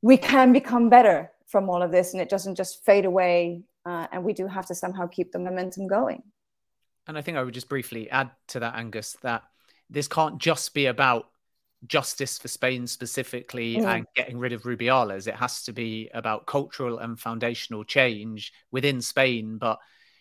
we 0.00 0.16
can 0.16 0.54
become 0.54 0.88
better 0.88 1.30
from 1.46 1.68
all 1.68 1.82
of 1.82 1.92
this 1.92 2.14
and 2.14 2.22
it 2.22 2.30
doesn't 2.30 2.54
just 2.54 2.82
fade 2.84 3.04
away. 3.04 3.62
Uh, 3.84 4.06
and 4.10 4.24
we 4.24 4.32
do 4.32 4.46
have 4.46 4.64
to 4.66 4.74
somehow 4.74 5.06
keep 5.06 5.32
the 5.32 5.38
momentum 5.38 5.86
going. 5.86 6.22
And 7.06 7.18
I 7.18 7.20
think 7.20 7.36
I 7.36 7.42
would 7.42 7.52
just 7.52 7.68
briefly 7.68 8.08
add 8.08 8.30
to 8.48 8.60
that, 8.60 8.74
Angus, 8.74 9.18
that 9.20 9.42
this 9.90 10.08
can't 10.08 10.38
just 10.38 10.72
be 10.72 10.86
about 10.86 11.28
justice 11.86 12.38
for 12.38 12.48
Spain 12.48 12.86
specifically 12.86 13.76
mm. 13.76 13.84
and 13.84 14.06
getting 14.14 14.38
rid 14.38 14.52
of 14.52 14.62
Rubiales. 14.62 15.26
It 15.26 15.36
has 15.36 15.62
to 15.64 15.72
be 15.72 16.10
about 16.14 16.46
cultural 16.46 16.98
and 16.98 17.18
foundational 17.18 17.84
change 17.84 18.52
within 18.70 19.00
Spain, 19.00 19.58
but 19.58 19.78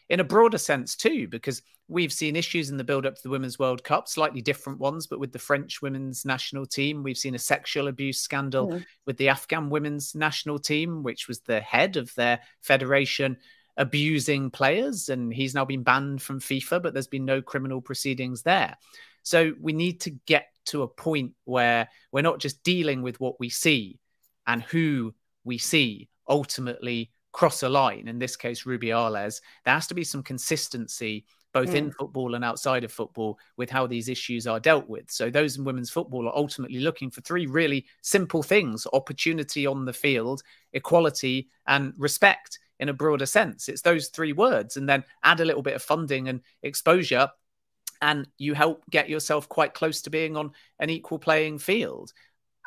in 0.10 0.20
a 0.20 0.24
broader 0.24 0.58
sense 0.58 0.96
too, 0.96 1.28
because 1.28 1.62
we've 1.88 2.14
seen 2.14 2.36
issues 2.36 2.70
in 2.70 2.78
the 2.78 2.84
build 2.84 3.06
up 3.06 3.16
to 3.16 3.24
the 3.24 3.30
Women's 3.30 3.60
World 3.60 3.84
Cup, 3.84 4.08
slightly 4.08 4.42
different 4.42 4.80
ones, 4.80 5.08
but 5.08 5.20
with 5.20 5.32
the 5.32 5.40
French 5.40 5.82
women's 5.82 6.26
national 6.26 6.66
team, 6.66 7.04
we've 7.04 7.18
seen 7.18 7.36
a 7.36 7.40
sexual 7.40 7.88
abuse 7.88 8.20
scandal 8.20 8.70
mm. 8.70 8.86
with 9.06 9.18
the 9.18 9.30
Afghan 9.30 9.70
women's 9.70 10.16
national 10.16 10.60
team, 10.60 11.04
which 11.04 11.28
was 11.28 11.40
the 11.42 11.62
head 11.62 11.98
of 11.98 12.14
their 12.16 12.40
federation 12.62 13.38
abusing 13.78 14.52
players, 14.52 15.10
and 15.10 15.34
he's 15.34 15.56
now 15.56 15.66
been 15.66 15.84
banned 15.84 16.22
from 16.22 16.40
FIFA, 16.40 16.84
but 16.84 16.94
there's 16.94 17.08
been 17.08 17.26
no 17.26 17.42
criminal 17.42 17.82
proceedings 17.82 18.44
there. 18.44 18.78
So 19.24 19.54
we 19.60 19.74
need 19.74 20.02
to 20.02 20.12
get 20.28 20.48
to 20.66 20.84
a 20.84 20.88
point 20.88 21.34
where 21.46 21.88
we're 22.12 22.22
not 22.22 22.40
just 22.40 22.64
dealing 22.64 23.02
with 23.02 23.20
what 23.20 23.40
we 23.40 23.50
see 23.50 24.00
and 24.48 24.62
who 24.62 25.14
we 25.44 25.58
see 25.58 26.10
ultimately 26.28 27.12
cross 27.32 27.64
a 27.64 27.70
line, 27.70 28.08
in 28.08 28.20
this 28.20 28.36
case, 28.36 28.64
Rubiales. 28.64 29.42
There 29.66 29.74
has 29.74 29.88
to 29.88 29.96
be 29.96 30.04
some 30.04 30.24
consistency 30.24 31.26
both 31.54 31.70
mm. 31.70 31.76
in 31.76 31.92
football 31.92 32.36
and 32.36 32.44
outside 32.44 32.84
of 32.84 32.92
football 32.92 33.38
with 33.58 33.70
how 33.70 33.86
these 33.86 34.10
issues 34.10 34.48
are 34.48 34.60
dealt 34.60 34.90
with. 34.90 35.10
So 35.12 35.30
those 35.30 35.58
in 35.58 35.64
women's 35.64 35.92
football 35.92 36.28
are 36.28 36.36
ultimately 36.36 36.80
looking 36.80 37.12
for 37.12 37.22
three 37.22 37.46
really 37.46 37.86
simple 38.02 38.44
things 38.44 38.88
opportunity 38.92 39.66
on 39.68 39.86
the 39.86 39.94
field, 39.94 40.42
equality, 40.74 41.50
and 41.68 41.94
respect 41.98 42.60
in 42.80 42.90
a 42.90 42.94
broader 42.94 43.28
sense. 43.28 43.70
It's 43.70 43.84
those 43.84 44.08
three 44.08 44.34
words. 44.34 44.78
And 44.78 44.90
then 44.90 45.04
add 45.24 45.40
a 45.40 45.46
little 45.46 45.62
bit 45.62 45.76
of 45.76 45.84
funding 45.84 46.28
and 46.28 46.42
exposure 46.64 47.30
and 48.04 48.28
you 48.38 48.54
help 48.54 48.84
get 48.90 49.10
yourself 49.10 49.48
quite 49.48 49.74
close 49.74 50.02
to 50.02 50.10
being 50.10 50.36
on 50.36 50.52
an 50.80 50.90
equal 50.90 51.18
playing 51.18 51.58
field. 51.58 52.12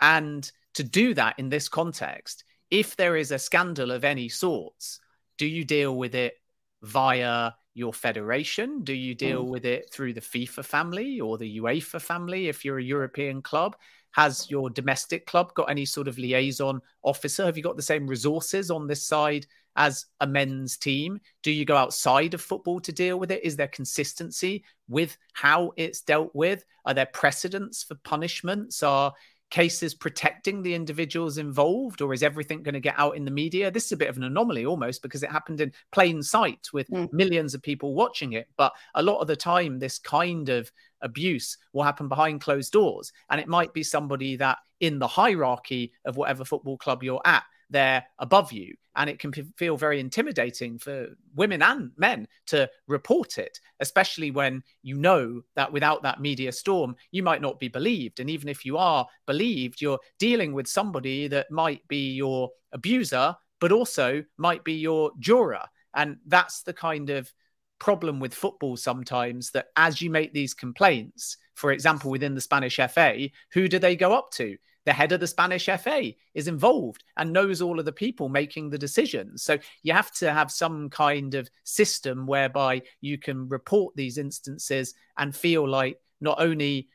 And 0.01 0.51
to 0.75 0.83
do 0.83 1.13
that 1.13 1.39
in 1.39 1.51
this 1.51 1.69
context, 1.69 2.43
if 2.71 2.97
there 2.97 3.17
is 3.17 3.31
a 3.31 3.39
scandal 3.39 3.91
of 3.91 4.03
any 4.03 4.31
sorts, 4.31 4.99
do 5.37 5.47
you 5.47 5.63
deal 5.63 5.95
with 5.95 6.15
it 6.15 6.35
via 6.83 7.53
your 7.75 7.93
federation? 7.93 8.83
Do 8.83 8.95
you 8.95 9.15
deal 9.15 9.45
mm. 9.45 9.49
with 9.49 9.67
it 9.67 9.93
through 9.93 10.15
the 10.15 10.23
FIFA 10.23 10.65
family 10.65 11.21
or 11.21 11.37
the 11.37 11.59
UEFA 11.59 12.01
family 12.01 12.49
if 12.49 12.65
you're 12.65 12.79
a 12.79 12.83
European 12.83 13.43
club? 13.43 13.77
Has 14.13 14.51
your 14.51 14.71
domestic 14.71 15.27
club 15.27 15.53
got 15.53 15.71
any 15.71 15.85
sort 15.85 16.09
of 16.09 16.17
liaison 16.17 16.81
officer? 17.03 17.45
Have 17.45 17.59
you 17.59 17.63
got 17.63 17.77
the 17.77 17.83
same 17.83 18.07
resources 18.07 18.71
on 18.71 18.87
this 18.87 19.03
side 19.03 19.47
as 19.77 20.07
a 20.21 20.27
men's 20.27 20.77
team? 20.77 21.21
Do 21.43 21.51
you 21.51 21.65
go 21.65 21.77
outside 21.77 22.35
of 22.35 22.41
football 22.41 22.81
to 22.81 22.93
deal 22.93 23.19
with 23.19 23.31
it? 23.31 23.45
Is 23.45 23.57
there 23.57 23.69
consistency 23.69 24.65
with 24.89 25.17
how 25.33 25.73
it's 25.77 26.03
dealt 26.03 26.35
with? 26.35 26.65
Are 26.85 26.95
there 26.95 27.07
precedents 27.07 27.83
for 27.83 27.95
punishments? 27.97 28.83
Are 28.83 29.13
cases 29.51 29.95
protecting 29.95 30.63
the 30.63 30.75
individuals 30.75 31.39
involved, 31.39 32.03
or 32.03 32.13
is 32.13 32.23
everything 32.23 32.63
going 32.63 32.75
to 32.75 32.81
get 32.81 32.99
out 32.99 33.17
in 33.17 33.25
the 33.25 33.31
media? 33.31 33.71
This 33.71 33.87
is 33.87 33.93
a 33.93 33.97
bit 33.97 34.09
of 34.09 34.17
an 34.17 34.25
anomaly 34.25 34.67
almost 34.67 35.03
because 35.03 35.23
it 35.23 35.31
happened 35.31 35.61
in 35.61 35.73
plain 35.93 36.23
sight 36.23 36.69
with 36.73 36.89
mm. 36.89 37.13
millions 37.13 37.55
of 37.55 37.63
people 37.63 37.95
watching 37.95 38.33
it. 38.33 38.49
But 38.57 38.73
a 38.95 39.03
lot 39.03 39.21
of 39.21 39.29
the 39.29 39.37
time, 39.37 39.79
this 39.79 39.99
kind 39.99 40.49
of 40.49 40.71
abuse 41.01 41.59
will 41.73 41.85
happen 41.85 42.09
behind 42.09 42.41
closed 42.41 42.73
doors. 42.73 43.13
And 43.31 43.41
it 43.41 43.49
might 43.49 43.73
be 43.73 43.83
somebody 43.83 44.37
that 44.37 44.59
in 44.81 44.99
the 44.99 45.07
hierarchy 45.07 45.93
of 46.05 46.17
whatever 46.17 46.45
football 46.45 46.77
club 46.77 47.03
you're 47.03 47.23
at 47.25 47.45
they're 47.71 48.05
above 48.19 48.53
you. 48.53 48.75
And 48.95 49.11
it 49.11 49.19
can 49.19 49.33
feel 49.33 49.77
very 49.77 50.01
intimidating 50.01 50.79
for 50.79 51.09
women 51.35 51.63
and 51.63 51.91
men 51.99 52.27
to 52.47 52.69
report 52.89 53.37
it, 53.37 53.61
especially 53.81 54.31
when 54.31 54.63
you 54.83 54.97
know 54.97 55.43
that 55.55 55.71
without 55.71 56.03
that 56.03 56.21
media 56.21 56.51
storm, 56.51 56.97
you 57.11 57.23
might 57.23 57.43
not 57.43 57.61
be 57.61 57.69
believed. 57.69 58.21
And 58.21 58.31
even 58.31 58.49
if 58.49 58.65
you 58.65 58.79
are 58.79 59.07
believed, 59.27 59.83
you're 59.83 60.01
dealing 60.19 60.55
with 60.55 60.67
somebody 60.67 61.29
that 61.29 61.51
might 61.51 61.87
be 61.89 62.13
your 62.15 62.51
abuser, 62.73 63.37
but 63.61 63.73
also 63.73 64.25
might 64.39 64.65
be 64.65 64.75
your 64.75 65.11
juror. 65.19 65.65
And 65.95 66.17
that's 66.27 66.63
the 66.63 66.73
kind 66.73 67.11
of 67.11 67.31
problem 67.79 68.21
with 68.21 68.35
football 68.35 68.77
sometimes 68.77 69.51
that 69.51 69.67
as 69.77 70.01
you 70.01 70.11
make 70.11 70.33
these 70.33 70.55
complaints, 70.55 71.37
for 71.55 71.73
example, 71.73 72.11
within 72.11 72.35
the 72.35 72.41
Spanish 72.41 72.77
FA, 72.77 73.29
who 73.53 73.69
do 73.69 73.79
they 73.79 73.97
go 73.97 74.13
up 74.13 74.31
to? 74.33 74.57
The 74.87 74.93
head 74.93 75.13
of 75.13 75.21
the 75.21 75.27
Spanish 75.27 75.67
FA 75.67 76.13
is 76.35 76.49
involved 76.49 77.05
and 77.17 77.33
knows 77.33 77.61
all 77.61 77.79
of 77.79 77.85
the 77.85 77.93
people 77.93 78.29
making 78.29 78.71
the 78.71 78.79
decisions. 78.79 79.43
So 79.43 79.59
you 79.83 79.93
have 79.93 80.13
to 80.15 80.33
have 80.33 80.51
some 80.51 80.89
kind 80.89 81.35
of 81.35 81.51
system 81.65 82.27
whereby 82.27 82.83
you 83.01 83.19
can 83.19 83.49
report 83.49 83.95
these 83.97 84.17
instances 84.17 84.95
and 85.19 85.37
feel 85.37 85.69
like 85.69 85.99
not 86.21 86.41
only 86.41 86.89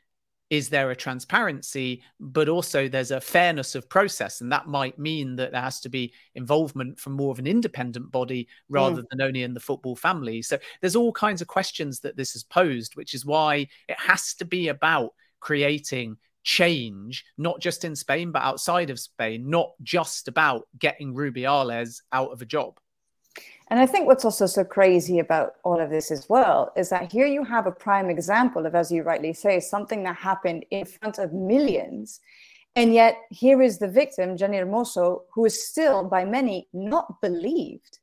is 0.52 0.68
there 0.68 0.90
a 0.90 0.96
transparency, 0.96 2.02
but 2.20 2.46
also 2.46 2.86
there's 2.86 3.10
a 3.10 3.20
fairness 3.22 3.74
of 3.74 3.88
process. 3.88 4.42
And 4.42 4.52
that 4.52 4.66
might 4.66 4.98
mean 4.98 5.34
that 5.36 5.52
there 5.52 5.62
has 5.62 5.80
to 5.80 5.88
be 5.88 6.12
involvement 6.34 7.00
from 7.00 7.14
more 7.14 7.32
of 7.32 7.38
an 7.38 7.46
independent 7.46 8.12
body 8.12 8.48
rather 8.68 9.00
mm. 9.00 9.06
than 9.08 9.22
only 9.22 9.44
in 9.44 9.54
the 9.54 9.60
football 9.60 9.96
family. 9.96 10.42
So 10.42 10.58
there's 10.82 10.94
all 10.94 11.10
kinds 11.10 11.40
of 11.40 11.48
questions 11.48 12.00
that 12.00 12.18
this 12.18 12.34
has 12.34 12.42
posed, 12.42 12.96
which 12.96 13.14
is 13.14 13.24
why 13.24 13.66
it 13.88 13.98
has 13.98 14.34
to 14.34 14.44
be 14.44 14.68
about 14.68 15.14
creating 15.40 16.18
change, 16.42 17.24
not 17.38 17.60
just 17.60 17.84
in 17.84 17.96
Spain, 17.96 18.32
but 18.32 18.42
outside 18.42 18.90
of 18.90 18.98
Spain, 18.98 19.48
not 19.48 19.72
just 19.82 20.28
about 20.28 20.66
getting 20.78 21.14
Rubiales 21.14 22.00
out 22.12 22.30
of 22.32 22.42
a 22.42 22.46
job. 22.46 22.78
And 23.68 23.80
I 23.80 23.86
think 23.86 24.06
what's 24.06 24.24
also 24.24 24.46
so 24.46 24.64
crazy 24.64 25.18
about 25.18 25.54
all 25.64 25.80
of 25.80 25.88
this 25.88 26.10
as 26.10 26.28
well 26.28 26.72
is 26.76 26.90
that 26.90 27.10
here 27.10 27.26
you 27.26 27.42
have 27.44 27.66
a 27.66 27.72
prime 27.72 28.10
example 28.10 28.66
of, 28.66 28.74
as 28.74 28.92
you 28.92 29.02
rightly 29.02 29.32
say, 29.32 29.60
something 29.60 30.02
that 30.02 30.16
happened 30.16 30.66
in 30.70 30.84
front 30.84 31.18
of 31.18 31.32
millions. 31.32 32.20
And 32.76 32.92
yet 32.92 33.16
here 33.30 33.62
is 33.62 33.78
the 33.78 33.88
victim, 33.88 34.36
Jenni 34.36 34.58
Hermoso, 34.58 35.22
who 35.32 35.46
is 35.46 35.66
still 35.66 36.04
by 36.04 36.24
many 36.24 36.68
not 36.74 37.20
believed. 37.22 37.98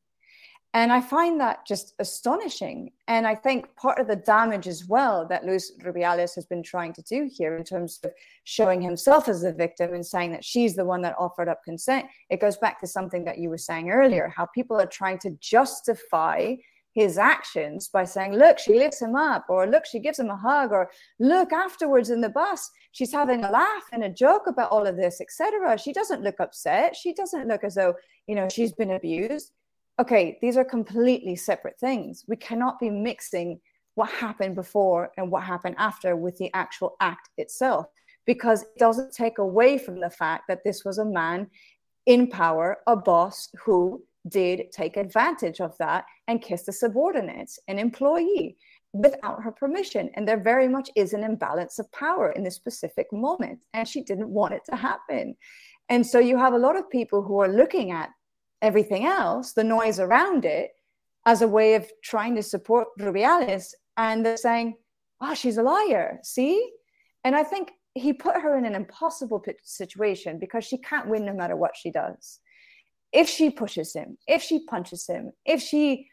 And 0.76 0.94
I 0.94 1.02
find 1.02 1.40
that 1.40 1.66
just 1.66 1.96
astonishing. 1.98 2.92
And 3.08 3.26
I 3.26 3.34
think 3.34 3.76
part 3.76 4.00
of 4.00 4.08
the 4.08 4.16
damage 4.16 4.68
as 4.68 4.86
well 4.86 5.28
that 5.28 5.44
Luis 5.44 5.72
Rubiales 5.84 6.36
has 6.36 6.46
been 6.46 6.62
trying 6.62 6.94
to 6.94 7.02
do 7.02 7.28
here 7.32 7.58
in 7.58 7.64
terms 7.64 8.00
of 8.04 8.12
showing 8.44 8.80
himself 8.80 9.28
as 9.28 9.42
the 9.42 9.52
victim 9.52 9.96
and 9.96 10.06
saying 10.06 10.32
that 10.34 10.46
she's 10.46 10.76
the 10.76 10.86
one 10.86 11.02
that 11.02 11.16
offered 11.18 11.50
up 11.50 11.64
consent, 11.64 12.06
it 12.30 12.40
goes 12.40 12.58
back 12.58 12.80
to 12.82 12.88
something 12.88 13.26
that 13.26 13.40
you 13.40 13.50
were 13.50 13.58
saying 13.58 13.90
earlier 13.90 14.32
how 14.36 14.46
people 14.46 14.80
are 14.80 14.86
trying 14.86 15.18
to 15.20 15.32
justify 15.42 16.56
his 16.94 17.18
actions 17.18 17.88
by 17.88 18.04
saying, 18.04 18.34
look, 18.34 18.60
she 18.60 18.78
lifts 18.78 19.02
him 19.02 19.16
up, 19.16 19.46
or 19.50 19.66
look, 19.68 19.86
she 19.86 20.00
gives 20.00 20.20
him 20.20 20.30
a 20.30 20.36
hug, 20.36 20.72
or 20.72 20.90
look, 21.20 21.54
afterwards 21.54 22.10
in 22.10 22.20
the 22.22 22.30
bus, 22.30 22.70
she's 22.92 23.12
having 23.12 23.44
a 23.44 23.52
laugh 23.52 23.84
and 23.92 24.04
a 24.04 24.10
joke 24.10 24.48
about 24.48 24.72
all 24.72 24.86
of 24.86 24.98
this, 24.98 25.22
etc. 25.22 25.78
She 25.78 25.94
doesn't 25.94 26.24
look 26.24 26.40
upset. 26.40 26.96
She 26.96 27.14
doesn't 27.14 27.48
look 27.48 27.64
as 27.64 27.76
though, 27.76 27.94
you 28.28 28.36
know, 28.36 28.50
she's 28.50 28.74
been 28.74 28.92
abused 28.92 29.52
okay, 30.00 30.38
these 30.42 30.58
are 30.58 30.64
completely 30.64 31.36
separate 31.36 31.80
things. 31.80 32.24
We 32.28 32.38
cannot 32.38 32.80
be 32.80 32.90
mixing 32.90 33.60
what 33.96 34.10
happened 34.10 34.56
before 34.56 35.12
and 35.18 35.30
what 35.30 35.44
happened 35.44 35.76
after 35.78 36.16
with 36.16 36.38
the 36.38 36.50
actual 36.54 36.96
act 37.02 37.30
itself 37.38 37.88
because 38.26 38.62
it 38.62 38.78
doesn't 38.78 39.14
take 39.14 39.40
away 39.40 39.78
from 39.78 40.00
the 40.00 40.10
fact 40.10 40.46
that 40.48 40.64
this 40.64 40.86
was 40.86 41.00
a 41.00 41.06
man 41.06 41.48
in 42.06 42.28
power, 42.28 42.78
a 42.88 42.96
boss 42.96 43.50
who 43.66 44.04
did 44.28 44.72
take 44.72 44.98
advantage 44.98 45.60
of 45.60 45.78
that 45.80 46.06
and 46.28 46.42
kissed 46.42 46.70
a 46.70 46.72
subordinate, 46.72 47.52
an 47.68 47.80
employee, 47.80 48.56
without 48.94 49.44
her 49.44 49.52
permission. 49.52 50.10
And 50.16 50.28
there 50.28 50.40
very 50.40 50.68
much 50.68 50.90
is 50.96 51.14
an 51.14 51.24
imbalance 51.24 51.78
of 51.80 51.92
power 51.92 52.32
in 52.32 52.44
this 52.44 52.56
specific 52.56 53.08
moment. 53.12 53.60
And 53.74 53.88
she 53.88 54.02
didn't 54.02 54.30
want 54.30 54.54
it 54.54 54.62
to 54.70 54.76
happen. 54.76 55.36
And 55.90 56.06
so 56.06 56.20
you 56.20 56.38
have 56.38 56.54
a 56.54 56.58
lot 56.60 56.76
of 56.76 56.90
people 56.90 57.22
who 57.22 57.40
are 57.40 57.48
looking 57.48 57.92
at 57.92 58.10
everything 58.62 59.06
else, 59.06 59.54
the 59.54 59.64
noise 59.64 60.00
around 60.00 60.46
it, 60.46 60.72
as 61.26 61.42
a 61.42 61.48
way 61.48 61.76
of 61.76 61.90
trying 62.04 62.36
to 62.36 62.44
support 62.44 62.88
Rubiales. 63.00 63.74
And 63.98 64.26
they're 64.26 64.38
saying, 64.38 64.76
oh, 65.22 65.34
she's 65.34 65.58
a 65.58 65.64
liar. 65.64 66.20
See? 66.24 66.72
And 67.24 67.36
I 67.36 67.44
think 67.44 67.72
he 67.94 68.14
put 68.14 68.42
her 68.42 68.58
in 68.58 68.66
an 68.66 68.76
impossible 68.76 69.44
situation 69.64 70.40
because 70.40 70.64
she 70.64 70.78
can't 70.78 71.08
win 71.08 71.26
no 71.26 71.34
matter 71.34 71.56
what 71.56 71.76
she 71.76 71.92
does. 71.92 72.40
If 73.12 73.28
she 73.28 73.50
pushes 73.50 73.94
him, 73.94 74.18
if 74.28 74.42
she 74.42 74.66
punches 74.66 75.08
him, 75.08 75.32
if 75.46 75.62
she, 75.62 76.08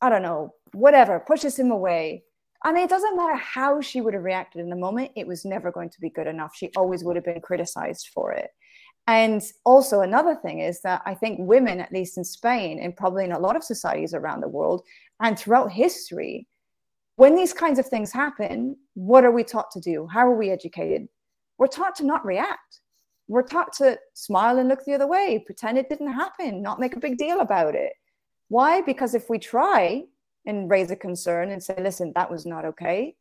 I 0.00 0.08
don't 0.08 0.22
know, 0.22 0.54
whatever, 0.72 1.20
pushes 1.20 1.58
him 1.58 1.70
away, 1.70 2.24
I 2.64 2.72
mean, 2.72 2.84
it 2.84 2.90
doesn't 2.90 3.16
matter 3.16 3.36
how 3.36 3.80
she 3.80 4.00
would 4.00 4.14
have 4.14 4.24
reacted 4.24 4.60
in 4.60 4.70
the 4.70 4.76
moment, 4.76 5.12
it 5.14 5.26
was 5.26 5.44
never 5.44 5.70
going 5.70 5.90
to 5.90 6.00
be 6.00 6.10
good 6.10 6.26
enough. 6.26 6.56
She 6.56 6.70
always 6.76 7.04
would 7.04 7.16
have 7.16 7.24
been 7.24 7.40
criticized 7.40 8.08
for 8.12 8.32
it. 8.32 8.50
And 9.08 9.42
also, 9.64 10.02
another 10.02 10.34
thing 10.34 10.60
is 10.60 10.82
that 10.82 11.00
I 11.06 11.14
think 11.14 11.38
women, 11.40 11.80
at 11.80 11.90
least 11.90 12.18
in 12.18 12.24
Spain, 12.24 12.78
and 12.78 12.94
probably 12.94 13.24
in 13.24 13.32
a 13.32 13.38
lot 13.38 13.56
of 13.56 13.64
societies 13.64 14.12
around 14.12 14.42
the 14.42 14.48
world 14.48 14.82
and 15.20 15.36
throughout 15.36 15.72
history, 15.72 16.46
when 17.16 17.34
these 17.34 17.54
kinds 17.54 17.78
of 17.78 17.86
things 17.86 18.12
happen, 18.12 18.76
what 18.92 19.24
are 19.24 19.32
we 19.32 19.44
taught 19.44 19.70
to 19.72 19.80
do? 19.80 20.06
How 20.06 20.28
are 20.28 20.36
we 20.36 20.50
educated? 20.50 21.08
We're 21.56 21.68
taught 21.68 21.96
to 21.96 22.06
not 22.06 22.24
react. 22.24 22.80
We're 23.28 23.42
taught 23.42 23.72
to 23.78 23.98
smile 24.12 24.58
and 24.58 24.68
look 24.68 24.84
the 24.84 24.94
other 24.94 25.06
way, 25.06 25.42
pretend 25.44 25.78
it 25.78 25.88
didn't 25.88 26.12
happen, 26.12 26.60
not 26.60 26.78
make 26.78 26.94
a 26.94 27.00
big 27.00 27.16
deal 27.16 27.40
about 27.40 27.74
it. 27.74 27.94
Why? 28.48 28.82
Because 28.82 29.14
if 29.14 29.30
we 29.30 29.38
try 29.38 30.04
and 30.44 30.70
raise 30.70 30.90
a 30.90 30.96
concern 30.96 31.50
and 31.50 31.62
say, 31.62 31.74
listen, 31.80 32.12
that 32.14 32.30
was 32.30 32.44
not 32.44 32.66
okay, 32.66 33.16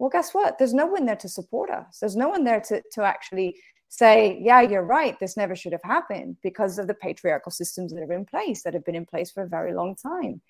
well, 0.00 0.10
guess 0.10 0.34
what? 0.34 0.58
There's 0.58 0.74
no 0.74 0.86
one 0.86 1.06
there 1.06 1.16
to 1.16 1.28
support 1.28 1.70
us. 1.70 1.98
There's 2.00 2.16
no 2.16 2.28
one 2.28 2.42
there 2.42 2.60
to, 2.60 2.82
to 2.92 3.02
actually 3.02 3.56
say, 3.88 4.38
yeah, 4.40 4.60
you're 4.60 4.84
right, 4.84 5.18
this 5.18 5.36
never 5.36 5.56
should 5.56 5.72
have 5.72 5.82
happened 5.82 6.36
because 6.42 6.78
of 6.78 6.86
the 6.86 6.94
patriarchal 6.94 7.50
systems 7.50 7.92
that 7.92 8.02
are 8.02 8.12
in 8.12 8.24
place, 8.24 8.62
that 8.62 8.74
have 8.74 8.84
been 8.84 8.94
in 8.94 9.06
place 9.06 9.30
for 9.30 9.42
a 9.42 9.48
very 9.48 9.72
long 9.74 9.96
time. 9.96 10.40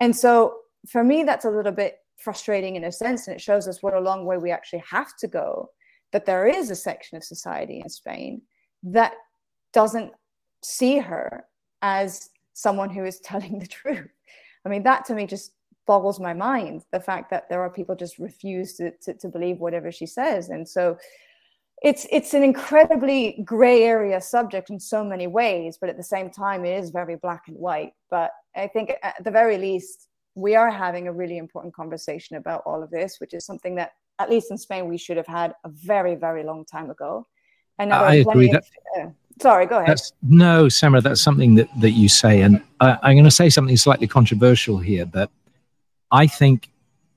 And 0.00 0.16
so 0.16 0.56
for 0.86 1.04
me, 1.04 1.24
that's 1.24 1.44
a 1.44 1.50
little 1.50 1.72
bit 1.72 1.98
frustrating 2.16 2.76
in 2.76 2.84
a 2.84 2.92
sense, 2.92 3.26
and 3.26 3.36
it 3.36 3.40
shows 3.40 3.68
us 3.68 3.82
what 3.82 3.94
a 3.94 4.00
long 4.00 4.24
way 4.24 4.38
we 4.38 4.50
actually 4.50 4.82
have 4.90 5.16
to 5.18 5.28
go. 5.28 5.70
That 6.12 6.24
there 6.24 6.46
is 6.46 6.70
a 6.70 6.76
section 6.76 7.18
of 7.18 7.24
society 7.24 7.80
in 7.80 7.88
Spain 7.90 8.42
that 8.82 9.12
doesn't 9.72 10.12
see 10.62 10.98
her 10.98 11.44
as 11.82 12.30
someone 12.54 12.90
who 12.90 13.04
is 13.04 13.20
telling 13.24 13.58
the 13.58 13.66
truth. 13.66 14.08
I 14.64 14.68
mean, 14.68 14.82
that 14.84 15.04
to 15.06 15.14
me 15.14 15.26
just 15.26 15.52
boggles 15.86 16.20
my 16.20 16.34
mind 16.34 16.84
the 16.92 17.00
fact 17.00 17.30
that 17.30 17.48
there 17.48 17.62
are 17.62 17.70
people 17.70 17.96
just 17.96 18.18
refuse 18.18 18.74
to, 18.74 18.90
to, 19.02 19.14
to 19.14 19.28
believe 19.28 19.58
whatever 19.58 19.90
she 19.90 20.06
says. 20.06 20.50
And 20.50 20.68
so 20.68 20.98
it's 21.82 22.06
it's 22.10 22.34
an 22.34 22.42
incredibly 22.42 23.40
gray 23.44 23.84
area 23.84 24.20
subject 24.20 24.70
in 24.70 24.80
so 24.80 25.04
many 25.04 25.26
ways 25.26 25.78
but 25.80 25.88
at 25.88 25.96
the 25.96 26.02
same 26.02 26.30
time 26.30 26.64
it 26.64 26.76
is 26.76 26.90
very 26.90 27.16
black 27.16 27.44
and 27.48 27.56
white. 27.56 27.92
But 28.10 28.32
i 28.56 28.66
think 28.66 28.92
at 29.02 29.22
the 29.22 29.30
very 29.30 29.58
least 29.58 30.08
we 30.34 30.54
are 30.54 30.70
having 30.70 31.08
a 31.08 31.12
really 31.12 31.38
important 31.38 31.74
conversation 31.74 32.36
about 32.36 32.62
all 32.66 32.82
of 32.82 32.90
this 32.90 33.20
which 33.20 33.34
is 33.34 33.44
something 33.44 33.74
that 33.76 33.92
at 34.18 34.30
least 34.30 34.50
in 34.50 34.58
spain 34.58 34.88
we 34.88 34.98
should 34.98 35.16
have 35.16 35.26
had 35.26 35.54
a 35.64 35.68
very 35.68 36.14
very 36.14 36.44
long 36.44 36.64
time 36.64 36.90
ago. 36.90 37.26
And 37.78 37.92
i 37.92 38.14
agree 38.14 38.50
that, 38.50 38.64
uh, 38.98 39.06
sorry 39.40 39.66
go 39.66 39.78
ahead. 39.78 40.00
no 40.22 40.66
Semra, 40.66 41.02
that's 41.02 41.22
something 41.22 41.54
that, 41.56 41.68
that 41.80 41.92
you 41.92 42.08
say 42.08 42.42
and 42.42 42.62
I, 42.80 42.98
i'm 43.02 43.14
going 43.14 43.24
to 43.24 43.30
say 43.30 43.50
something 43.50 43.76
slightly 43.76 44.08
controversial 44.08 44.78
here 44.78 45.06
but 45.06 45.30
i 46.10 46.26
think 46.26 46.70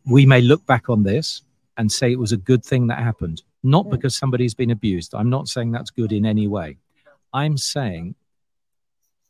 we 0.05 0.25
may 0.25 0.41
look 0.41 0.65
back 0.67 0.89
on 0.89 1.03
this 1.03 1.41
and 1.77 1.91
say 1.91 2.11
it 2.11 2.19
was 2.19 2.31
a 2.31 2.37
good 2.37 2.63
thing 2.63 2.87
that 2.87 2.99
happened 2.99 3.41
not 3.63 3.89
because 3.89 4.15
somebody's 4.15 4.53
been 4.53 4.71
abused. 4.71 5.13
I'm 5.13 5.29
not 5.29 5.47
saying 5.47 5.71
that's 5.71 5.91
good 5.91 6.11
in 6.11 6.25
any 6.25 6.47
way. 6.47 6.77
I'm 7.33 7.57
saying 7.57 8.15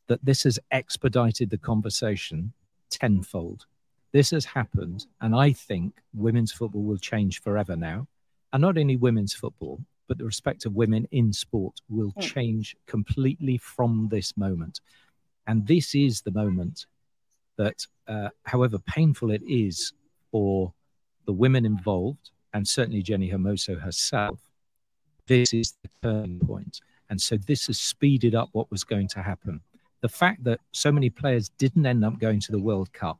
that 0.07 0.23
this 0.23 0.43
has 0.43 0.59
expedited 0.71 1.49
the 1.49 1.57
conversation 1.57 2.53
tenfold. 2.89 3.65
This 4.11 4.31
has 4.31 4.45
happened, 4.45 5.05
and 5.21 5.35
I 5.35 5.53
think 5.53 5.93
women's 6.13 6.51
football 6.51 6.83
will 6.83 6.97
change 6.97 7.41
forever 7.41 7.75
now. 7.75 8.07
And 8.51 8.61
not 8.61 8.77
only 8.77 8.97
women's 8.97 9.33
football, 9.33 9.79
but 10.07 10.17
the 10.17 10.25
respect 10.25 10.65
of 10.65 10.75
women 10.75 11.07
in 11.11 11.31
sport 11.31 11.79
will 11.87 12.11
change 12.19 12.75
completely 12.85 13.57
from 13.57 14.09
this 14.11 14.35
moment. 14.35 14.81
And 15.47 15.65
this 15.65 15.95
is 15.95 16.21
the 16.21 16.31
moment 16.31 16.85
that, 17.57 17.85
uh, 18.07 18.29
however 18.43 18.77
painful 18.79 19.31
it 19.31 19.41
is 19.47 19.93
for 20.31 20.73
the 21.25 21.31
women 21.31 21.65
involved, 21.65 22.31
and 22.53 22.67
certainly 22.67 23.03
Jenni 23.03 23.31
Hermoso 23.31 23.79
herself, 23.79 24.39
this 25.27 25.53
is 25.53 25.75
the 25.81 25.89
turning 26.01 26.39
point. 26.39 26.81
And 27.09 27.21
so 27.21 27.37
this 27.37 27.67
has 27.67 27.79
speeded 27.79 28.35
up 28.35 28.49
what 28.53 28.71
was 28.71 28.83
going 28.83 29.07
to 29.09 29.21
happen. 29.21 29.61
The 30.01 30.09
fact 30.09 30.43
that 30.45 30.59
so 30.71 30.91
many 30.91 31.09
players 31.09 31.49
didn't 31.57 31.85
end 31.85 32.03
up 32.03 32.19
going 32.19 32.39
to 32.41 32.51
the 32.51 32.59
World 32.59 32.91
Cup, 32.93 33.19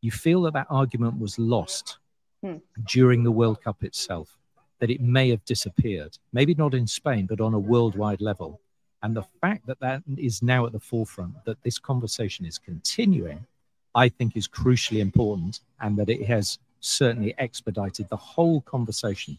you 0.00 0.10
feel 0.10 0.42
that 0.42 0.52
that 0.52 0.66
argument 0.70 1.18
was 1.18 1.38
lost 1.38 1.98
hmm. 2.42 2.56
during 2.86 3.24
the 3.24 3.30
World 3.30 3.62
Cup 3.62 3.82
itself, 3.82 4.36
that 4.78 4.90
it 4.90 5.00
may 5.00 5.30
have 5.30 5.44
disappeared, 5.44 6.18
maybe 6.32 6.54
not 6.54 6.74
in 6.74 6.86
Spain, 6.86 7.26
but 7.26 7.40
on 7.40 7.54
a 7.54 7.58
worldwide 7.58 8.20
level. 8.20 8.60
And 9.02 9.16
the 9.16 9.24
fact 9.40 9.66
that 9.66 9.80
that 9.80 10.02
is 10.16 10.42
now 10.42 10.66
at 10.66 10.72
the 10.72 10.80
forefront, 10.80 11.34
that 11.44 11.62
this 11.62 11.78
conversation 11.78 12.46
is 12.46 12.58
continuing, 12.58 13.46
I 13.94 14.08
think 14.08 14.36
is 14.36 14.48
crucially 14.48 15.00
important 15.00 15.60
and 15.80 15.96
that 15.98 16.10
it 16.10 16.24
has 16.26 16.58
certainly 16.84 17.34
expedited 17.38 18.08
the 18.08 18.16
whole 18.16 18.60
conversation 18.62 19.38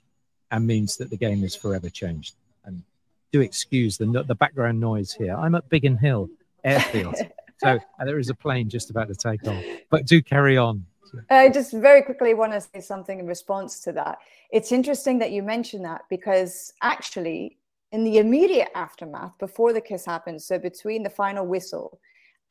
and 0.52 0.66
means 0.66 0.98
that 0.98 1.10
the 1.10 1.18
game 1.18 1.44
is 1.44 1.56
forever 1.56 1.90
changed. 1.90 2.36
And 2.66 2.84
do 3.32 3.42
excuse 3.42 3.98
the 3.98 4.06
the 4.28 4.36
background 4.36 4.80
noise 4.80 5.14
here. 5.14 5.36
I'm 5.36 5.56
at 5.56 5.70
Biggin 5.70 5.98
Hill 5.98 6.30
Airfield, 6.64 7.16
so 7.58 7.80
uh, 8.00 8.06
there 8.06 8.20
is 8.20 8.30
a 8.30 8.36
plane 8.36 8.70
just 8.70 8.90
about 8.90 9.08
to 9.10 9.16
take 9.16 9.46
off. 9.48 9.64
But 9.90 10.06
do 10.06 10.22
carry 10.22 10.58
on. 10.58 10.86
I 11.30 11.50
just 11.50 11.72
very 11.72 12.02
quickly 12.02 12.34
want 12.34 12.54
to 12.54 12.62
say 12.62 12.82
something 12.82 13.20
in 13.20 13.28
response 13.28 13.80
to 13.82 13.92
that. 13.94 14.18
It's 14.52 14.72
interesting 14.72 15.20
that 15.20 15.32
you 15.32 15.44
mention 15.44 15.84
that 15.84 16.02
because 16.10 16.74
actually, 16.82 17.58
in 17.92 18.04
the 18.04 18.18
immediate 18.18 18.70
aftermath, 18.76 19.38
before 19.38 19.72
the 19.72 19.82
kiss 19.82 20.06
happened, 20.06 20.42
so 20.42 20.58
between 20.58 21.04
the 21.04 21.10
final 21.10 21.46
whistle 21.46 22.00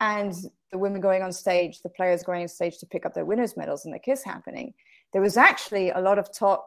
and 0.00 0.34
the 0.74 0.78
women 0.78 1.00
going 1.00 1.22
on 1.22 1.32
stage, 1.32 1.80
the 1.82 1.88
players 1.88 2.24
going 2.24 2.42
on 2.42 2.48
stage 2.48 2.78
to 2.78 2.86
pick 2.86 3.06
up 3.06 3.14
their 3.14 3.24
winners' 3.24 3.56
medals 3.56 3.84
and 3.84 3.94
the 3.94 3.98
kiss 3.98 4.24
happening, 4.24 4.74
there 5.12 5.22
was 5.22 5.36
actually 5.36 5.90
a 5.90 6.00
lot 6.00 6.18
of 6.18 6.36
talk 6.36 6.66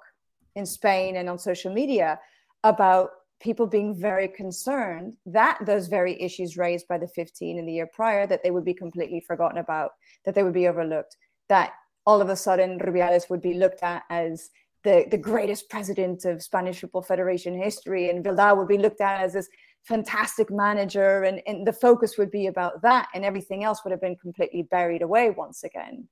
in 0.55 0.65
Spain 0.65 1.17
and 1.17 1.29
on 1.29 1.37
social 1.37 1.73
media 1.73 2.17
about 2.63 3.09
people 3.41 3.67
being 3.67 3.93
very 3.93 4.29
concerned 4.29 5.13
that 5.25 5.59
those 5.65 5.87
very 5.89 6.19
issues 6.21 6.55
raised 6.55 6.87
by 6.87 6.97
the 6.97 7.07
15 7.09 7.59
in 7.59 7.65
the 7.65 7.73
year 7.73 7.89
prior 7.93 8.25
that 8.25 8.41
they 8.43 8.49
would 8.49 8.63
be 8.63 8.73
completely 8.73 9.19
forgotten 9.19 9.57
about 9.57 9.91
that 10.23 10.33
they 10.33 10.41
would 10.41 10.53
be 10.53 10.69
overlooked 10.69 11.17
that 11.49 11.73
all 12.05 12.19
of 12.19 12.29
a 12.29 12.35
sudden 12.35 12.79
rubiales 12.79 13.29
would 13.29 13.41
be 13.41 13.53
looked 13.53 13.83
at 13.83 14.03
as 14.09 14.49
the, 14.83 15.05
the 15.11 15.17
greatest 15.17 15.69
president 15.69 16.25
of 16.25 16.41
spanish 16.41 16.79
football 16.81 17.03
federation 17.03 17.55
history 17.55 18.09
and 18.09 18.25
Vilda 18.25 18.57
would 18.57 18.67
be 18.67 18.79
looked 18.79 19.01
at 19.01 19.21
as 19.21 19.33
this 19.33 19.49
fantastic 19.87 20.51
manager 20.51 21.23
and, 21.23 21.41
and 21.47 21.65
the 21.65 21.73
focus 21.73 22.17
would 22.17 22.29
be 22.29 22.47
about 22.47 22.81
that 22.81 23.07
and 23.13 23.23
everything 23.23 23.63
else 23.63 23.83
would 23.83 23.91
have 23.91 24.01
been 24.01 24.17
completely 24.17 24.63
buried 24.63 25.01
away 25.01 25.29
once 25.29 25.63
again 25.63 26.07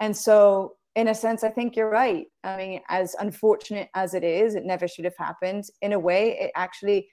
and 0.00 0.16
so 0.16 0.76
in 0.96 1.08
a 1.08 1.14
sense, 1.14 1.42
I 1.42 1.50
think 1.50 1.74
you're 1.74 1.90
right. 1.90 2.26
I 2.44 2.56
mean, 2.56 2.80
as 2.88 3.16
unfortunate 3.18 3.88
as 3.94 4.14
it 4.14 4.22
is, 4.22 4.54
it 4.54 4.64
never 4.64 4.86
should 4.86 5.04
have 5.04 5.16
happened. 5.16 5.64
In 5.82 5.92
a 5.92 5.98
way, 5.98 6.38
it 6.38 6.52
actually, 6.54 7.08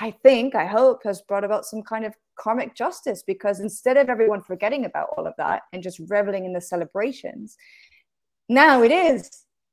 I 0.00 0.10
think, 0.10 0.54
I 0.54 0.66
hope, 0.66 1.02
has 1.04 1.22
brought 1.22 1.44
about 1.44 1.64
some 1.64 1.82
kind 1.82 2.04
of 2.04 2.14
karmic 2.36 2.74
justice 2.74 3.22
because 3.24 3.60
instead 3.60 3.96
of 3.96 4.08
everyone 4.08 4.42
forgetting 4.42 4.84
about 4.84 5.10
all 5.16 5.26
of 5.26 5.34
that 5.38 5.62
and 5.72 5.82
just 5.82 6.00
reveling 6.08 6.44
in 6.44 6.52
the 6.52 6.60
celebrations, 6.60 7.56
now 8.48 8.82
it 8.82 8.90
is 8.90 9.30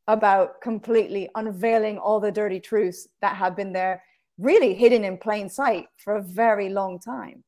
about 0.07 0.61
completely 0.61 1.27
unveiling 1.35 1.97
all 1.97 2.19
the 2.19 2.31
dirty 2.31 2.59
truths 2.59 3.07
that 3.21 3.35
have 3.35 3.55
been 3.55 3.73
there, 3.73 4.03
really 4.37 4.73
hidden 4.73 5.03
in 5.03 5.17
plain 5.17 5.49
sight 5.49 5.87
for 5.97 6.15
a 6.15 6.21
very 6.21 6.69
long 6.69 6.99
time. 6.99 7.43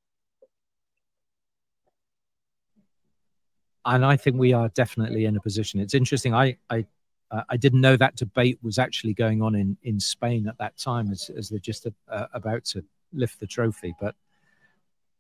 and 3.86 4.06
I 4.06 4.18
think 4.18 4.38
we 4.38 4.54
are 4.54 4.70
definitely 4.70 5.26
in 5.26 5.36
a 5.36 5.42
position. 5.42 5.80
It's 5.80 5.94
interesting. 5.94 6.34
I 6.34 6.58
I 6.70 6.86
uh, 7.32 7.44
I 7.50 7.58
didn't 7.58 7.82
know 7.82 7.96
that 7.96 8.16
debate 8.16 8.60
was 8.62 8.80
actually 8.80 9.14
going 9.14 9.42
on 9.42 9.56
in 9.56 9.78
in 9.84 10.00
Spain 10.00 10.48
at 10.48 10.58
that 10.60 10.78
time, 10.78 11.12
as 11.12 11.30
as 11.36 11.50
they're 11.50 11.60
just 11.60 11.88
uh, 11.88 12.28
about 12.34 12.66
to 12.66 12.84
lift 13.14 13.40
the 13.40 13.48
trophy. 13.48 13.96
But 14.00 14.16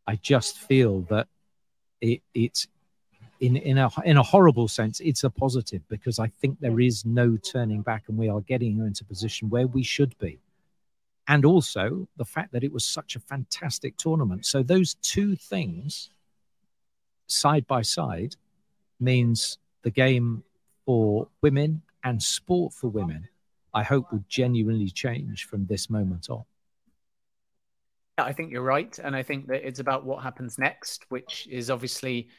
I 0.07 0.15
just 0.15 0.57
feel 0.57 1.01
that 1.09 1.28
it 2.01 2.22
it's 2.34 2.67
in 3.39 3.55
in 3.55 3.78
a 3.78 3.89
in 4.03 4.17
a 4.17 4.24
horrible 4.24 4.67
sense, 4.67 4.99
it's 4.99 5.24
a 5.24 5.30
positive 5.30 5.82
because 5.89 6.20
I 6.20 6.28
think 6.28 6.59
there 6.59 6.80
is 6.80 7.05
no 7.05 7.38
turning 7.38 7.82
back, 7.82 8.03
and 8.07 8.17
we 8.17 8.30
are 8.30 8.41
getting 8.41 8.80
into 8.80 9.03
a 9.03 9.07
position 9.07 9.49
where 9.49 9.67
we 9.67 9.84
should 9.84 10.17
be. 10.20 10.39
And 11.30 11.46
also 11.46 12.08
the 12.18 12.26
fact 12.26 12.52
that 12.54 12.64
it 12.64 12.74
was 12.74 12.84
such 12.84 13.16
a 13.16 13.20
fantastic 13.20 13.96
tournament. 13.98 14.48
So 14.48 14.64
those 14.64 14.96
two 14.96 15.36
things 15.36 16.10
side 17.28 17.68
by 17.68 17.84
side 17.84 18.36
means 19.00 19.60
the 19.84 19.92
game 19.92 20.44
for 20.86 21.28
women 21.42 21.84
and 22.04 22.22
sport 22.22 22.74
for 22.74 22.88
women, 22.88 23.30
I 23.76 23.84
hope 23.84 24.12
will 24.12 24.24
genuinely 24.28 24.90
change 24.90 25.46
from 25.46 25.68
this 25.68 25.88
moment 25.88 26.32
on. 26.32 26.44
I 28.18 28.34
think 28.34 28.52
you're 28.52 28.64
right. 28.64 28.98
And 28.98 29.16
I 29.16 29.22
think 29.22 29.48
that 29.48 29.66
it's 29.66 29.80
about 29.80 30.06
what 30.06 30.24
happens 30.24 30.58
next, 30.58 31.06
which 31.10 31.48
is 31.52 31.70
obviously 31.70 32.30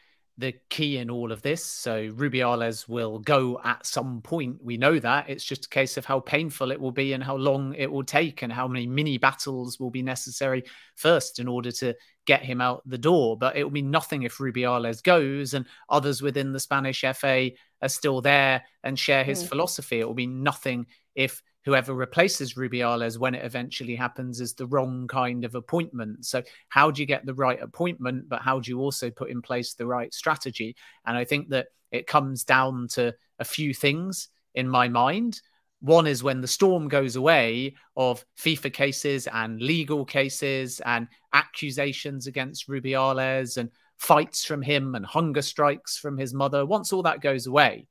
the 0.41 0.55
key 0.71 0.97
in 0.97 1.11
all 1.11 1.31
of 1.31 1.43
this. 1.43 1.65
So 1.65 2.09
Rubiales 2.11 2.89
will 2.89 3.19
go 3.19 3.61
at 3.63 3.85
some 3.85 4.23
point. 4.23 4.65
We 4.65 4.79
know 4.79 4.99
that. 4.99 5.29
It's 5.29 5.45
just 5.45 5.67
a 5.67 5.69
case 5.69 5.97
of 5.97 6.07
how 6.07 6.21
painful 6.21 6.73
it 6.73 6.81
will 6.81 6.93
be 6.93 7.13
and 7.13 7.23
how 7.23 7.37
long 7.37 7.75
it 7.75 7.93
will 7.93 8.03
take 8.03 8.43
and 8.43 8.53
how 8.53 8.67
many 8.67 8.87
mini 8.87 9.19
battles 9.19 9.79
will 9.79 9.91
be 9.91 10.03
necessary 10.03 10.65
first 10.97 11.39
in 11.39 11.47
order 11.47 11.71
to 11.73 11.95
get 12.27 12.43
him 12.43 12.61
out 12.61 12.83
the 12.87 12.99
door. 12.99 13.37
But 13.37 13.57
it 13.57 13.65
will 13.65 13.71
be 13.71 13.83
nothing 13.83 14.23
if 14.23 14.39
Rubiales 14.39 15.03
goes 15.03 15.53
and 15.53 15.67
others 15.89 16.23
within 16.23 16.53
the 16.53 16.61
Spanish 16.61 17.05
FA 17.15 17.51
are 17.83 17.89
still 17.89 18.23
there 18.23 18.65
and 18.83 18.99
share 18.99 19.25
his 19.25 19.45
mm. 19.45 19.49
philosophy. 19.49 20.01
It 20.01 20.07
will 20.07 20.15
be 20.15 20.27
nothing 20.27 20.87
if 21.15 21.43
whoever 21.71 21.95
replaces 21.95 22.55
Rubiales 22.55 23.17
when 23.17 23.33
it 23.33 23.45
eventually 23.45 23.95
happens 23.95 24.41
is 24.41 24.55
the 24.55 24.67
wrong 24.67 25.07
kind 25.07 25.45
of 25.45 25.55
appointment. 25.55 26.27
So, 26.27 26.43
how 26.69 26.91
do 26.91 27.01
you 27.01 27.07
get 27.07 27.25
the 27.25 27.35
right 27.35 27.63
appointment, 27.63 28.29
but 28.29 28.43
how 28.43 28.59
do 28.59 28.73
you 28.73 28.81
also 28.81 29.09
put 29.09 29.31
in 29.31 29.41
place 29.41 29.75
the 29.75 29.87
right 29.87 30.13
strategy? 30.13 30.75
And 31.07 31.17
I 31.17 31.25
think 31.25 31.51
that 31.51 31.69
it 31.93 32.09
comes 32.09 32.43
down 32.43 32.89
to 32.95 33.15
a 33.39 33.45
few 33.45 33.73
things 33.73 34.31
in 34.57 34.69
my 34.69 34.89
mind. 34.89 35.41
One 35.81 36.09
is 36.09 36.25
when 36.25 36.41
the 36.41 36.49
storm 36.49 36.89
goes 36.89 37.15
away 37.15 37.77
of 37.97 38.25
FIFA 38.37 38.73
cases 38.73 39.29
and 39.29 39.63
legal 39.63 40.05
cases 40.05 40.81
and 40.85 41.07
accusations 41.33 42.27
against 42.27 42.69
Rubiales 42.69 43.59
and 43.59 43.71
fights 43.97 44.45
from 44.45 44.61
him 44.61 44.97
and 44.97 45.07
hunger 45.07 45.43
strikes 45.43 45.97
from 45.97 46.19
his 46.19 46.35
mother. 46.35 46.67
Once 46.67 46.93
all 46.93 47.05
that 47.05 47.21
goes 47.21 47.47
away, 47.47 47.87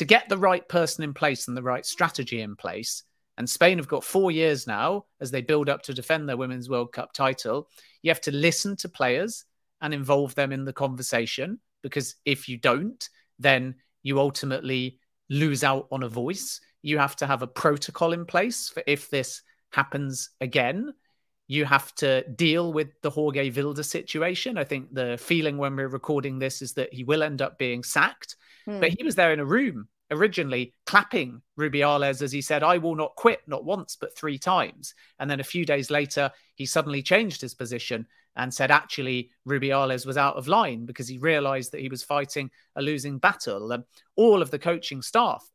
to 0.00 0.06
get 0.06 0.30
the 0.30 0.38
right 0.38 0.66
person 0.66 1.04
in 1.04 1.12
place 1.12 1.46
and 1.46 1.54
the 1.54 1.62
right 1.62 1.84
strategy 1.84 2.40
in 2.40 2.56
place. 2.56 3.02
And 3.36 3.48
Spain 3.48 3.76
have 3.76 3.86
got 3.86 4.02
four 4.02 4.30
years 4.30 4.66
now 4.66 5.04
as 5.20 5.30
they 5.30 5.42
build 5.42 5.68
up 5.68 5.82
to 5.82 5.92
defend 5.92 6.26
their 6.26 6.38
Women's 6.38 6.70
World 6.70 6.90
Cup 6.90 7.12
title. 7.12 7.68
You 8.00 8.10
have 8.10 8.22
to 8.22 8.32
listen 8.32 8.76
to 8.76 8.88
players 8.88 9.44
and 9.82 9.92
involve 9.92 10.34
them 10.34 10.52
in 10.52 10.64
the 10.64 10.72
conversation 10.72 11.60
because 11.82 12.16
if 12.24 12.48
you 12.48 12.56
don't, 12.56 13.06
then 13.38 13.74
you 14.02 14.18
ultimately 14.18 15.00
lose 15.28 15.64
out 15.64 15.86
on 15.92 16.02
a 16.02 16.08
voice. 16.08 16.62
You 16.80 16.96
have 16.96 17.16
to 17.16 17.26
have 17.26 17.42
a 17.42 17.46
protocol 17.46 18.14
in 18.14 18.24
place 18.24 18.70
for 18.70 18.82
if 18.86 19.10
this 19.10 19.42
happens 19.70 20.30
again. 20.40 20.94
You 21.46 21.66
have 21.66 21.94
to 21.96 22.26
deal 22.26 22.72
with 22.72 22.88
the 23.02 23.10
Jorge 23.10 23.50
Vilda 23.50 23.84
situation. 23.84 24.56
I 24.56 24.64
think 24.64 24.94
the 24.94 25.18
feeling 25.20 25.58
when 25.58 25.76
we're 25.76 25.88
recording 25.88 26.38
this 26.38 26.62
is 26.62 26.72
that 26.72 26.94
he 26.94 27.04
will 27.04 27.22
end 27.22 27.42
up 27.42 27.58
being 27.58 27.82
sacked 27.82 28.36
But 28.66 28.90
he 28.90 29.04
was 29.04 29.14
there 29.14 29.32
in 29.32 29.40
a 29.40 29.44
room 29.44 29.88
originally 30.10 30.74
clapping 30.86 31.40
Rubiales 31.58 32.20
as 32.22 32.32
he 32.32 32.42
said, 32.42 32.62
I 32.62 32.78
will 32.78 32.96
not 32.96 33.14
quit, 33.14 33.42
not 33.46 33.64
once, 33.64 33.96
but 33.96 34.16
three 34.16 34.38
times. 34.38 34.94
And 35.18 35.30
then 35.30 35.40
a 35.40 35.44
few 35.44 35.64
days 35.64 35.90
later, 35.90 36.30
he 36.56 36.66
suddenly 36.66 37.02
changed 37.02 37.40
his 37.40 37.54
position 37.54 38.06
and 38.36 38.52
said, 38.52 38.70
actually, 38.70 39.30
Rubiales 39.48 40.06
was 40.06 40.16
out 40.16 40.36
of 40.36 40.48
line 40.48 40.86
because 40.86 41.08
he 41.08 41.18
realized 41.18 41.72
that 41.72 41.80
he 41.80 41.88
was 41.88 42.02
fighting 42.02 42.50
a 42.76 42.82
losing 42.82 43.18
battle. 43.18 43.72
And 43.72 43.84
all 44.16 44.42
of 44.42 44.50
the 44.50 44.58
coaching 44.58 45.02
staff, 45.02 45.48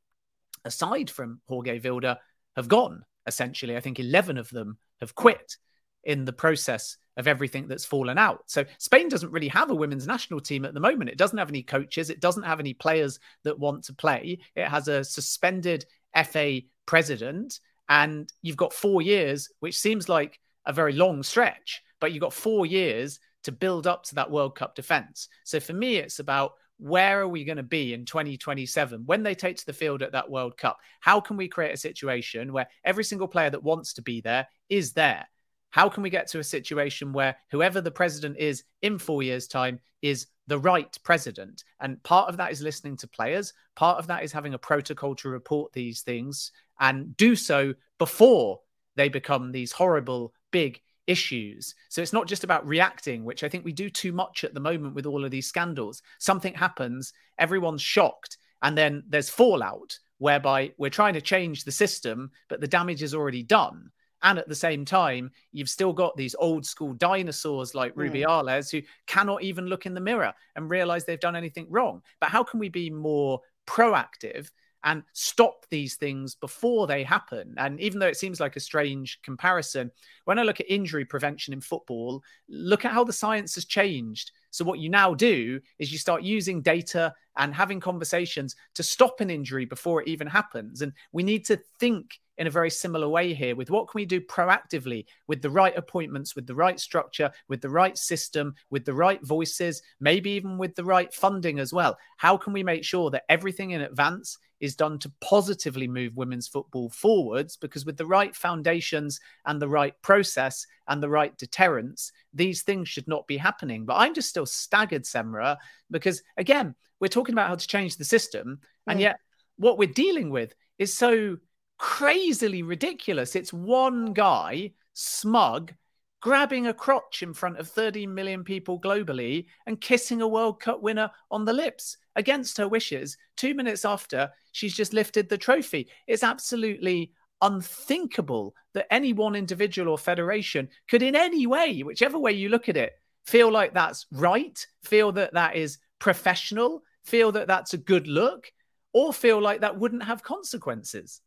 aside 0.64 1.10
from 1.10 1.42
Jorge 1.48 1.80
Vilda, 1.80 2.18
have 2.56 2.68
gone 2.68 3.04
essentially. 3.28 3.76
I 3.76 3.80
think 3.80 4.00
11 4.00 4.38
of 4.38 4.50
them 4.50 4.78
have 5.00 5.16
quit 5.16 5.58
in 6.04 6.26
the 6.26 6.34
process 6.34 6.98
of 7.18 7.28
everything 7.28 7.68
that's 7.68 7.86
fallen 7.86 8.18
out. 8.18 8.44
So 8.48 8.66
Spain 8.78 9.10
doesn't 9.10 9.32
really 9.32 9.48
have 9.48 9.72
a 9.72 9.76
women's 9.76 10.08
national 10.08 10.42
team 10.42 10.66
at 10.66 10.74
the 10.74 10.80
moment. 10.80 11.10
It 11.10 11.18
doesn't 11.18 11.38
have 11.38 11.50
any 11.50 11.64
coaches. 11.64 12.10
It 12.10 12.20
doesn't 12.20 12.44
have 12.44 12.60
any 12.60 12.74
players 12.74 13.20
that 13.44 13.58
want 13.58 13.84
to 13.86 13.94
play. 13.94 14.40
It 14.56 14.68
has 14.68 14.88
a 14.88 15.04
suspended 15.04 15.86
FA 16.26 16.62
president. 16.86 17.60
And 17.88 18.32
you've 18.42 18.58
got 18.58 18.74
four 18.74 19.02
years, 19.02 19.50
which 19.60 19.78
seems 19.78 20.10
like 20.10 20.40
a 20.66 20.74
very 20.74 20.94
long 20.94 21.24
stretch, 21.24 21.84
but 22.00 22.12
you've 22.12 22.22
got 22.22 22.34
four 22.34 22.66
years 22.66 23.20
to 23.44 23.52
build 23.52 23.86
up 23.86 24.04
to 24.04 24.16
that 24.16 24.32
World 24.32 24.56
Cup 24.56 24.76
defense. 24.76 25.30
So 25.44 25.60
for 25.60 25.74
me, 25.74 25.98
it's 25.98 26.20
about 26.20 26.54
where 26.78 27.22
are 27.22 27.28
we 27.28 27.46
going 27.46 27.58
to 27.58 27.64
be 27.64 27.94
in 27.94 28.06
2027 28.06 29.04
when 29.06 29.24
they 29.24 29.36
take 29.36 29.58
to 29.58 29.66
the 29.66 29.74
field 29.74 30.02
at 30.02 30.12
that 30.12 30.30
World 30.30 30.58
Cup? 30.58 30.80
How 31.00 31.22
can 31.22 31.38
we 31.38 31.48
create 31.48 31.74
a 31.74 31.78
situation 31.78 32.52
where 32.52 32.68
every 32.84 33.04
single 33.04 33.28
player 33.28 33.50
that 33.50 33.64
wants 33.64 33.94
to 33.94 34.02
be 34.02 34.22
there 34.22 34.48
is 34.68 34.94
there? 34.94 35.28
How 35.76 35.90
can 35.90 36.04
we 36.04 36.10
get 36.10 36.28
to 36.28 36.40
a 36.40 36.44
situation 36.46 37.12
where 37.12 37.36
whoever 37.52 37.82
the 37.82 37.92
president 37.92 38.38
is 38.38 38.64
in 38.82 38.98
four 38.98 39.24
years' 39.24 39.46
time 39.46 39.82
is 40.02 40.28
the 40.48 40.58
right 40.58 40.98
president? 41.04 41.66
And 41.82 42.02
part 42.02 42.30
of 42.30 42.38
that 42.38 42.54
is 42.54 42.62
listening 42.62 42.96
to 42.96 43.10
players, 43.10 43.52
part 43.76 44.00
of 44.00 44.08
that 44.08 44.24
is 44.24 44.32
having 44.32 44.54
a 44.54 44.58
protocol 44.58 45.16
to 45.16 45.28
report 45.28 45.74
these 45.74 46.02
things 46.02 46.54
and 46.80 47.18
do 47.18 47.36
so 47.36 47.74
before 47.98 48.62
they 48.96 49.10
become 49.10 49.52
these 49.52 49.74
horrible, 49.74 50.34
big 50.50 50.80
issues. 51.08 51.76
So 51.90 52.02
it's 52.02 52.14
not 52.14 52.30
just 52.30 52.46
about 52.46 52.66
reacting, 52.66 53.26
which 53.26 53.44
I 53.44 53.50
think 53.50 53.66
we 53.66 53.74
do 53.74 53.90
too 53.90 54.14
much 54.14 54.46
at 54.46 54.54
the 54.54 54.62
moment 54.62 54.96
with 54.96 55.06
all 55.06 55.26
of 55.26 55.32
these 55.32 55.48
scandals. 55.48 56.02
Something 56.20 56.54
happens, 56.54 57.12
everyone's 57.38 57.82
shocked, 57.82 58.38
and 58.62 58.78
then 58.78 59.04
there's 59.10 59.30
fallout 59.30 60.00
whereby 60.20 60.72
we're 60.78 60.90
trying 60.90 61.16
to 61.16 61.22
change 61.22 61.66
the 61.66 61.72
system, 61.74 62.32
but 62.48 62.62
the 62.62 62.68
damage 62.70 63.04
is 63.04 63.14
already 63.14 63.44
done. 63.44 63.92
And 64.26 64.40
at 64.40 64.50
the 64.50 64.56
same 64.56 64.86
time, 64.86 65.30
you've 65.54 65.70
still 65.70 65.94
got 65.94 66.18
these 66.18 66.36
old 66.40 66.66
school 66.66 66.94
dinosaurs 66.94 67.76
like 67.76 67.94
mm. 67.94 68.10
Rubiales 68.10 68.72
who 68.72 68.82
cannot 69.06 69.44
even 69.44 69.68
look 69.68 69.86
in 69.86 69.94
the 69.94 70.02
mirror 70.02 70.34
and 70.56 70.70
realize 70.70 71.06
they've 71.06 71.20
done 71.20 71.36
anything 71.36 71.68
wrong. 71.70 72.02
But 72.20 72.32
how 72.32 72.44
can 72.44 72.60
we 72.60 72.68
be 72.68 72.90
more 72.90 73.40
proactive 73.68 74.50
and 74.84 75.04
stop 75.14 75.66
these 75.70 75.96
things 75.96 76.36
before 76.36 76.86
they 76.86 77.04
happen. 77.04 77.56
And 77.58 77.80
even 77.80 78.00
though 78.00 78.08
it 78.08 78.18
seems 78.18 78.40
like 78.40 78.56
a 78.56 78.60
strange 78.60 79.20
comparison, 79.24 79.92
when 80.26 80.38
I 80.38 80.44
look 80.44 80.60
at 80.60 80.70
injury 80.70 81.06
prevention 81.06 81.54
in 81.54 81.62
football, 81.62 82.22
look 82.48 82.86
at 82.86 82.92
how 82.92 83.04
the 83.04 83.12
science 83.12 83.56
has 83.56 83.66
changed 83.66 84.32
So, 84.52 84.64
what 84.64 84.80
you 84.80 84.90
now 84.90 85.16
do 85.16 85.60
is 85.80 85.92
you 85.92 85.98
start 85.98 86.22
using 86.22 86.62
data 86.62 87.14
and 87.36 87.54
having 87.54 87.80
conversations 87.80 88.56
to 88.76 88.84
stop 88.84 89.22
an 89.22 89.32
injury 89.32 89.66
before 89.66 90.02
it 90.02 90.08
even 90.08 90.28
happens. 90.28 90.82
And 90.82 90.94
we 91.12 91.24
need 91.24 91.46
to 91.46 91.60
think 91.80 92.20
in 92.38 92.48
a 92.48 92.52
very 92.52 92.70
similar 92.70 93.08
way 93.08 93.34
here 93.34 93.56
with 93.56 93.70
what 93.70 93.88
can 93.88 94.00
we 94.00 94.06
do 94.06 94.20
proactively 94.20 95.06
with 95.28 95.42
the 95.42 95.50
right 95.50 95.76
appointments, 95.78 96.36
with 96.36 96.48
the 96.48 96.56
right 96.56 96.80
structure, 96.80 97.32
with 97.48 97.62
the 97.62 97.70
right 97.70 97.98
system, 97.98 98.54
with 98.70 98.86
the 98.86 98.94
right 98.94 99.24
voices, 99.26 99.82
maybe 100.00 100.32
even 100.32 100.58
with 100.58 100.76
the 100.76 100.84
right 100.84 101.14
funding 101.14 101.60
as 101.60 101.72
well. 101.74 101.98
How 102.18 102.38
can 102.38 102.54
we 102.54 102.64
make 102.64 102.84
sure 102.84 103.10
that 103.12 103.24
everything 103.30 103.72
in 103.72 103.82
advance 103.82 104.38
is 104.60 104.76
done 104.76 104.98
to 105.00 105.12
positively 105.22 105.88
move 105.88 106.16
women's 106.16 106.48
football 106.48 106.90
forwards? 106.90 107.58
Because 107.58 107.86
with 107.86 107.98
the 107.98 108.06
right 108.06 108.36
foundations 108.36 109.20
and 109.46 109.62
the 109.62 109.68
right 109.68 109.94
process 110.02 110.66
and 110.88 111.02
the 111.02 111.10
right 111.10 111.38
deterrence, 111.38 112.12
these 112.34 112.64
things 112.64 112.90
should 112.90 113.08
not 113.08 113.28
be 113.28 113.38
happening. 113.38 113.86
But 113.86 113.96
I'm 113.96 114.14
just 114.14 114.30
still 114.30 114.46
staggered, 114.46 115.04
Semra, 115.04 115.58
because 115.90 116.22
again, 116.38 116.76
we're 117.00 117.08
talking 117.08 117.34
about 117.34 117.50
how 117.50 117.56
to 117.56 117.68
change 117.68 117.98
the 117.98 118.06
system, 118.06 118.60
and 118.88 119.00
yet 119.00 119.18
what 119.58 119.78
we're 119.78 119.88
dealing 119.88 120.30
with 120.30 120.54
is 120.78 120.96
so 120.96 121.38
crazily 121.78 122.64
ridiculous. 122.64 123.36
It's 123.36 123.54
one 123.54 124.14
guy, 124.14 124.72
smug, 124.94 125.74
grabbing 126.22 126.68
a 126.68 126.74
crotch 126.74 127.22
in 127.22 127.34
front 127.34 127.58
of 127.60 127.68
13 127.70 128.12
million 128.14 128.44
people 128.44 128.80
globally 128.80 129.46
and 129.68 129.80
kissing 129.80 130.22
a 130.22 130.28
World 130.28 130.60
Cup 130.60 130.82
winner 130.82 131.12
on 131.30 131.46
the 131.46 131.54
lips 131.54 131.98
against 132.16 132.58
her 132.58 132.68
wishes. 132.68 133.18
Two 133.38 133.54
minutes 133.54 133.86
after, 133.86 134.32
she's 134.52 134.74
just 134.74 134.94
lifted 134.94 135.30
the 135.30 135.38
trophy. 135.38 135.88
It's 136.08 136.24
absolutely 136.24 137.12
unthinkable 137.42 138.56
that 138.74 138.92
any 138.92 139.14
one 139.14 139.36
individual 139.36 139.90
or 139.90 139.98
federation 139.98 140.70
could, 140.90 141.04
in 141.04 141.16
any 141.16 141.46
way, 141.46 141.82
whichever 141.82 142.18
way 142.18 142.32
you 142.32 142.50
look 142.50 142.70
at 142.70 142.78
it, 142.78 142.94
feel 143.26 143.52
like 143.52 143.74
that's 143.74 144.08
right, 144.12 144.66
feel 144.84 145.12
that 145.12 145.34
that 145.34 145.56
is 145.56 145.78
professional, 146.00 146.84
feel 147.04 147.32
that 147.34 147.48
that's 147.48 147.74
a 147.74 147.78
good 147.78 148.08
look, 148.08 148.52
or 148.94 149.14
feel 149.14 149.42
like 149.42 149.62
that 149.62 149.78
wouldn't 149.78 150.04
have 150.04 150.24
consequences. 150.24 151.22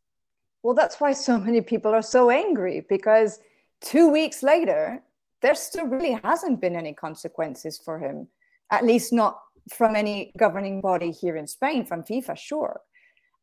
Well, 0.62 0.74
that's 0.74 1.00
why 1.00 1.12
so 1.12 1.38
many 1.38 1.60
people 1.60 1.94
are 1.94 2.02
so 2.02 2.30
angry 2.30 2.84
because 2.88 3.40
two 3.80 4.08
weeks 4.08 4.42
later, 4.42 5.02
there 5.40 5.54
still 5.54 5.86
really 5.86 6.18
hasn't 6.24 6.60
been 6.60 6.74
any 6.74 6.92
consequences 6.92 7.78
for 7.78 7.98
him, 7.98 8.28
at 8.70 8.84
least 8.84 9.12
not 9.12 9.40
from 9.72 9.94
any 9.94 10.32
governing 10.36 10.80
body 10.80 11.10
here 11.10 11.36
in 11.36 11.46
Spain, 11.46 11.84
from 11.84 12.02
FIFA, 12.02 12.36
sure. 12.36 12.80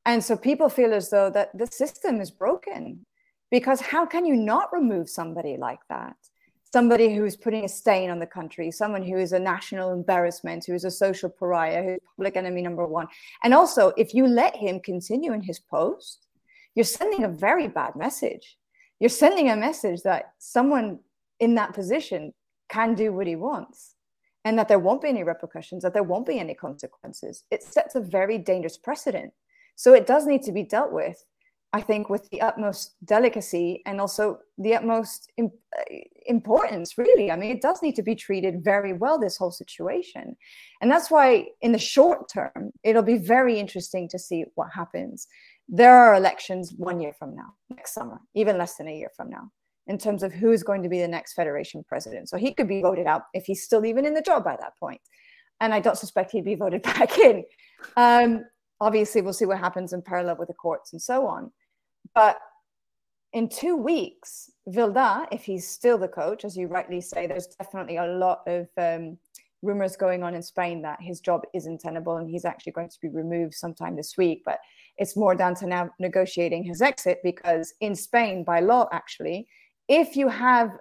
And 0.05 0.24
so 0.24 0.36
people 0.36 0.70
feel 0.70 0.93
as 0.93 1.09
though 1.09 1.30
that 1.32 1.57
the 1.57 1.68
system 1.68 2.22
is 2.22 2.32
broken 2.32 3.05
because 3.49 3.80
how 3.80 4.05
can 4.05 4.26
you 4.26 4.36
not 4.36 4.74
remove 4.74 5.09
somebody 5.09 5.57
like 5.57 5.80
that? 5.89 6.16
Somebody 6.74 7.16
who 7.16 7.24
is 7.24 7.38
putting 7.38 7.63
a 7.63 7.70
stain 7.70 8.09
on 8.09 8.20
the 8.20 8.26
country, 8.26 8.70
someone 8.70 9.01
who 9.01 9.18
is 9.18 9.32
a 9.32 9.39
national 9.39 9.93
embarrassment, 9.93 10.66
who 10.66 10.74
is 10.74 10.84
a 10.84 10.91
social 10.91 11.30
pariah, 11.30 11.84
who's 11.84 11.99
public 12.18 12.36
enemy 12.36 12.61
number 12.61 12.86
one. 12.86 13.07
And 13.43 13.53
also, 13.53 13.93
if 13.97 14.13
you 14.13 14.28
let 14.28 14.55
him 14.55 14.82
continue 14.82 15.32
in 15.32 15.41
his 15.41 15.59
post, 15.59 16.28
you're 16.76 16.84
sending 16.84 17.23
a 17.23 17.30
very 17.30 17.67
bad 17.67 17.95
message. 17.95 18.57
You're 18.99 19.09
sending 19.09 19.49
a 19.49 19.55
message 19.55 20.01
that 20.03 20.34
someone 20.38 20.99
in 21.39 21.55
that 21.55 21.73
position 21.73 22.34
can 22.69 22.93
do 22.93 23.11
what 23.11 23.28
he 23.28 23.36
wants 23.36 23.95
and 24.43 24.57
that 24.59 24.67
there 24.67 24.80
won't 24.80 25.01
be 25.01 25.09
any 25.09 25.23
repercussions, 25.23 25.84
that 25.84 25.93
there 25.93 26.03
won't 26.03 26.28
be 26.28 26.39
any 26.39 26.53
consequences. 26.53 27.43
It 27.51 27.63
sets 27.63 27.95
a 27.95 27.99
very 27.99 28.38
dangerous 28.38 28.78
precedent. 28.78 29.34
So 29.76 29.93
it 29.93 30.05
does 30.05 30.26
need 30.26 30.43
to 30.43 30.51
be 30.51 30.63
dealt 30.63 30.91
with, 30.91 31.26
I 31.73 31.82
think, 31.82 32.09
with 32.09 32.30
the 32.30 32.41
utmost 32.41 32.95
delicacy 33.03 33.82
and 33.86 33.99
also 33.99 34.39
the 34.57 34.76
utmost 34.76 35.32
uh, 35.41 35.47
importance, 36.28 36.97
really. 36.97 37.32
I 37.32 37.36
mean, 37.36 37.51
it 37.51 37.61
does 37.61 37.82
need 37.82 37.95
to 37.95 38.03
be 38.03 38.15
treated 38.15 38.63
very 38.63 38.93
well, 38.93 39.19
this 39.19 39.36
whole 39.36 39.51
situation. 39.51 40.38
And 40.80 40.89
that's 40.89 41.11
why, 41.11 41.47
in 41.61 41.71
the 41.71 41.80
short 41.80 42.30
term, 42.30 42.71
it'll 42.84 43.03
be 43.03 43.17
very 43.17 43.59
interesting 43.59 44.07
to 44.09 44.19
see 44.19 44.45
what 44.55 44.69
happens 44.73 45.28
there 45.68 45.95
are 45.95 46.16
elections 46.16 46.74
one 46.78 46.99
year 46.99 47.13
from 47.18 47.36
now, 47.36 47.53
next 47.70 47.93
summer, 47.93 48.20
even 48.36 48.57
less 48.57 48.76
than 48.76 48.88
a 48.88 48.95
year 48.95 49.09
from 49.16 49.30
now, 49.30 49.51
in 49.88 49.97
terms 49.97 50.24
of 50.24 50.32
who 50.32 50.51
is 50.51 50.63
going 50.63 50.84
to 50.84 50.89
be 50.89 50.99
the 50.99 51.07
next 51.07 51.34
federation 51.34 51.84
president. 51.88 52.30
So 52.30 52.38
he 52.38 52.53
could 52.53 52.68
be 52.68 52.82
voted 52.82 53.07
out 53.07 53.24
if 53.34 53.45
he's 53.45 53.63
still 53.63 53.86
even 53.86 54.05
in 54.05 54.13
the 54.13 54.22
job 54.22 54.43
by 54.43 54.55
that 54.59 54.78
point. 54.80 55.01
And 55.61 55.74
I 55.74 55.80
don't 55.80 55.97
suspect 55.97 56.32
he'd 56.32 56.45
be 56.45 56.55
voted 56.66 56.84
back 56.84 57.18
in. 57.18 57.43
Um, 57.97 58.45
obviously, 58.80 59.22
we'll 59.22 59.34
see 59.34 59.45
what 59.45 59.59
happens 59.59 59.93
in 59.93 60.01
parallel 60.01 60.38
with 60.38 60.49
the 60.49 60.53
courts 60.53 60.93
and 60.93 61.01
so 61.01 61.26
on. 61.28 61.51
But 62.13 62.38
in 63.34 63.49
two 63.49 63.76
weeks, 63.76 64.51
Vilda, 64.70 65.28
if 65.32 65.43
he's 65.43 65.68
still 65.68 65.97
the 65.97 66.07
coach, 66.07 66.45
as 66.45 66.55
you 66.55 66.68
rightly 66.68 67.01
say, 67.01 67.28
there's 67.28 67.47
definitely 67.47 67.97
a 67.97 68.05
lot 68.05 68.41
of 68.47 68.68
um, 68.78 69.18
rumors 69.66 69.95
going 69.95 70.24
on 70.24 70.36
in 70.36 70.41
Spain 70.41 70.82
that 70.84 71.01
his 71.01 71.20
job 71.20 71.41
isn't 71.53 71.82
tenable 71.82 72.18
and 72.18 72.30
he's 72.30 72.45
actually 72.45 72.72
going 72.74 72.89
to 72.89 72.99
be 73.01 73.09
removed 73.09 73.53
sometime 73.53 73.95
this 73.95 74.18
week. 74.18 74.43
But 74.45 74.59
it's 74.97 75.18
more 75.18 75.36
down 75.36 75.55
to 75.55 75.68
now 75.68 75.89
negotiating 75.99 76.63
his 76.63 76.82
exit 76.82 77.20
because 77.24 77.74
in 77.82 77.95
Spain, 77.95 78.43
by 78.43 78.59
law, 78.61 78.88
actually, 78.91 79.47
if 79.88 80.16
you 80.16 80.30
have 80.30 80.72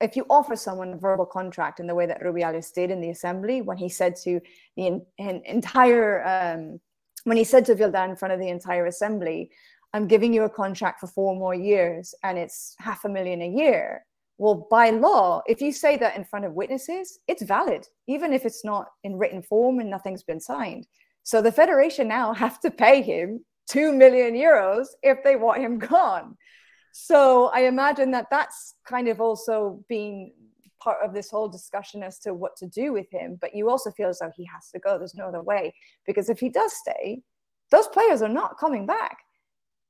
if 0.00 0.16
you 0.16 0.26
offer 0.28 0.56
someone 0.56 0.92
a 0.92 0.96
verbal 0.96 1.24
contract 1.24 1.80
in 1.80 1.86
the 1.86 1.94
way 1.94 2.04
that 2.04 2.20
Rubiales 2.20 2.72
did 2.72 2.90
in 2.90 3.00
the 3.00 3.10
assembly 3.10 3.62
when 3.62 3.76
he 3.76 3.88
said 3.88 4.16
to 4.16 4.40
the 4.76 4.86
in, 4.86 5.06
in, 5.18 5.40
entire 5.46 6.26
um, 6.26 6.80
when 7.24 7.36
he 7.36 7.44
said 7.44 7.64
to 7.66 7.74
Vilda 7.74 8.08
in 8.08 8.16
front 8.16 8.34
of 8.34 8.40
the 8.40 8.48
entire 8.48 8.86
assembly, 8.86 9.50
I'm 9.92 10.06
giving 10.08 10.32
you 10.32 10.42
a 10.42 10.50
contract 10.50 11.00
for 11.00 11.06
four 11.06 11.36
more 11.36 11.54
years 11.54 12.14
and 12.22 12.36
it's 12.36 12.74
half 12.78 13.04
a 13.04 13.08
million 13.08 13.40
a 13.42 13.48
year. 13.48 14.04
Well, 14.38 14.66
by 14.70 14.90
law, 14.90 15.42
if 15.46 15.60
you 15.60 15.72
say 15.72 15.96
that 15.98 16.16
in 16.16 16.24
front 16.24 16.44
of 16.44 16.54
witnesses, 16.54 17.20
it's 17.28 17.42
valid, 17.42 17.86
even 18.08 18.32
if 18.32 18.44
it's 18.44 18.64
not 18.64 18.88
in 19.04 19.16
written 19.16 19.42
form 19.42 19.78
and 19.78 19.88
nothing's 19.88 20.24
been 20.24 20.40
signed. 20.40 20.86
So 21.22 21.40
the 21.40 21.52
federation 21.52 22.08
now 22.08 22.32
have 22.44 22.60
to 22.60 22.70
pay 22.70 23.02
him 23.02 23.44
2 23.68 23.92
million 23.92 24.34
euros 24.34 24.86
if 25.02 25.22
they 25.24 25.36
want 25.36 25.62
him 25.62 25.78
gone. 25.78 26.36
So 26.92 27.50
I 27.52 27.60
imagine 27.62 28.10
that 28.12 28.26
that's 28.30 28.74
kind 28.86 29.08
of 29.08 29.20
also 29.20 29.80
been 29.88 30.32
part 30.80 30.98
of 31.02 31.14
this 31.14 31.30
whole 31.30 31.48
discussion 31.48 32.02
as 32.02 32.18
to 32.20 32.34
what 32.34 32.56
to 32.56 32.66
do 32.66 32.92
with 32.92 33.10
him. 33.10 33.38
But 33.40 33.54
you 33.54 33.70
also 33.70 33.90
feel 33.90 34.08
as 34.08 34.18
though 34.18 34.30
he 34.36 34.44
has 34.52 34.70
to 34.70 34.78
go. 34.78 34.98
There's 34.98 35.14
no 35.14 35.28
other 35.28 35.42
way. 35.42 35.74
Because 36.06 36.28
if 36.28 36.38
he 36.38 36.50
does 36.50 36.72
stay, 36.72 37.22
those 37.70 37.88
players 37.88 38.22
are 38.22 38.28
not 38.28 38.58
coming 38.58 38.86
back. 38.86 39.18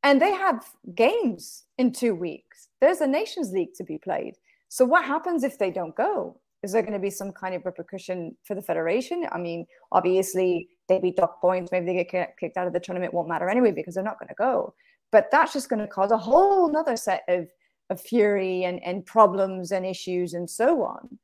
And 0.04 0.20
they 0.20 0.32
have 0.32 0.66
games 0.94 1.64
in 1.78 1.90
two 1.90 2.14
weeks. 2.14 2.68
There's 2.80 3.00
a 3.00 3.06
Nations 3.06 3.52
League 3.52 3.72
to 3.76 3.84
be 3.84 3.98
played. 3.98 4.34
So 4.68 4.84
what 4.84 5.04
happens 5.04 5.42
if 5.42 5.58
they 5.58 5.70
don't 5.70 5.96
go? 5.96 6.38
Is 6.62 6.72
there 6.72 6.82
going 6.82 6.92
to 6.92 6.98
be 6.98 7.10
some 7.10 7.32
kind 7.32 7.54
of 7.54 7.64
repercussion 7.64 8.36
for 8.44 8.54
the 8.54 8.62
federation? 8.62 9.26
I 9.32 9.38
mean, 9.38 9.66
obviously, 9.92 10.68
they 10.88 10.98
be 10.98 11.10
dock 11.10 11.40
points, 11.40 11.72
maybe 11.72 11.86
they 11.86 12.04
get 12.04 12.36
kicked 12.38 12.56
out 12.56 12.66
of 12.66 12.72
the 12.72 12.80
tournament, 12.80 13.14
won't 13.14 13.28
matter 13.28 13.48
anyway 13.48 13.72
because 13.72 13.94
they're 13.94 14.04
not 14.04 14.18
going 14.18 14.28
to 14.28 14.34
go. 14.34 14.74
But 15.10 15.30
that's 15.30 15.52
just 15.52 15.68
going 15.68 15.80
to 15.80 15.88
cause 15.88 16.10
a 16.10 16.18
whole 16.18 16.70
nother 16.70 16.96
set 16.96 17.22
of, 17.28 17.48
of 17.88 18.00
fury 18.00 18.64
and, 18.64 18.82
and 18.82 19.06
problems 19.06 19.72
and 19.72 19.86
issues 19.86 20.34
and 20.34 20.48
so 20.48 20.82
on. 20.82 21.18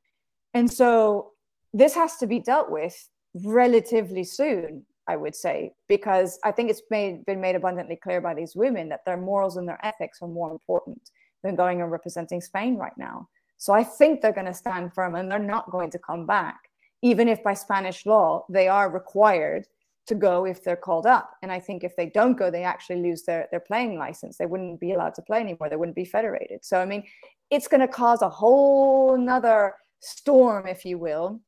And 0.54 0.70
so 0.70 1.32
this 1.72 1.94
has 1.94 2.16
to 2.16 2.26
be 2.26 2.38
dealt 2.38 2.70
with 2.70 3.08
relatively 3.34 4.24
soon, 4.24 4.84
I 5.10 5.16
would 5.16 5.34
say, 5.34 5.72
because 5.88 6.38
I 6.44 6.50
think 6.52 6.70
it's 6.70 6.82
made, 6.90 7.26
been 7.26 7.40
made 7.40 7.56
abundantly 7.56 7.96
clear 7.96 8.20
by 8.20 8.34
these 8.34 8.54
women 8.54 8.88
that 8.90 9.04
their 9.04 9.16
morals 9.16 9.56
and 9.56 9.68
their 9.68 9.84
ethics 9.84 10.18
are 10.22 10.28
more 10.28 10.50
important 10.50 11.10
than 11.42 11.56
going 11.56 11.80
and 11.80 11.90
representing 11.90 12.40
Spain 12.40 12.76
right 12.76 12.96
now. 12.96 13.28
So 13.58 13.72
I 13.72 13.84
think 13.84 14.20
they're 14.20 14.32
going 14.40 14.46
to 14.46 14.54
stand 14.54 14.94
firm 14.94 15.14
and 15.14 15.30
they're 15.30 15.38
not 15.38 15.70
going 15.70 15.90
to 15.90 15.98
come 15.98 16.26
back 16.26 16.58
even 17.02 17.28
if 17.28 17.42
by 17.42 17.54
Spanish 17.54 18.06
law 18.06 18.44
they 18.48 18.68
are 18.68 18.90
required 18.90 19.66
to 20.06 20.14
go 20.14 20.44
if 20.44 20.62
they're 20.64 20.76
called 20.76 21.06
up. 21.06 21.30
And 21.42 21.52
I 21.52 21.60
think 21.60 21.84
if 21.84 21.96
they 21.96 22.06
don't 22.06 22.36
go, 22.36 22.50
they 22.50 22.64
actually 22.64 23.02
lose 23.02 23.22
their, 23.22 23.48
their 23.50 23.60
playing 23.60 23.98
license. 23.98 24.36
They 24.36 24.46
wouldn't 24.46 24.80
be 24.80 24.92
allowed 24.92 25.14
to 25.14 25.22
play 25.22 25.40
anymore. 25.40 25.68
They 25.68 25.76
wouldn't 25.76 25.96
be 25.96 26.04
federated. 26.04 26.64
So, 26.64 26.80
I 26.80 26.86
mean, 26.86 27.04
it's 27.50 27.68
going 27.68 27.80
to 27.80 27.88
cause 27.88 28.22
a 28.22 28.28
whole 28.28 29.16
nother 29.16 29.74
storm, 30.00 30.66
if 30.66 30.84
you 30.84 30.98
will. 30.98 31.40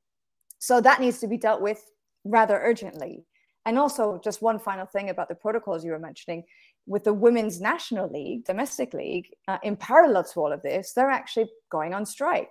So 0.58 0.80
that 0.80 1.00
needs 1.00 1.18
to 1.20 1.26
be 1.26 1.38
dealt 1.38 1.60
with 1.60 1.82
rather 2.24 2.58
urgently. 2.58 3.24
And 3.64 3.78
also, 3.78 4.20
just 4.24 4.42
one 4.42 4.58
final 4.58 4.86
thing 4.86 5.10
about 5.10 5.28
the 5.28 5.34
protocols 5.34 5.84
you 5.84 5.92
were 5.92 5.98
mentioning 5.98 6.44
with 6.86 7.04
the 7.04 7.12
Women's 7.12 7.60
National 7.60 8.10
League, 8.10 8.44
domestic 8.44 8.92
league, 8.92 9.28
uh, 9.46 9.58
in 9.62 9.76
parallel 9.76 10.24
to 10.24 10.40
all 10.40 10.52
of 10.52 10.62
this, 10.62 10.92
they're 10.92 11.10
actually 11.10 11.48
going 11.70 11.94
on 11.94 12.04
strike. 12.04 12.50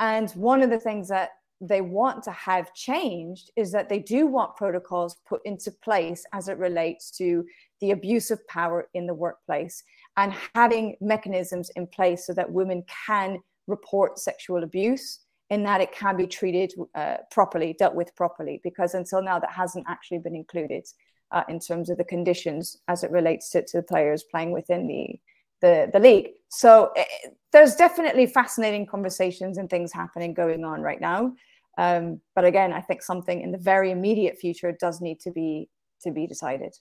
And 0.00 0.30
one 0.30 0.62
of 0.62 0.70
the 0.70 0.80
things 0.80 1.08
that 1.08 1.30
they 1.60 1.80
want 1.80 2.22
to 2.22 2.30
have 2.30 2.72
changed 2.72 3.50
is 3.56 3.72
that 3.72 3.88
they 3.88 3.98
do 3.98 4.26
want 4.26 4.56
protocols 4.56 5.16
put 5.28 5.40
into 5.44 5.72
place 5.82 6.24
as 6.32 6.48
it 6.48 6.56
relates 6.56 7.10
to 7.10 7.44
the 7.80 7.90
abuse 7.90 8.30
of 8.30 8.46
power 8.46 8.88
in 8.94 9.06
the 9.06 9.14
workplace 9.14 9.82
and 10.16 10.32
having 10.54 10.96
mechanisms 11.00 11.70
in 11.74 11.86
place 11.86 12.26
so 12.26 12.32
that 12.32 12.50
women 12.50 12.84
can 13.06 13.38
report 13.66 14.18
sexual 14.18 14.62
abuse 14.62 15.20
and 15.50 15.64
that 15.64 15.80
it 15.80 15.92
can 15.92 16.16
be 16.16 16.26
treated 16.26 16.72
uh, 16.94 17.18
properly, 17.30 17.74
dealt 17.78 17.94
with 17.94 18.14
properly, 18.14 18.60
because 18.62 18.94
until 18.94 19.22
now 19.22 19.38
that 19.38 19.50
hasn't 19.50 19.86
actually 19.88 20.18
been 20.18 20.36
included 20.36 20.86
uh, 21.30 21.44
in 21.48 21.58
terms 21.58 21.90
of 21.90 21.98
the 21.98 22.04
conditions 22.04 22.78
as 22.88 23.04
it 23.04 23.10
relates 23.10 23.50
to, 23.50 23.64
to 23.64 23.78
the 23.78 23.82
players 23.82 24.22
playing 24.22 24.50
within 24.50 24.86
the, 24.86 25.18
the, 25.60 25.90
the 25.92 25.98
league. 25.98 26.30
So 26.48 26.92
it, 26.96 27.06
eh, 27.24 27.28
there's 27.52 27.76
definitely 27.76 28.26
fascinating 28.26 28.86
conversations 28.86 29.56
and 29.56 29.70
things 29.70 29.92
happening 29.92 30.34
going 30.34 30.64
on 30.64 30.82
right 30.82 31.00
now. 31.00 31.32
Um, 31.78 32.20
but 32.34 32.44
again, 32.44 32.72
I 32.72 32.80
think 32.80 33.02
something 33.02 33.40
in 33.40 33.52
the 33.52 33.58
very 33.58 33.90
immediate 33.90 34.36
future 34.38 34.76
does 34.78 35.00
need 35.00 35.20
to 35.20 35.30
be 35.30 35.70
to 36.02 36.10
be 36.10 36.26
decided. 36.26 36.76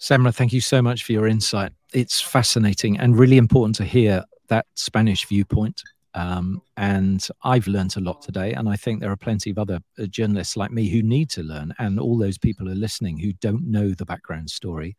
Semra, 0.00 0.34
thank 0.34 0.52
you 0.52 0.60
so 0.60 0.82
much 0.82 1.04
for 1.04 1.12
your 1.12 1.26
insight. 1.26 1.72
It's 1.92 2.20
fascinating 2.20 2.98
and 2.98 3.18
really 3.18 3.38
important 3.38 3.76
to 3.76 3.84
hear 3.84 4.24
that 4.48 4.66
Spanish 4.74 5.26
viewpoint. 5.26 5.82
Um, 6.14 6.62
and 6.76 7.26
I've 7.42 7.66
learned 7.66 7.96
a 7.96 8.00
lot 8.00 8.22
today, 8.22 8.52
and 8.52 8.68
I 8.68 8.76
think 8.76 9.00
there 9.00 9.10
are 9.10 9.16
plenty 9.16 9.50
of 9.50 9.58
other 9.58 9.80
uh, 9.98 10.06
journalists 10.06 10.56
like 10.56 10.70
me 10.70 10.88
who 10.88 11.02
need 11.02 11.28
to 11.30 11.42
learn, 11.42 11.74
and 11.78 11.98
all 11.98 12.16
those 12.16 12.38
people 12.38 12.68
are 12.68 12.74
listening 12.74 13.18
who 13.18 13.32
don't 13.34 13.66
know 13.66 13.90
the 13.90 14.06
background 14.06 14.50
story 14.50 14.96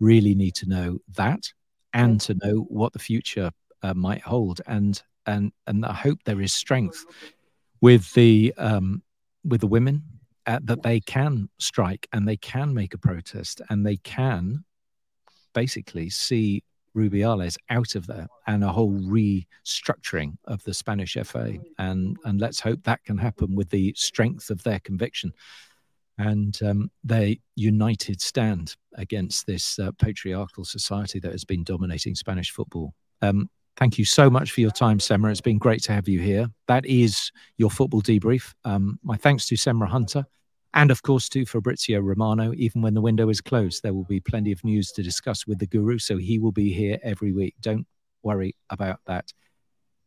really 0.00 0.34
need 0.34 0.54
to 0.54 0.68
know 0.68 0.98
that 1.16 1.52
and 1.94 2.20
to 2.20 2.34
know 2.42 2.66
what 2.68 2.92
the 2.92 2.98
future 2.98 3.50
uh, 3.82 3.94
might 3.94 4.22
hold. 4.22 4.60
And 4.66 5.02
and 5.26 5.52
and 5.66 5.84
I 5.84 5.94
hope 5.94 6.18
there 6.24 6.40
is 6.40 6.52
strength 6.52 7.04
with 7.80 8.12
the 8.14 8.52
um, 8.58 9.02
with 9.44 9.60
the 9.60 9.66
women 9.66 10.02
uh, 10.46 10.60
that 10.64 10.82
they 10.82 11.00
can 11.00 11.48
strike 11.58 12.08
and 12.12 12.26
they 12.26 12.36
can 12.36 12.74
make 12.74 12.94
a 12.94 12.98
protest 12.98 13.60
and 13.70 13.86
they 13.86 13.96
can 13.96 14.64
basically 15.54 16.10
see 16.10 16.62
Rubiales 16.98 17.56
out 17.70 17.94
of 17.94 18.06
there 18.06 18.26
and 18.46 18.64
a 18.64 18.72
whole 18.72 18.92
restructuring 18.92 20.36
of 20.44 20.62
the 20.64 20.74
Spanish 20.74 21.16
FA. 21.24 21.54
And, 21.78 22.16
and 22.24 22.40
let's 22.40 22.60
hope 22.60 22.82
that 22.84 23.04
can 23.04 23.18
happen 23.18 23.54
with 23.54 23.70
the 23.70 23.94
strength 23.96 24.50
of 24.50 24.62
their 24.62 24.80
conviction 24.80 25.32
and 26.18 26.58
um, 26.62 26.90
their 27.04 27.34
united 27.54 28.20
stand 28.20 28.74
against 28.94 29.46
this 29.46 29.78
uh, 29.78 29.92
patriarchal 30.00 30.64
society 30.64 31.20
that 31.20 31.32
has 31.32 31.44
been 31.44 31.62
dominating 31.62 32.14
Spanish 32.14 32.50
football. 32.50 32.92
Um, 33.22 33.48
thank 33.76 33.98
you 33.98 34.04
so 34.04 34.28
much 34.28 34.50
for 34.50 34.60
your 34.60 34.72
time, 34.72 34.98
Semra. 34.98 35.30
It's 35.30 35.40
been 35.40 35.58
great 35.58 35.82
to 35.84 35.92
have 35.92 36.08
you 36.08 36.18
here. 36.18 36.48
That 36.66 36.84
is 36.86 37.30
your 37.56 37.70
football 37.70 38.02
debrief. 38.02 38.52
Um, 38.64 38.98
my 39.04 39.16
thanks 39.16 39.46
to 39.46 39.54
Semra 39.54 39.88
Hunter 39.88 40.26
and 40.74 40.90
of 40.90 41.02
course 41.02 41.28
to 41.30 41.46
Fabrizio 41.46 42.00
Romano. 42.00 42.52
Even 42.56 42.82
when 42.82 42.94
the 42.94 43.00
window 43.00 43.28
is 43.28 43.40
closed, 43.40 43.82
there 43.82 43.94
will 43.94 44.04
be 44.04 44.20
plenty 44.20 44.52
of 44.52 44.62
news 44.64 44.92
to 44.92 45.02
discuss 45.02 45.46
with 45.46 45.58
the 45.58 45.66
guru, 45.66 45.98
so 45.98 46.16
he 46.16 46.38
will 46.38 46.52
be 46.52 46.72
here 46.72 46.98
every 47.02 47.32
week. 47.32 47.54
Don't 47.60 47.86
worry 48.22 48.54
about 48.70 49.00
that, 49.06 49.32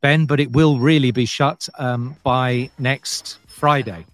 Ben. 0.02 0.26
But 0.26 0.40
it 0.40 0.52
will 0.52 0.80
really 0.80 1.12
be 1.12 1.26
shut 1.26 1.68
um, 1.78 2.16
by 2.24 2.70
next 2.78 3.40
Friday. 3.48 4.06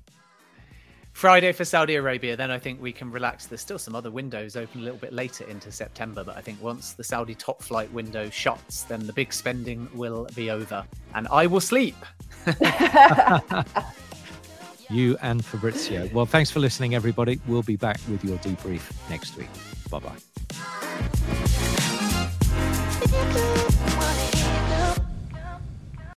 Friday 1.17 1.51
for 1.51 1.65
Saudi 1.65 1.95
Arabia, 1.95 2.37
then 2.37 2.51
I 2.51 2.59
think 2.59 2.79
we 2.79 2.91
can 2.91 3.09
relax. 3.09 3.47
There's 3.47 3.59
still 3.59 3.79
some 3.79 3.95
other 3.95 4.11
windows 4.11 4.55
open 4.55 4.81
a 4.81 4.83
little 4.83 4.99
bit 4.99 5.13
later 5.13 5.45
into 5.45 5.71
September, 5.71 6.23
but 6.23 6.37
I 6.37 6.41
think 6.41 6.61
once 6.61 6.93
the 6.93 7.03
Saudi 7.03 7.33
top 7.33 7.63
flight 7.63 7.91
window 7.91 8.29
shuts, 8.29 8.83
then 8.83 9.07
the 9.07 9.13
big 9.13 9.33
spending 9.33 9.89
will 9.95 10.27
be 10.35 10.51
over 10.51 10.85
and 11.15 11.27
I 11.29 11.47
will 11.47 11.59
sleep. 11.59 11.95
you 14.89 15.17
and 15.21 15.43
Fabrizio. 15.43 16.09
Well, 16.13 16.25
thanks 16.25 16.51
for 16.51 16.59
listening, 16.59 16.95
everybody. 16.95 17.39
We'll 17.47 17.63
be 17.63 17.75
back 17.75 17.99
with 18.09 18.23
your 18.23 18.37
debrief 18.39 18.91
next 19.09 19.37
week. 19.37 19.49
Bye 19.89 19.99
bye. 19.99 21.37